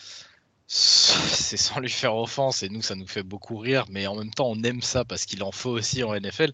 c'est 0.69 1.57
sans 1.57 1.81
lui 1.81 1.91
faire 1.91 2.17
offense 2.17 2.63
et 2.63 2.69
nous, 2.69 2.83
ça 2.83 2.95
nous 2.95 3.07
fait 3.07 3.23
beaucoup 3.23 3.57
rire, 3.59 3.85
mais 3.91 4.07
en 4.07 4.17
même 4.17 4.33
temps, 4.33 4.49
on 4.51 4.63
aime 4.63 4.83
ça 4.83 5.05
parce 5.05 5.25
qu'il 5.25 5.43
en 5.43 5.53
faut 5.53 5.71
aussi 5.71 6.03
en 6.03 6.19
NFL. 6.19 6.53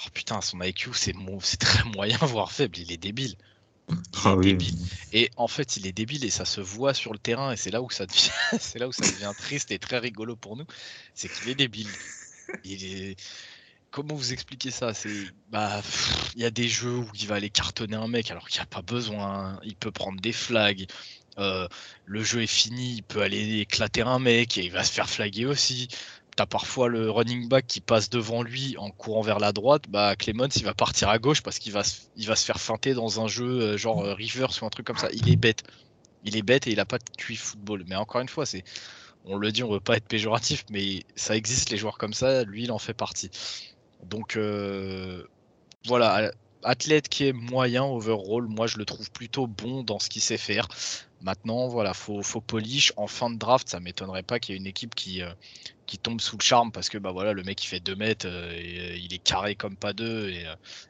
Oh 0.00 0.08
putain, 0.12 0.40
son 0.40 0.60
IQ, 0.60 0.90
c'est, 0.94 1.14
c'est 1.42 1.56
très 1.58 1.84
moyen, 1.94 2.18
voire 2.18 2.52
faible. 2.52 2.78
Il 2.78 2.92
est 2.92 2.96
débile. 2.96 3.36
Ah. 4.24 4.36
Et 5.12 5.30
en 5.36 5.48
fait, 5.48 5.76
il 5.76 5.86
est 5.86 5.92
débile 5.92 6.24
et 6.24 6.30
ça 6.30 6.44
se 6.44 6.60
voit 6.60 6.92
sur 6.92 7.12
le 7.12 7.18
terrain 7.18 7.52
et 7.52 7.56
c'est 7.56 7.70
là 7.70 7.80
où 7.80 7.88
ça 7.90 8.04
devient, 8.06 8.30
c'est 8.60 8.78
là 8.78 8.88
où 8.88 8.92
ça 8.92 9.06
devient 9.06 9.32
triste 9.36 9.70
et 9.70 9.78
très 9.78 9.98
rigolo 9.98 10.36
pour 10.36 10.56
nous. 10.56 10.66
C'est 11.14 11.28
qu'il 11.28 11.48
est 11.48 11.54
débile. 11.54 11.88
Il 12.64 12.84
est, 12.84 13.16
comment 13.90 14.14
vous 14.14 14.32
expliquer 14.32 14.70
ça? 14.70 14.94
C'est 14.94 15.26
bah 15.50 15.80
il 16.34 16.42
y 16.42 16.44
a 16.44 16.50
des 16.50 16.68
jeux 16.68 16.96
où 16.96 17.08
il 17.14 17.26
va 17.26 17.36
aller 17.36 17.50
cartonner 17.50 17.96
un 17.96 18.08
mec 18.08 18.30
alors 18.30 18.48
qu'il 18.48 18.58
n'y 18.58 18.64
a 18.64 18.66
pas 18.66 18.82
besoin. 18.82 19.58
Il 19.64 19.76
peut 19.76 19.92
prendre 19.92 20.20
des 20.20 20.32
flags. 20.32 20.86
Euh, 21.38 21.68
le 22.06 22.22
jeu 22.22 22.42
est 22.42 22.46
fini, 22.46 22.94
il 22.96 23.02
peut 23.02 23.22
aller 23.22 23.60
éclater 23.60 24.02
un 24.02 24.18
mec 24.18 24.58
et 24.58 24.64
il 24.64 24.72
va 24.72 24.84
se 24.84 24.92
faire 24.92 25.08
flaguer 25.08 25.46
aussi. 25.46 25.88
T'as 26.36 26.46
parfois 26.46 26.88
le 26.88 27.10
running 27.10 27.48
back 27.48 27.66
qui 27.66 27.80
passe 27.80 28.10
devant 28.10 28.42
lui 28.42 28.76
en 28.78 28.90
courant 28.90 29.22
vers 29.22 29.38
la 29.38 29.52
droite. 29.52 29.84
Bah 29.88 30.14
Clemens 30.16 30.50
il 30.56 30.64
va 30.64 30.74
partir 30.74 31.08
à 31.08 31.18
gauche 31.18 31.42
parce 31.42 31.58
qu'il 31.58 31.72
va, 31.72 31.82
se 31.82 32.44
faire 32.44 32.60
feinter 32.60 32.94
dans 32.94 33.20
un 33.20 33.28
jeu 33.28 33.60
euh, 33.60 33.76
genre 33.76 34.04
euh, 34.04 34.14
reverse 34.14 34.60
ou 34.62 34.66
un 34.66 34.70
truc 34.70 34.86
comme 34.86 34.98
ça. 34.98 35.08
Il 35.12 35.28
est 35.30 35.36
bête. 35.36 35.64
Il 36.24 36.36
est 36.36 36.42
bête 36.42 36.66
et 36.66 36.72
il 36.72 36.80
a 36.80 36.84
pas 36.84 36.98
de 36.98 37.04
QI 37.16 37.36
football. 37.36 37.84
Mais 37.88 37.96
encore 37.96 38.20
une 38.20 38.28
fois, 38.28 38.44
on 39.24 39.36
le 39.36 39.52
dit, 39.52 39.62
on 39.62 39.70
veut 39.70 39.80
pas 39.80 39.96
être 39.96 40.06
péjoratif, 40.06 40.64
mais 40.70 41.04
ça 41.16 41.36
existe 41.36 41.70
les 41.70 41.76
joueurs 41.76 41.98
comme 41.98 42.12
ça. 42.12 42.44
Lui, 42.44 42.64
il 42.64 42.72
en 42.72 42.78
fait 42.78 42.94
partie. 42.94 43.30
Donc 44.04 44.38
voilà, 45.86 46.30
athlète 46.62 47.08
qui 47.08 47.26
est 47.26 47.32
moyen 47.32 47.84
overall, 47.84 48.46
moi 48.48 48.66
je 48.66 48.78
le 48.78 48.84
trouve 48.84 49.10
plutôt 49.10 49.46
bon 49.46 49.82
dans 49.82 49.98
ce 49.98 50.08
qu'il 50.08 50.22
sait 50.22 50.38
faire. 50.38 50.68
Maintenant, 51.20 51.68
voilà, 51.68 51.94
faut, 51.94 52.22
faut 52.22 52.40
polish. 52.40 52.92
En 52.96 53.06
fin 53.06 53.30
de 53.30 53.36
draft, 53.36 53.68
ça 53.68 53.80
m'étonnerait 53.80 54.22
pas 54.22 54.38
qu'il 54.38 54.54
y 54.54 54.58
ait 54.58 54.60
une 54.60 54.66
équipe 54.66 54.94
qui, 54.94 55.22
euh, 55.22 55.32
qui 55.86 55.98
tombe 55.98 56.20
sous 56.20 56.36
le 56.36 56.42
charme 56.42 56.70
parce 56.70 56.88
que 56.88 56.98
bah 56.98 57.10
voilà, 57.10 57.32
le 57.32 57.42
mec 57.42 57.62
il 57.64 57.66
fait 57.66 57.80
2 57.80 57.96
mètres, 57.96 58.26
euh, 58.28 58.52
et, 58.52 58.98
il 58.98 59.12
est 59.12 59.18
carré 59.18 59.56
comme 59.56 59.76
pas 59.76 59.92
deux, 59.92 60.28
et, 60.30 60.46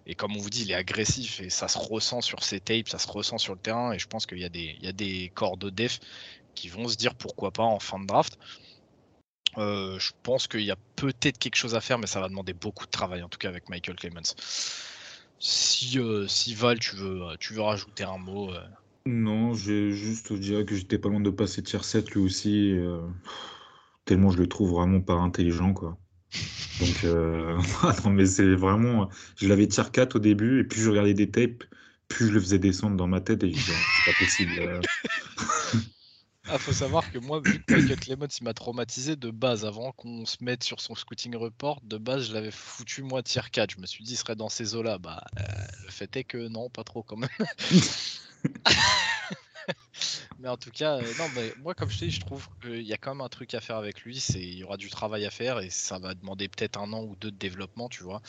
et, 0.07 0.15
comme 0.15 0.37
on 0.37 0.39
vous 0.41 0.51
dit, 0.51 0.63
il 0.63 0.71
est 0.71 0.75
agressif 0.75 1.41
et 1.41 1.51
ça 1.51 1.69
se 1.69 1.79
ressent 1.79 2.21
sur 2.21 2.45
ses 2.45 2.61
tapes, 2.61 2.89
ça 2.89 2.99
se 2.99 3.09
ressent 3.09 3.39
sur 3.39 3.55
le 3.55 3.61
terrain. 3.61 3.93
Et 3.93 3.99
je 3.99 4.07
pense 4.07 4.27
qu'il 4.27 4.39
y, 4.39 4.45
a 4.45 4.49
des, 4.51 4.77
il 4.79 4.85
y 4.85 4.89
a 4.89 4.93
des 4.93 5.31
corps 5.35 5.57
de 5.57 5.71
def 5.71 6.01
qui 6.55 6.69
vont 6.69 6.89
se 6.89 6.97
dire 6.97 7.15
pourquoi 7.15 7.53
pas 7.53 7.63
en 7.63 7.79
fin 7.79 7.99
de 8.01 8.07
draft. 8.07 8.39
Euh, 9.57 9.99
je 9.99 10.13
pense 10.23 10.47
qu'il 10.47 10.63
y 10.63 10.71
a 10.71 10.77
peut-être 10.97 11.39
quelque 11.39 11.57
chose 11.57 11.75
à 11.75 11.81
faire, 11.81 11.99
mais 11.99 12.07
ça 12.07 12.21
va 12.21 12.29
demander 12.29 12.53
beaucoup 12.53 12.87
de 12.87 12.91
travail, 12.91 13.23
en 13.23 13.29
tout 13.29 13.39
cas 13.39 13.49
avec 13.49 13.69
Michael 13.69 13.97
Clemens. 13.97 14.35
Si, 15.39 15.99
euh, 15.99 16.27
si 16.27 16.55
Val, 16.55 16.79
tu 16.79 16.97
veux, 16.97 17.23
euh, 17.23 17.37
tu 17.39 17.55
veux 17.55 17.63
rajouter 17.63 18.05
un 18.05 18.19
mot 18.19 18.53
Non, 19.09 19.55
j'ai 19.55 19.91
juste 19.93 20.33
dire 20.33 20.67
que 20.67 20.75
j'étais 20.75 20.99
pas 20.99 21.09
loin 21.09 21.21
de 21.21 21.31
passer 21.31 21.63
tier 21.63 21.83
7 21.83 22.11
lui 22.11 22.21
aussi. 22.21 22.77
tellement 24.05 24.31
je 24.31 24.39
le 24.39 24.47
trouve 24.47 24.73
vraiment 24.73 25.01
pas 25.01 25.15
intelligent, 25.15 25.73
quoi. 25.73 25.97
Donc, 26.81 27.05
non, 28.05 28.11
mais 28.11 28.27
c'est 28.27 28.55
vraiment. 28.55 29.09
Je 29.37 29.49
l'avais 29.49 29.67
tier 29.67 29.85
4 29.91 30.17
au 30.17 30.19
début, 30.19 30.61
et 30.61 30.65
puis 30.65 30.81
je 30.81 30.91
regardais 30.91 31.15
des 31.15 31.31
tapes, 31.31 31.65
plus 32.09 32.27
je 32.29 32.33
le 32.33 32.41
faisais 32.41 32.59
descendre 32.59 32.97
dans 32.97 33.07
ma 33.07 33.21
tête, 33.21 33.43
et 33.45 33.51
je 33.51 33.55
disais, 33.55 33.73
c'est 33.73 34.13
pas 34.13 34.19
possible. 34.19 34.81
Ah, 36.51 36.57
faut 36.57 36.73
savoir 36.73 37.11
que 37.13 37.19
moi, 37.19 37.41
vu 37.45 37.63
que 37.63 37.75
Michael 37.75 38.01
Clemens 38.01 38.39
il 38.41 38.45
m'a 38.45 38.55
traumatisé 38.55 39.17
de 39.17 39.31
base, 39.31 39.67
avant 39.67 39.93
qu'on 39.93 40.25
se 40.25 40.39
mette 40.41 40.65
sur 40.65 40.81
son 40.81 40.95
scouting 40.95 41.37
report, 41.37 41.83
de 41.83 41.99
base 41.99 42.29
je 42.29 42.33
l'avais 42.33 42.51
foutu 42.51 43.03
moi 43.03 43.23
tier 43.23 43.43
4. 43.53 43.73
Je 43.73 43.81
me 43.81 43.85
suis 43.85 44.03
dit 44.03 44.15
il 44.15 44.17
serait 44.17 44.35
dans 44.35 44.49
ces 44.49 44.75
eaux-là. 44.75 44.97
Bah, 44.97 45.23
euh, 45.39 45.43
le 45.85 45.91
fait 45.91 46.17
est 46.17 46.25
que 46.25 46.49
non, 46.49 46.71
pas 46.71 46.85
trop 46.85 47.03
quand 47.03 47.17
même. 47.17 47.29
mais 50.39 50.49
en 50.49 50.57
tout 50.57 50.71
cas, 50.71 50.97
euh, 50.97 51.13
non, 51.19 51.29
mais 51.35 51.53
moi 51.59 51.75
comme 51.75 51.91
je 51.91 51.99
dis, 51.99 52.11
je 52.11 52.21
trouve 52.21 52.49
qu'il 52.61 52.83
y 52.83 52.93
a 52.93 52.97
quand 52.97 53.15
même 53.15 53.25
un 53.25 53.29
truc 53.29 53.55
à 53.55 53.61
faire 53.61 53.77
avec 53.77 54.03
lui. 54.03 54.21
C'est 54.21 54.41
il 54.41 54.59
y 54.59 54.65
aura 54.65 54.77
du 54.77 54.91
travail 54.91 55.25
à 55.27 55.31
faire 55.31 55.61
et 55.61 55.71
ça 55.71 55.99
va 55.99 56.15
demander 56.15 56.49
peut-être 56.49 56.79
un 56.79 56.93
an 56.93 57.03
ou 57.03 57.17
deux 57.17 57.31
de 57.31 57.37
développement, 57.37 57.89
tu 57.89 58.03
vois. 58.03 58.23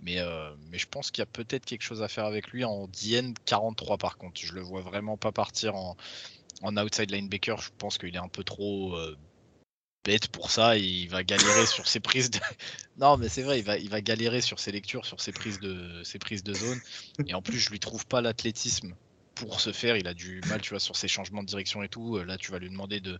Mais, 0.00 0.20
euh, 0.20 0.54
mais 0.70 0.78
je 0.78 0.86
pense 0.86 1.10
qu'il 1.10 1.22
y 1.22 1.22
a 1.22 1.26
peut-être 1.26 1.64
quelque 1.64 1.82
chose 1.82 2.02
à 2.02 2.08
faire 2.08 2.24
avec 2.24 2.48
lui 2.48 2.64
en 2.64 2.88
DN 2.88 3.34
43 3.44 3.98
par 3.98 4.16
contre. 4.18 4.40
Je 4.40 4.52
le 4.52 4.60
vois 4.60 4.82
vraiment 4.82 5.16
pas 5.16 5.32
partir 5.32 5.74
en 5.74 5.96
en 6.62 6.76
outside 6.76 7.10
linebacker, 7.10 7.60
je 7.60 7.70
pense 7.78 7.98
qu'il 7.98 8.14
est 8.14 8.18
un 8.18 8.28
peu 8.28 8.44
trop 8.44 8.94
euh, 8.96 9.16
bête 10.04 10.28
pour 10.28 10.50
ça. 10.50 10.76
il 10.76 11.08
va 11.08 11.24
galérer 11.24 11.66
sur 11.66 11.86
ses 11.86 12.00
prises 12.00 12.30
de. 12.30 12.38
Non, 12.98 13.18
mais 13.18 13.28
c'est 13.28 13.42
vrai, 13.42 13.58
il 13.58 13.64
va, 13.64 13.76
il 13.76 13.90
va 13.90 14.00
galérer 14.00 14.40
sur 14.40 14.58
ses 14.58 14.72
lectures, 14.72 15.04
sur 15.04 15.20
ses 15.20 15.32
prises 15.32 15.60
de, 15.60 16.02
ses 16.02 16.18
prises 16.18 16.42
de 16.42 16.54
zone. 16.54 16.80
Et 17.26 17.34
en 17.34 17.42
plus, 17.42 17.58
je 17.58 17.70
lui 17.70 17.78
trouve 17.78 18.06
pas 18.06 18.22
l'athlétisme 18.22 18.94
pour 19.36 19.60
se 19.60 19.70
faire. 19.70 19.96
Il 19.96 20.08
a 20.08 20.14
du 20.14 20.40
mal, 20.48 20.60
tu 20.60 20.70
vois, 20.70 20.80
sur 20.80 20.96
ses 20.96 21.06
changements 21.06 21.42
de 21.42 21.46
direction 21.46 21.82
et 21.82 21.88
tout. 21.88 22.18
Là, 22.18 22.36
tu 22.36 22.50
vas 22.50 22.58
lui 22.58 22.68
demander 22.68 23.00
de, 23.00 23.18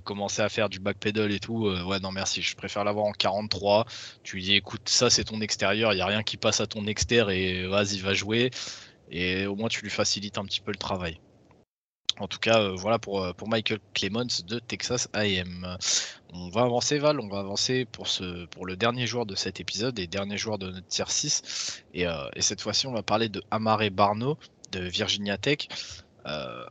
commencer 0.00 0.42
à 0.42 0.48
faire 0.48 0.68
du 0.68 0.80
backpedal 0.80 1.30
et 1.30 1.38
tout. 1.38 1.68
Euh, 1.68 1.84
ouais, 1.84 2.00
non, 2.00 2.10
merci. 2.10 2.42
Je 2.42 2.56
préfère 2.56 2.84
l'avoir 2.84 3.06
en 3.06 3.12
43. 3.12 3.86
Tu 4.24 4.36
lui 4.36 4.42
dis, 4.42 4.54
écoute, 4.54 4.88
ça, 4.88 5.10
c'est 5.10 5.24
ton 5.24 5.40
extérieur. 5.40 5.92
Il 5.92 5.96
n'y 5.96 6.02
a 6.02 6.06
rien 6.06 6.22
qui 6.22 6.36
passe 6.36 6.60
à 6.60 6.66
ton 6.66 6.86
extérieur 6.86 7.30
et 7.30 7.66
vas-y, 7.68 7.98
va 7.98 8.14
jouer. 8.14 8.50
Et 9.10 9.46
au 9.46 9.54
moins, 9.54 9.68
tu 9.68 9.82
lui 9.82 9.90
facilites 9.90 10.38
un 10.38 10.44
petit 10.44 10.60
peu 10.60 10.72
le 10.72 10.78
travail. 10.78 11.20
En 12.18 12.28
tout 12.28 12.38
cas, 12.38 12.60
euh, 12.60 12.74
voilà 12.76 12.98
pour, 12.98 13.22
euh, 13.22 13.32
Michael 13.46 13.78
Clemens 13.94 14.44
de 14.46 14.58
Texas 14.58 15.08
AM. 15.14 15.76
On 16.32 16.48
va 16.50 16.62
avancer, 16.62 16.98
Val, 16.98 17.18
on 17.20 17.28
va 17.28 17.40
avancer 17.40 17.84
pour, 17.84 18.06
ce, 18.08 18.46
le 18.62 18.76
dernier 18.76 19.06
joueur 19.06 19.26
de 19.26 19.34
cet 19.34 19.60
épisode 19.60 19.98
et 19.98 20.06
dernier 20.06 20.36
joueur 20.36 20.58
de 20.58 20.70
notre 20.70 20.86
tier 20.86 21.04
6. 21.06 21.82
Euh, 21.96 22.28
et, 22.36 22.42
cette 22.42 22.60
fois-ci, 22.60 22.86
on 22.86 22.92
va 22.92 23.02
parler 23.02 23.28
de 23.28 23.42
Amare 23.50 23.90
Barno 23.90 24.38
de 24.72 24.80
Virginia 24.80 25.38
Tech. 25.38 25.68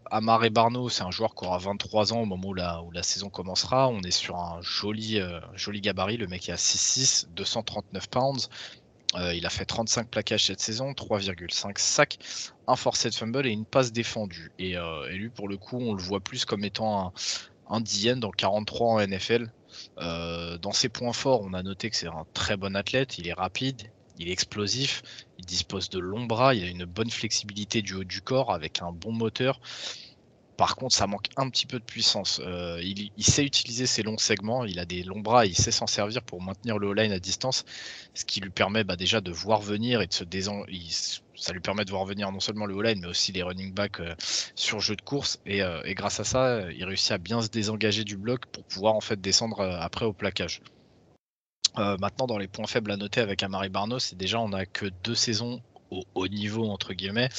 Amare 0.10 0.50
Barno, 0.50 0.88
c'est 0.90 1.04
un 1.04 1.12
joueur 1.12 1.36
qui 1.36 1.46
aura 1.46 1.58
23 1.58 2.14
ans 2.14 2.22
au 2.22 2.26
moment 2.26 2.50
où 2.50 2.54
la, 2.54 3.04
saison 3.04 3.30
commencera. 3.30 3.90
On 3.90 4.02
est 4.02 4.12
sur 4.12 4.38
un 4.38 4.62
joli, 4.62 5.20
joli 5.56 5.82
gabarit. 5.82 6.18
Le 6.18 6.28
mec 6.28 6.48
est 6.48 6.54
à 6.54 6.56
6'6, 6.56 7.28
239 7.36 8.08
pounds. 8.08 8.50
Euh, 9.16 9.34
il 9.34 9.46
a 9.46 9.50
fait 9.50 9.66
35 9.66 10.08
plaquages 10.08 10.46
cette 10.46 10.62
saison, 10.62 10.92
3,5 10.92 11.78
sacs, 11.78 12.18
un 12.68 12.76
forcé 12.76 13.10
de 13.10 13.16
fumble 13.16 13.46
et 13.46 13.52
une 13.52 13.66
passe 13.66 13.92
défendue. 13.92 14.52
Euh, 14.62 15.10
et, 15.10 15.16
lui, 15.16 15.30
pour 15.30 15.50
le 15.50 15.58
coup, 15.58 15.78
on 15.78 15.94
le 15.94 16.02
voit 16.02 16.22
plus 16.22 16.46
comme 16.46 16.64
étant 16.64 17.08
un, 17.08 17.12
un 17.70 17.82
DN 17.82 18.20
dans 18.20 18.32
43 18.32 18.88
en 18.88 19.08
NFL. 19.08 19.52
Euh, 19.98 20.58
dans 20.58 20.72
ses 20.72 20.90
points 20.90 21.14
forts, 21.14 21.42
on 21.42 21.54
a 21.54 21.64
noté 21.64 21.90
que 21.90 21.96
c'est 21.96 22.08
un 22.08 22.26
très 22.34 22.56
bon 22.56 22.76
athlète, 22.76 23.18
il 23.18 23.28
est 23.28 23.34
rapide, 23.34 23.82
il 24.22 24.30
est 24.30 24.32
explosif, 24.32 25.02
il 25.40 25.46
dispose 25.46 25.90
de 25.90 26.00
longs 26.00 26.26
bras, 26.26 26.54
il 26.54 26.64
a 26.64 26.68
une 26.68 26.86
bonne 26.86 27.10
flexibilité 27.10 27.82
du 27.82 27.96
haut 27.96 28.04
du 28.04 28.22
corps 28.22 28.54
avec 28.54 28.82
un 28.82 28.92
bon 28.92 29.12
moteur. 29.12 29.60
Par 30.58 30.76
contre, 30.76 30.94
ça 30.94 31.08
manque 31.08 31.30
un 31.38 31.50
petit 31.50 31.66
peu 31.66 31.80
de 31.80 31.84
puissance. 31.84 32.40
Euh, 32.46 32.80
il, 32.84 33.24
sait 33.24 33.44
utiliser 33.44 33.88
ses 33.88 34.04
longs 34.04 34.20
segments, 34.20 34.64
il 34.64 34.78
a 34.78 34.86
des 34.86 35.02
longs 35.02 35.22
bras, 35.22 35.48
il 35.48 35.56
sait 35.56 35.72
s'en 35.72 35.88
servir 35.88 36.22
pour 36.22 36.40
maintenir 36.40 36.78
le 36.78 36.94
line 36.94 37.12
à 37.12 37.20
distance, 37.20 37.66
ce 38.14 38.26
qui 38.26 38.42
lui 38.42 38.52
permet 38.52 38.84
bah, 38.84 38.96
déjà 38.96 39.22
de 39.22 39.32
voir 39.32 39.60
venir 39.60 40.02
et 40.02 40.08
de 40.08 40.14
se 40.14 40.24
désen... 40.24 40.64
ça 41.36 41.52
lui 41.54 41.62
permet 41.62 41.84
de 41.84 41.90
voir 41.90 42.06
venir 42.06 42.32
non 42.32 42.40
seulement 42.40 42.68
le 42.68 42.80
line, 42.80 43.00
mais 43.02 43.08
aussi 43.08 43.32
les 43.32 43.42
running 43.42 43.74
backs 43.74 44.02
euh, 44.02 44.14
sur 44.56 44.80
jeu 44.80 44.96
de 44.96 45.02
course. 45.02 45.40
Et, 45.48 45.62
et, 45.86 45.96
grâce 45.96 46.20
à 46.20 46.24
ça, 46.26 46.72
il 46.72 46.86
réussit 46.86 47.12
à 47.12 47.18
bien 47.18 47.42
se 47.42 47.48
désengager 47.48 48.04
du 48.04 48.16
bloc 48.16 48.46
pour 48.46 48.64
pouvoir 48.66 48.94
en 48.94 49.02
fait 49.02 49.20
descendre 49.20 49.62
après 49.62 50.06
au 50.06 50.14
plaquage. 50.14 50.62
Maintenant, 51.78 52.28
dans 52.28 52.38
les 52.38 52.48
points 52.48 52.68
faibles 52.68 52.92
à 52.92 52.98
noter 52.98 53.22
avec 53.22 53.44
Amari 53.44 53.70
Barno, 53.70 54.00
c'est 54.00 54.18
déjà 54.18 54.40
on 54.40 54.50
n'a 54.50 54.66
que 54.66 54.88
deux 55.04 55.16
saisons 55.16 55.62
au 55.90 56.04
haut 56.16 56.28
niveau 56.28 56.70
entre 56.70 56.94
guillemets. 56.94 57.30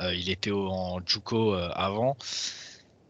il 0.00 0.30
était 0.30 0.52
en 0.52 1.00
JUCO 1.04 1.54
avant 1.54 2.16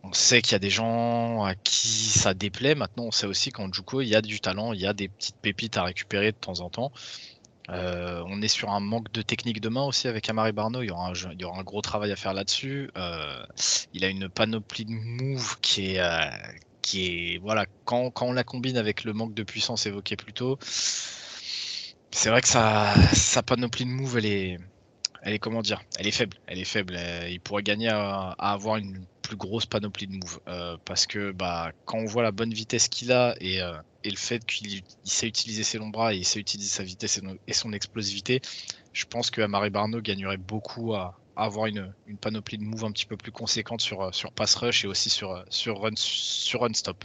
on 0.07 0.13
sait 0.13 0.41
qu'il 0.43 0.53
y 0.53 0.55
a 0.55 0.61
des 0.61 0.71
gens 0.71 1.45
à 1.45 1.55
qui 1.55 1.89
ça 1.89 2.35
déplaît. 2.35 2.75
Maintenant, 2.75 3.05
on 3.05 3.11
sait 3.11 3.27
aussi 3.27 3.51
qu'en 3.51 3.73
Juco, 3.73 4.01
il 4.01 4.09
y 4.09 4.15
a 4.15 4.23
du 4.23 4.41
talent, 4.41 4.73
il 4.73 4.81
y 4.81 4.87
a 4.87 4.93
des 4.93 5.09
petites 5.09 5.37
pépites 5.37 5.77
à 5.77 5.85
récupérer 5.85 6.33
de 6.33 6.37
temps 6.37 6.61
en 6.61 6.71
temps. 6.71 6.93
Euh, 7.69 8.23
on 8.29 8.41
est 8.43 8.49
sur 8.49 8.71
un 8.71 8.79
manque 8.79 9.11
de 9.11 9.23
technique 9.23 9.61
de 9.61 9.69
main 9.69 9.83
aussi 9.83 10.07
avec 10.07 10.29
Amari 10.31 10.53
Barno. 10.53 10.83
Il 10.83 10.87
y 10.87 10.91
aura 10.91 11.09
un, 11.09 11.15
il 11.33 11.41
y 11.41 11.45
aura 11.45 11.59
un 11.59 11.65
gros 11.65 11.83
travail 11.83 12.13
à 12.13 12.17
faire 12.17 12.33
là-dessus. 12.33 12.91
Euh, 12.97 13.45
il 13.93 14.05
a 14.05 14.09
une 14.09 14.29
panoplie 14.29 14.85
de 14.85 14.93
moves 14.93 15.57
qui 15.61 15.95
est, 15.95 16.01
euh, 16.01 16.21
voilà, 17.43 17.67
quand, 17.85 18.13
on 18.21 18.33
la 18.33 18.45
combine 18.45 18.77
avec 18.77 19.05
le 19.05 19.13
manque 19.13 19.35
de 19.35 19.43
puissance 19.43 19.87
évoqué 19.87 20.17
plus 20.17 20.33
tôt, 20.33 20.59
c'est 22.11 22.31
vrai 22.31 22.41
que 22.41 22.49
sa, 22.49 23.43
panoplie 23.45 23.85
de 23.85 23.91
moves, 23.91 24.19
elle 24.19 24.27
est, 24.27 24.59
elle 25.23 25.35
est 25.35 25.39
comment 25.39 25.63
dire 25.63 25.83
Elle 25.99 26.07
est 26.07 26.13
faible. 26.13 26.37
Elle 26.47 26.59
est 26.59 26.65
faible. 26.65 26.99
il 27.29 27.41
pourrait 27.41 27.63
gagner 27.63 27.89
à, 27.89 28.31
avoir 28.39 28.77
une 28.77 29.05
plus 29.23 29.37
grosse 29.37 29.67
panoplie 29.67 30.07
de 30.07 30.13
moves 30.13 30.41
euh, 30.47 30.77
parce 30.85 31.07
que 31.07 31.33
bah 31.33 31.73
quand 31.85 31.99
on 31.99 32.05
voit 32.05 32.23
la 32.23 32.31
bonne 32.31 32.55
vitesse 32.55 32.87
qu'il 32.87 33.11
a 33.11 33.35
et, 33.41 33.61
euh, 33.61 33.75
le 34.05 34.15
fait 34.15 34.45
qu'il 34.47 34.83
sait 35.03 35.27
utiliser 35.27 35.65
ses 35.65 35.79
longs 35.79 35.89
bras 35.89 36.15
et 36.15 36.19
il 36.19 36.25
sait 36.25 36.39
utiliser 36.39 36.71
sa 36.71 36.85
vitesse 36.85 37.21
et, 37.49 37.53
son 37.53 37.73
explosivité, 37.73 38.41
je 38.93 39.05
pense 39.05 39.31
que 39.31 39.41
Amari 39.41 39.71
Barno 39.71 40.01
gagnerait 40.01 40.37
beaucoup 40.37 40.95
à, 40.95 41.19
avoir 41.37 41.67
une, 41.67 41.93
une, 42.07 42.17
panoplie 42.17 42.59
de 42.59 42.65
moves 42.65 42.85
un 42.85 42.93
petit 42.93 43.07
peu 43.07 43.17
plus 43.17 43.33
conséquente 43.33 43.81
sur, 43.81 44.03
euh, 44.03 44.13
sur 44.13 44.33
pass 44.33 44.55
rush 44.57 44.85
et 44.85 44.89
aussi 44.89 45.11
sur, 45.11 45.45
sur, 45.51 45.81
run, 45.81 45.95
sur 45.97 46.61
run 46.61 46.73
stop. 46.73 47.05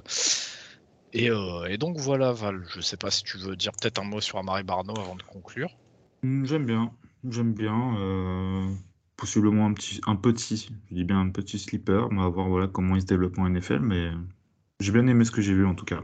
Et, 1.14 1.30
et, 1.68 1.78
donc 1.78 1.98
voilà, 1.98 2.32
Val, 2.32 2.64
je 2.74 2.80
sais 2.80 2.96
pas 2.96 3.12
si 3.12 3.24
tu 3.24 3.38
veux 3.38 3.58
dire 3.58 3.74
peut-être 3.74 4.00
un 4.00 4.06
mot 4.06 4.22
sur 4.22 4.38
Amari 4.38 4.64
Barno 4.64 4.98
avant 4.98 5.16
de 5.16 5.24
conclure. 5.24 5.76
Mmh, 6.24 6.46
j'aime 6.46 6.66
bien. 6.66 6.94
J'aime 7.30 7.54
bien, 7.54 7.98
euh, 7.98 8.66
possiblement 9.18 9.68
un 9.68 9.74
petit 9.74 10.02
un 10.08 10.16
petit, 10.16 10.70
je 10.90 10.96
dis 10.96 11.04
bien 11.04 11.20
un 11.20 11.30
petit 11.30 11.60
sleeper. 11.60 12.08
On 12.12 12.16
va 12.16 12.30
voir, 12.30 12.48
voilà, 12.48 12.68
comment 12.68 12.96
il 12.96 13.02
se 13.02 13.06
développe 13.06 13.38
en 13.38 13.48
NFL, 13.48 13.80
mais 13.80 14.10
j'ai 14.80 14.92
bien 14.92 15.06
aimé 15.08 15.26
ce 15.26 15.32
que 15.32 15.42
j'ai 15.42 15.54
vu, 15.54 15.66
en 15.66 15.76
tout 15.76 15.86
cas. 15.86 16.04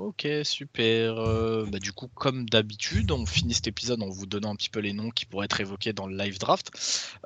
OK, 0.00 0.26
super, 0.44 1.18
euh, 1.18 1.66
bah, 1.70 1.78
du 1.78 1.92
coup, 1.92 2.08
comme 2.14 2.48
d'habitude, 2.48 3.10
on 3.10 3.26
finit 3.26 3.54
cet 3.54 3.66
épisode 3.66 4.02
en 4.02 4.08
vous 4.08 4.26
donnant 4.26 4.52
un 4.52 4.56
petit 4.56 4.70
peu 4.70 4.80
les 4.80 4.92
noms 4.92 5.10
qui 5.10 5.26
pourraient 5.26 5.46
être 5.46 5.60
évoqués 5.60 5.92
dans 5.92 6.06
le 6.06 6.16
live 6.16 6.38
draft. 6.38 6.70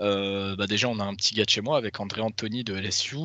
Euh, 0.01 0.57
bah, 0.57 0.67
déjà, 0.67 0.89
on 0.89 0.99
a 0.99 1.05
un 1.05 1.15
petit 1.15 1.35
gars 1.35 1.45
de 1.45 1.51
chez 1.51 1.61
moi 1.61 1.77
avec 1.77 2.01
André 2.01 2.21
Anthony 2.21 2.65
de 2.65 2.75
LSU. 2.75 3.17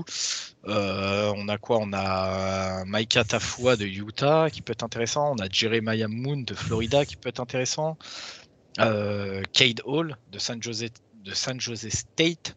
on 0.65 1.47
a 1.47 1.57
quoi? 1.57 1.79
On 1.81 1.91
a 1.93 2.83
Micah 2.85 3.23
Tafua 3.23 3.75
de 3.75 3.85
Utah 3.85 4.49
qui 4.49 4.61
peut 4.61 4.73
être 4.73 4.83
intéressant. 4.83 5.33
On 5.33 5.41
a 5.41 5.47
Jeremiah 5.49 6.07
Moon 6.07 6.37
de 6.37 6.53
Florida 6.53 7.05
qui 7.05 7.15
peut 7.15 7.29
être 7.29 7.39
intéressant. 7.39 7.97
Euh, 8.79 9.41
Cade 9.53 9.81
Hall 9.85 10.17
de 10.31 10.39
San 10.39 10.61
Jose, 10.61 10.85
de 11.23 11.33
San 11.33 11.59
Jose 11.59 11.89
State. 11.89 12.55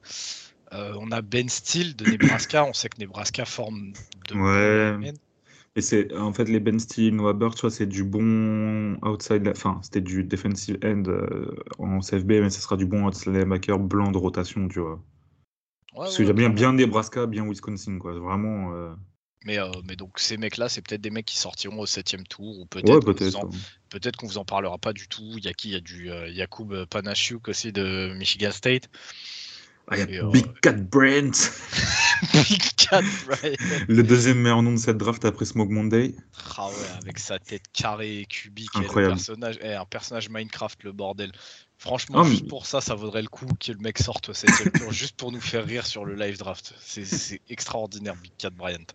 Euh, 0.72 0.94
on 0.98 1.10
a 1.10 1.22
Ben 1.22 1.48
Steele 1.48 1.96
de 1.96 2.04
Nebraska. 2.10 2.64
On 2.64 2.72
sait 2.72 2.88
que 2.88 2.98
Nebraska 2.98 3.44
forme 3.44 3.92
de. 4.28 4.34
Ouais. 4.34 5.12
Et 5.76 5.82
c'est 5.82 6.12
en 6.16 6.32
fait 6.32 6.44
les 6.44 6.58
Ben 6.58 6.78
Noah 7.12 7.32
Burke, 7.32 7.54
tu 7.54 7.60
vois, 7.60 7.70
c'est 7.70 7.86
du 7.86 8.02
bon 8.02 8.96
outside, 9.02 9.48
enfin 9.48 9.78
c'était 9.82 10.00
du 10.00 10.24
defensive 10.24 10.78
end 10.84 11.04
euh, 11.06 11.54
en 11.78 12.00
CFB, 12.00 12.30
mais 12.42 12.50
ce 12.50 12.60
sera 12.60 12.76
du 12.76 12.86
bon 12.86 13.06
outside 13.06 13.32
linebacker 13.32 13.78
blanc 13.78 14.10
de 14.10 14.18
rotation, 14.18 14.66
tu 14.68 14.80
vois. 14.80 15.00
Parce 15.94 16.16
que 16.16 16.24
j'aime 16.24 16.36
bien, 16.36 16.50
bien 16.50 16.72
Nebraska, 16.72 17.26
bien 17.26 17.48
Wisconsin, 17.48 17.98
quoi. 17.98 18.18
Vraiment. 18.18 18.96
Mais, 19.44 19.58
euh, 19.58 19.70
mais 19.84 19.96
donc 19.96 20.18
ces 20.18 20.36
mecs-là, 20.36 20.68
c'est 20.68 20.82
peut-être 20.82 21.00
des 21.00 21.10
mecs 21.10 21.26
qui 21.26 21.38
sortiront 21.38 21.78
au 21.78 21.86
septième 21.86 22.26
tour, 22.26 22.60
ou 22.60 22.66
peut-être 22.66 23.12
peut-être 23.88 24.16
qu'on 24.16 24.26
vous 24.26 24.38
en 24.38 24.44
parlera 24.44 24.76
pas 24.76 24.92
du 24.92 25.08
tout. 25.08 25.32
Il 25.36 25.44
y 25.44 25.48
a 25.48 25.52
qui? 25.52 25.68
Il 25.68 25.72
y 25.72 25.76
a 25.76 25.80
du 25.80 26.10
euh, 26.10 26.28
Yacoub 26.28 26.84
Panachuk 26.86 27.48
aussi 27.48 27.72
de 27.72 28.12
Michigan 28.14 28.50
State. 28.50 28.90
Ah, 29.88 29.98
il 29.98 30.14
y 30.14 30.18
a 30.18 30.24
Big 30.24 30.46
Cat 30.60 30.72
Brent. 30.72 31.32
Big 32.32 32.62
Cat 32.76 33.02
Brent. 33.26 33.56
Le 33.88 34.02
deuxième 34.02 34.38
meilleur 34.38 34.62
nom 34.62 34.72
de 34.72 34.76
cette 34.76 34.98
draft 34.98 35.24
après 35.24 35.44
Smoke 35.44 35.70
Monday. 35.70 36.14
Ah 36.56 36.68
ouais, 36.68 36.74
avec 37.02 37.18
sa 37.18 37.38
tête 37.38 37.64
carrée 37.72 38.20
et 38.20 38.26
cubique. 38.26 38.70
Incroyable. 38.74 39.14
personnage, 39.14 39.58
eh, 39.62 39.74
un 39.74 39.84
personnage 39.84 40.28
Minecraft, 40.28 40.84
le 40.84 40.92
bordel. 40.92 41.32
Franchement, 41.78 42.20
ah, 42.20 42.28
juste 42.28 42.46
pour 42.46 42.66
ça, 42.66 42.80
ça 42.80 42.94
vaudrait 42.94 43.22
le 43.22 43.28
coup 43.28 43.46
que 43.58 43.72
le 43.72 43.78
mec 43.78 43.98
sorte 43.98 44.28
au 44.28 44.34
septième 44.34 44.70
tour, 44.70 44.92
juste 44.92 45.16
pour 45.16 45.32
nous 45.32 45.40
faire 45.40 45.64
rire 45.64 45.86
sur 45.86 46.04
le 46.04 46.14
live 46.14 46.38
draft. 46.38 46.74
C'est 46.80 47.40
extraordinaire, 47.48 48.16
Big 48.16 48.32
Cat 48.38 48.50
Bryant 48.50 48.86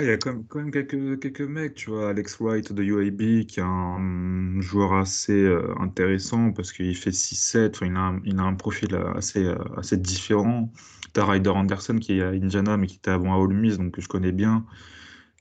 il 0.00 0.06
y 0.06 0.10
a 0.10 0.16
quand 0.16 0.54
même, 0.54 0.70
quelques, 0.70 1.20
quelques 1.20 1.40
mecs, 1.40 1.74
tu 1.74 1.90
vois, 1.90 2.10
Alex 2.10 2.38
Wright 2.40 2.72
de 2.72 2.82
UAB, 2.82 3.46
qui 3.46 3.60
est 3.60 3.62
un 3.62 4.60
joueur 4.60 4.94
assez 4.94 5.32
euh, 5.32 5.74
intéressant 5.80 6.52
parce 6.52 6.72
qu'il 6.72 6.96
fait 6.96 7.10
6-7, 7.10 7.78
il, 7.84 7.94
a 7.96 8.00
un, 8.00 8.20
il 8.24 8.38
a 8.38 8.42
un 8.42 8.54
profil 8.54 8.94
assez, 9.16 9.44
euh, 9.44 9.56
assez 9.76 9.96
différent. 9.96 10.72
T'as 11.12 11.24
Ryder 11.26 11.50
Anderson 11.50 11.98
qui 11.98 12.18
est 12.18 12.22
à 12.22 12.28
Indiana, 12.28 12.76
mais 12.76 12.86
qui 12.86 12.96
était 12.96 13.10
avant 13.10 13.34
à 13.34 13.36
Ole 13.38 13.54
Miss, 13.54 13.78
donc 13.78 13.92
que 13.92 14.00
je 14.00 14.08
connais 14.08 14.32
bien, 14.32 14.66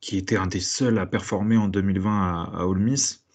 qui 0.02 0.18
était 0.18 0.38
un 0.38 0.48
des 0.48 0.60
seuls 0.60 1.00
à 1.00 1.06
performer 1.06 1.58
en 1.58 1.68
2020 1.68 2.12
à, 2.12 2.52
à 2.60 2.66
Ole 2.68 2.80
Miss. 2.80 3.26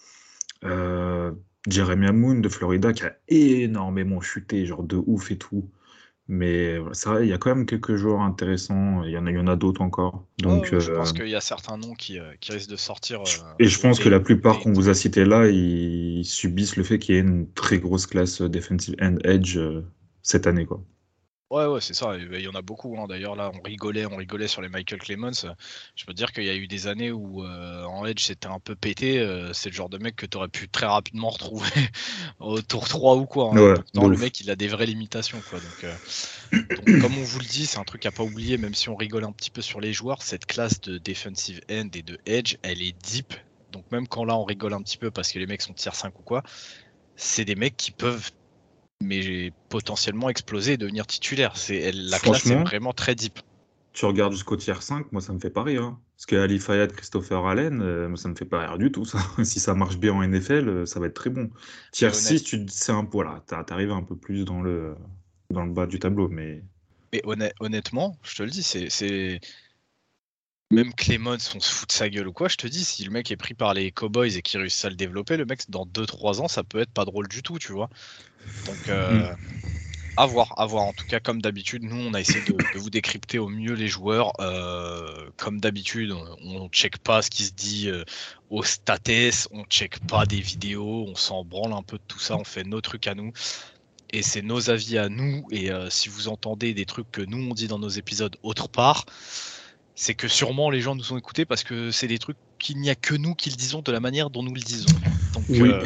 Euh, 0.65 1.33
Jeremy 1.69 2.13
Moon 2.13 2.37
de 2.41 2.49
Florida, 2.49 2.93
qui 2.93 3.05
a 3.05 3.17
énormément 3.29 4.21
chuté, 4.21 4.67
genre 4.67 4.83
de 4.83 4.97
ouf 5.07 5.31
et 5.31 5.39
tout. 5.39 5.71
Mais 6.31 6.77
ça, 6.93 7.23
il 7.23 7.29
y 7.29 7.33
a 7.33 7.39
quand 7.39 7.55
même 7.55 7.65
quelques 7.65 7.97
joueurs 7.97 8.21
intéressants. 8.21 9.03
Il 9.03 9.11
y 9.11 9.17
en 9.17 9.27
a, 9.27 9.31
il 9.31 9.37
y 9.37 9.41
en 9.41 9.47
a 9.47 9.57
d'autres 9.57 9.81
encore. 9.81 10.27
Donc, 10.39 10.67
je 10.67 10.93
pense 10.93 11.11
euh, 11.11 11.15
qu'il 11.15 11.29
y 11.29 11.35
a 11.35 11.41
certains 11.41 11.79
noms 11.79 11.95
qui, 11.95 12.19
euh, 12.19 12.33
qui 12.39 12.53
risquent 12.53 12.71
de 12.71 12.77
sortir. 12.77 13.21
Euh, 13.23 13.55
et 13.59 13.67
je 13.67 13.81
pense 13.81 13.99
que 13.99 14.11
la 14.11 14.21
plupart 14.21 14.61
qu'on 14.61 14.75
vous 14.75 14.91
a 14.91 14.95
cités 14.95 15.25
là, 15.25 15.49
ils 15.49 16.25
subissent 16.27 16.77
le 16.77 16.85
fait 16.85 16.99
qu'il 16.99 17.15
y 17.15 17.19
ait 17.19 17.23
une 17.23 17.51
très 17.53 17.79
grosse 17.79 18.07
classe 18.07 18.43
defensive 18.43 18.95
end 19.01 19.17
edge 19.25 19.59
cette 20.23 20.47
année, 20.47 20.67
quoi. 20.67 20.83
Ouais, 21.51 21.65
ouais, 21.65 21.81
c'est 21.81 21.95
ça. 21.95 22.15
Il 22.19 22.41
y 22.41 22.49
en 22.49 22.55
a 22.55 22.61
beaucoup. 22.61 22.95
Hein. 22.99 23.07
D'ailleurs, 23.09 23.35
là, 23.35 23.51
on 23.55 23.63
rigolait, 23.63 24.05
on 24.05 24.17
rigolait 24.17 24.49
sur 24.49 24.61
les 24.61 24.69
Michael 24.69 24.99
Clemens. 24.99 25.47
Je 25.97 26.05
peux 26.05 26.13
dire 26.13 26.33
qu'il 26.33 26.45
y 26.45 26.51
a 26.51 26.55
eu 26.55 26.67
des 26.67 26.89
années 26.89 27.11
où 27.11 27.43
euh, 27.43 27.85
en 27.85 28.05
Edge 28.05 28.23
c'était 28.23 28.49
un 28.49 28.61
peu 28.61 28.77
pété. 28.77 29.19
Euh, 29.19 29.55
c'est 29.55 29.71
le 29.71 29.75
genre 29.75 29.89
de 29.89 29.97
mec 29.97 30.15
que 30.15 30.27
tu 30.27 30.37
aurais 30.37 30.49
pu 30.49 30.69
très 30.69 30.85
rapidement 30.85 31.31
retrouver 31.31 31.71
au 32.39 32.61
tour 32.61 32.87
3 32.87 33.17
ou 33.17 33.25
quoi. 33.25 33.53
Hein. 33.55 33.75
le 33.95 34.17
mec, 34.19 34.41
il 34.41 34.51
a 34.51 34.57
des 34.57 34.69
vraies 34.69 34.85
limitations. 34.85 35.41
Quoi. 35.49 35.59
Euh, 35.85 35.93
donc, 36.53 37.01
comme 37.01 37.17
on 37.17 37.25
vous 37.25 37.39
le 37.39 37.47
dit, 37.47 37.65
c'est 37.65 37.79
un 37.79 37.85
truc 37.85 38.05
à 38.05 38.11
pas 38.11 38.25
oublier, 38.25 38.59
même 38.59 38.75
si 38.75 38.91
on 38.91 38.97
rigole 38.97 39.25
un 39.25 39.33
petit 39.33 39.51
peu 39.51 39.63
sur 39.63 39.81
les 39.81 39.95
joueurs. 39.95 40.21
Cette 40.21 40.45
classe 40.45 40.83
de 40.83 40.99
defensive 40.99 41.63
end 41.71 41.89
et 41.95 42.03
de 42.03 42.19
edge, 42.27 42.57
elle 42.63 42.83
est 42.83 42.93
deep. 43.07 43.33
Donc, 43.73 43.91
même 43.91 44.07
quand 44.07 44.27
là, 44.27 44.37
on 44.37 44.45
rigole 44.45 44.75
un 44.75 44.83
petit 44.83 44.99
peu 44.99 45.11
parce 45.11 45.33
que 45.33 45.39
les 45.39 45.47
mecs 45.47 45.63
sont 45.63 45.73
tier 45.73 45.93
5 45.95 46.19
ou 46.19 46.23
quoi, 46.23 46.43
c'est 47.17 47.47
des 47.47 47.55
mecs 47.55 47.77
qui 47.79 47.91
peuvent 47.91 48.33
mais 49.03 49.53
potentiellement 49.69 50.29
exploser 50.29 50.73
et 50.73 50.77
devenir 50.77 51.07
titulaire. 51.07 51.57
C'est 51.57 51.93
la 51.93 52.19
classe 52.19 52.47
est 52.47 52.55
vraiment 52.55 52.93
très 52.93 53.15
deep. 53.15 53.39
Tu 53.93 54.05
regardes 54.05 54.33
jusqu'au 54.33 54.57
tiers 54.57 54.83
5, 54.83 55.11
moi 55.13 55.21
ça 55.21 55.33
me 55.33 55.39
fait 55.39 55.51
pas 55.51 55.63
rire. 55.63 55.83
Hein. 55.83 56.01
Parce 56.17 56.27
que 56.27 56.37
Ali 56.37 56.59
Fayad, 56.59 56.93
Christopher 56.93 57.47
Allen, 57.47 57.81
euh, 57.81 58.15
ça 58.17 58.29
me 58.29 58.35
fait 58.35 58.45
pas 58.45 58.61
rire 58.61 58.79
du 58.79 58.91
tout. 58.93 59.05
Ça. 59.05 59.19
si 59.45 59.61
ça 59.61 59.75
marche 59.75 59.99
bien 59.99 60.13
en 60.13 60.27
NFL, 60.27 60.69
euh, 60.69 60.87
ça 60.87 61.01
va 61.01 61.07
être 61.07 61.15
très 61.15 61.31
bon. 61.31 61.51
Tiers 61.93 62.15
6, 62.15 62.43
tu 62.43 62.67
un 62.89 63.09
voilà, 63.11 63.43
t'arrives 63.47 63.93
un 63.93 64.03
peu 64.03 64.17
plus 64.17 64.45
dans 64.45 64.61
le 64.61 64.95
dans 65.51 65.65
le 65.65 65.73
bas 65.73 65.87
du 65.87 65.99
tableau, 65.99 66.29
mais. 66.29 66.63
Mais 67.13 67.23
honnêtement, 67.61 68.19
je 68.23 68.37
te 68.37 68.43
le 68.43 68.51
dis, 68.51 68.63
c'est 68.63 69.41
même 70.71 70.93
Clemons, 70.93 71.39
on 71.55 71.61
se 71.61 71.73
fout 71.73 71.89
de 71.89 71.93
sa 71.93 72.11
gueule 72.11 72.29
ou 72.29 72.33
quoi, 72.33 72.49
je 72.49 72.57
te 72.57 72.67
dis, 72.67 72.85
si 72.85 73.03
le 73.05 73.11
mec 73.11 73.31
est 73.31 73.37
pris 73.37 73.55
par 73.55 73.73
les 73.73 73.91
Cowboys 73.91 74.37
et 74.37 74.43
qu'il 74.43 74.61
réussit 74.61 74.85
à 74.85 74.91
le 74.91 74.97
développer, 74.97 75.37
le 75.37 75.47
mec, 75.47 75.63
dans 75.71 75.87
2-3 75.87 76.41
ans, 76.43 76.49
ça 76.49 76.63
peut 76.63 76.79
être 76.79 76.91
pas 76.91 77.07
drôle 77.07 77.27
du 77.29 77.43
tout, 77.43 77.59
tu 77.59 77.73
vois. 77.73 77.89
Donc, 78.67 78.89
euh, 78.89 79.33
mm. 79.33 79.37
à 80.19 80.27
voir, 80.27 80.53
à 80.59 80.67
voir. 80.67 80.85
En 80.85 80.93
tout 80.93 81.07
cas, 81.07 81.21
comme 81.21 81.41
d'habitude, 81.41 81.85
nous, 81.85 81.97
on 81.97 82.13
a 82.13 82.21
essayé 82.21 82.43
de, 82.43 82.79
vous 82.79 82.91
décrypter 82.91 83.39
au 83.39 83.49
mieux 83.49 83.73
les 83.73 83.89
joueurs. 83.89 84.33
Euh, 84.41 85.31
comme 85.39 85.59
d'habitude, 85.59 86.13
on 86.45 86.65
ne 86.65 86.69
check 86.69 86.99
pas 86.99 87.23
ce 87.23 87.31
qui 87.31 87.45
se 87.45 87.53
dit 87.53 87.89
euh, 87.89 88.05
au 88.51 88.63
status, 88.63 89.49
on 89.53 89.65
check 89.65 89.99
pas 90.07 90.27
des 90.27 90.41
vidéos, 90.41 91.07
on 91.09 91.15
s'en 91.15 91.45
branle 91.45 91.73
un 91.73 91.83
peu 91.83 91.97
de 91.97 92.05
tout 92.07 92.21
ça, 92.21 92.37
on 92.37 92.45
fait 92.45 92.65
nos 92.65 92.83
trucs 92.83 93.07
à 93.07 93.15
nous. 93.15 93.33
Et 94.11 94.23
c'est 94.23 94.43
nos 94.43 94.69
avis 94.69 94.99
à 94.99 95.09
nous. 95.09 95.47
Et 95.51 95.71
si 95.91 96.09
vous 96.09 96.29
entendez 96.29 96.73
des 96.73 96.87
trucs 96.87 97.11
que 97.11 97.21
nous 97.21 97.51
on 97.51 97.53
dit 97.53 97.69
dans 97.69 97.79
nos 97.79 97.91
épisodes 97.91 98.37
autre 98.43 98.67
part, 98.67 99.05
c'est 99.99 100.15
que 100.15 100.29
sûrement 100.29 100.71
les 100.71 100.81
gens 100.81 100.95
nous 100.95 101.13
ont 101.13 101.19
écoutés 101.19 101.45
parce 101.45 101.65
que 101.65 101.91
c'est 101.91 102.07
des 102.07 102.19
trucs 102.19 102.37
qu'il 102.61 102.79
n'y 102.79 102.89
a 102.89 102.95
que 102.95 103.17
nous 103.17 103.35
qui 103.35 103.51
le 103.51 103.57
disons 103.57 103.83
de 103.83 103.91
la 103.91 103.99
manière 103.99 104.31
dont 104.31 104.45
nous 104.45 104.55
le 104.55 104.61
disons. 104.61 104.87
Donc, 105.35 105.45
oui. 105.49 105.71
Euh, 105.71 105.85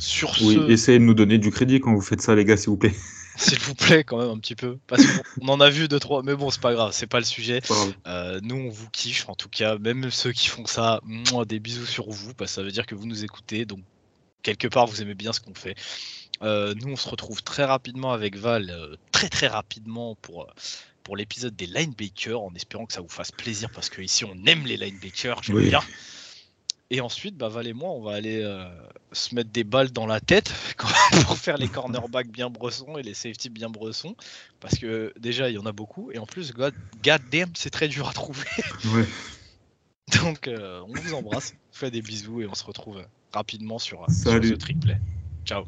sur 0.00 0.34
oui, 0.42 0.58
essayez 0.68 0.98
de 0.98 1.04
nous 1.04 1.14
donner 1.14 1.38
du 1.38 1.52
crédit 1.52 1.78
quand 1.78 1.94
vous 1.94 2.00
faites 2.00 2.20
ça, 2.20 2.34
les 2.34 2.44
gars, 2.44 2.56
s'il 2.56 2.70
vous 2.70 2.76
plaît. 2.76 2.94
S'il 3.36 3.58
vous 3.60 3.74
plaît, 3.74 4.04
quand 4.04 4.18
même 4.18 4.28
un 4.28 4.38
petit 4.38 4.56
peu. 4.56 4.76
Parce 4.86 5.02
qu'on 5.06 5.48
en 5.48 5.60
a 5.60 5.70
vu 5.70 5.88
deux, 5.88 5.98
trois. 5.98 6.22
Mais 6.22 6.34
bon, 6.34 6.50
c'est 6.50 6.60
pas 6.60 6.74
grave, 6.74 6.90
c'est 6.92 7.06
pas 7.06 7.18
le 7.18 7.24
sujet. 7.24 7.62
Euh, 8.06 8.40
nous, 8.42 8.56
on 8.56 8.68
vous 8.68 8.90
kiffe, 8.90 9.26
en 9.28 9.34
tout 9.34 9.48
cas. 9.48 9.78
Même 9.78 10.10
ceux 10.10 10.32
qui 10.32 10.48
font 10.48 10.66
ça, 10.66 11.00
des 11.48 11.58
bisous 11.58 11.86
sur 11.86 12.10
vous, 12.10 12.34
parce 12.34 12.50
que 12.50 12.54
ça 12.56 12.62
veut 12.62 12.72
dire 12.72 12.84
que 12.84 12.94
vous 12.94 13.06
nous 13.06 13.24
écoutez. 13.24 13.64
Donc, 13.64 13.80
quelque 14.42 14.68
part, 14.68 14.86
vous 14.86 15.00
aimez 15.00 15.14
bien 15.14 15.32
ce 15.32 15.40
qu'on 15.40 15.54
fait. 15.54 15.76
Euh, 16.42 16.74
nous, 16.74 16.92
on 16.92 16.96
se 16.96 17.08
retrouve 17.08 17.42
très 17.42 17.64
rapidement 17.64 18.12
avec 18.12 18.36
Val, 18.36 18.68
euh, 18.68 18.96
très 19.12 19.30
très 19.30 19.46
rapidement 19.46 20.14
pour, 20.16 20.52
pour 21.02 21.16
l'épisode 21.16 21.54
des 21.56 21.66
linebackers, 21.66 22.40
en 22.40 22.54
espérant 22.54 22.86
que 22.86 22.92
ça 22.92 23.00
vous 23.00 23.08
fasse 23.08 23.32
plaisir, 23.32 23.70
parce 23.70 23.88
que 23.88 24.02
ici, 24.02 24.24
on 24.24 24.34
aime 24.46 24.66
les 24.66 24.76
linebackers, 24.76 25.42
j'aime 25.42 25.60
bien. 25.60 25.80
Et 26.90 27.00
ensuite, 27.00 27.38
bah, 27.38 27.48
Val 27.48 27.66
et 27.66 27.72
moi, 27.72 27.88
on 27.90 28.02
va 28.02 28.12
aller 28.12 28.42
euh, 28.42 28.68
se 29.12 29.34
mettre 29.34 29.48
des 29.50 29.64
balles 29.64 29.92
dans 29.92 30.04
la 30.04 30.20
tête 30.20 30.52
pour 31.24 31.38
faire 31.38 31.56
les 31.56 31.68
cornerbacks 31.68 32.30
bien 32.30 32.50
bressons 32.50 32.98
et 32.98 33.02
les 33.02 33.14
safety 33.14 33.48
bien 33.48 33.70
bressons. 33.70 34.14
Parce 34.60 34.78
que 34.78 35.10
déjà, 35.18 35.48
il 35.48 35.54
y 35.54 35.58
en 35.58 35.64
a 35.64 35.72
beaucoup. 35.72 36.10
Et 36.12 36.18
en 36.18 36.26
plus, 36.26 36.52
god, 36.52 36.74
damn, 37.02 37.50
c'est 37.54 37.70
très 37.70 37.88
dur 37.88 38.10
à 38.10 38.12
trouver. 38.12 38.46
Donc, 40.22 40.48
euh, 40.48 40.82
on 40.86 40.92
vous 40.92 41.14
embrasse, 41.14 41.54
on 41.72 41.74
fait 41.74 41.90
des 41.90 42.02
bisous 42.02 42.42
et 42.42 42.46
on 42.46 42.54
se 42.54 42.64
retrouve 42.64 43.02
rapidement 43.32 43.78
sur, 43.78 44.04
sur 44.10 44.44
ce 44.44 44.54
trick 44.54 44.78
play. 44.80 44.98
Ciao. 45.46 45.64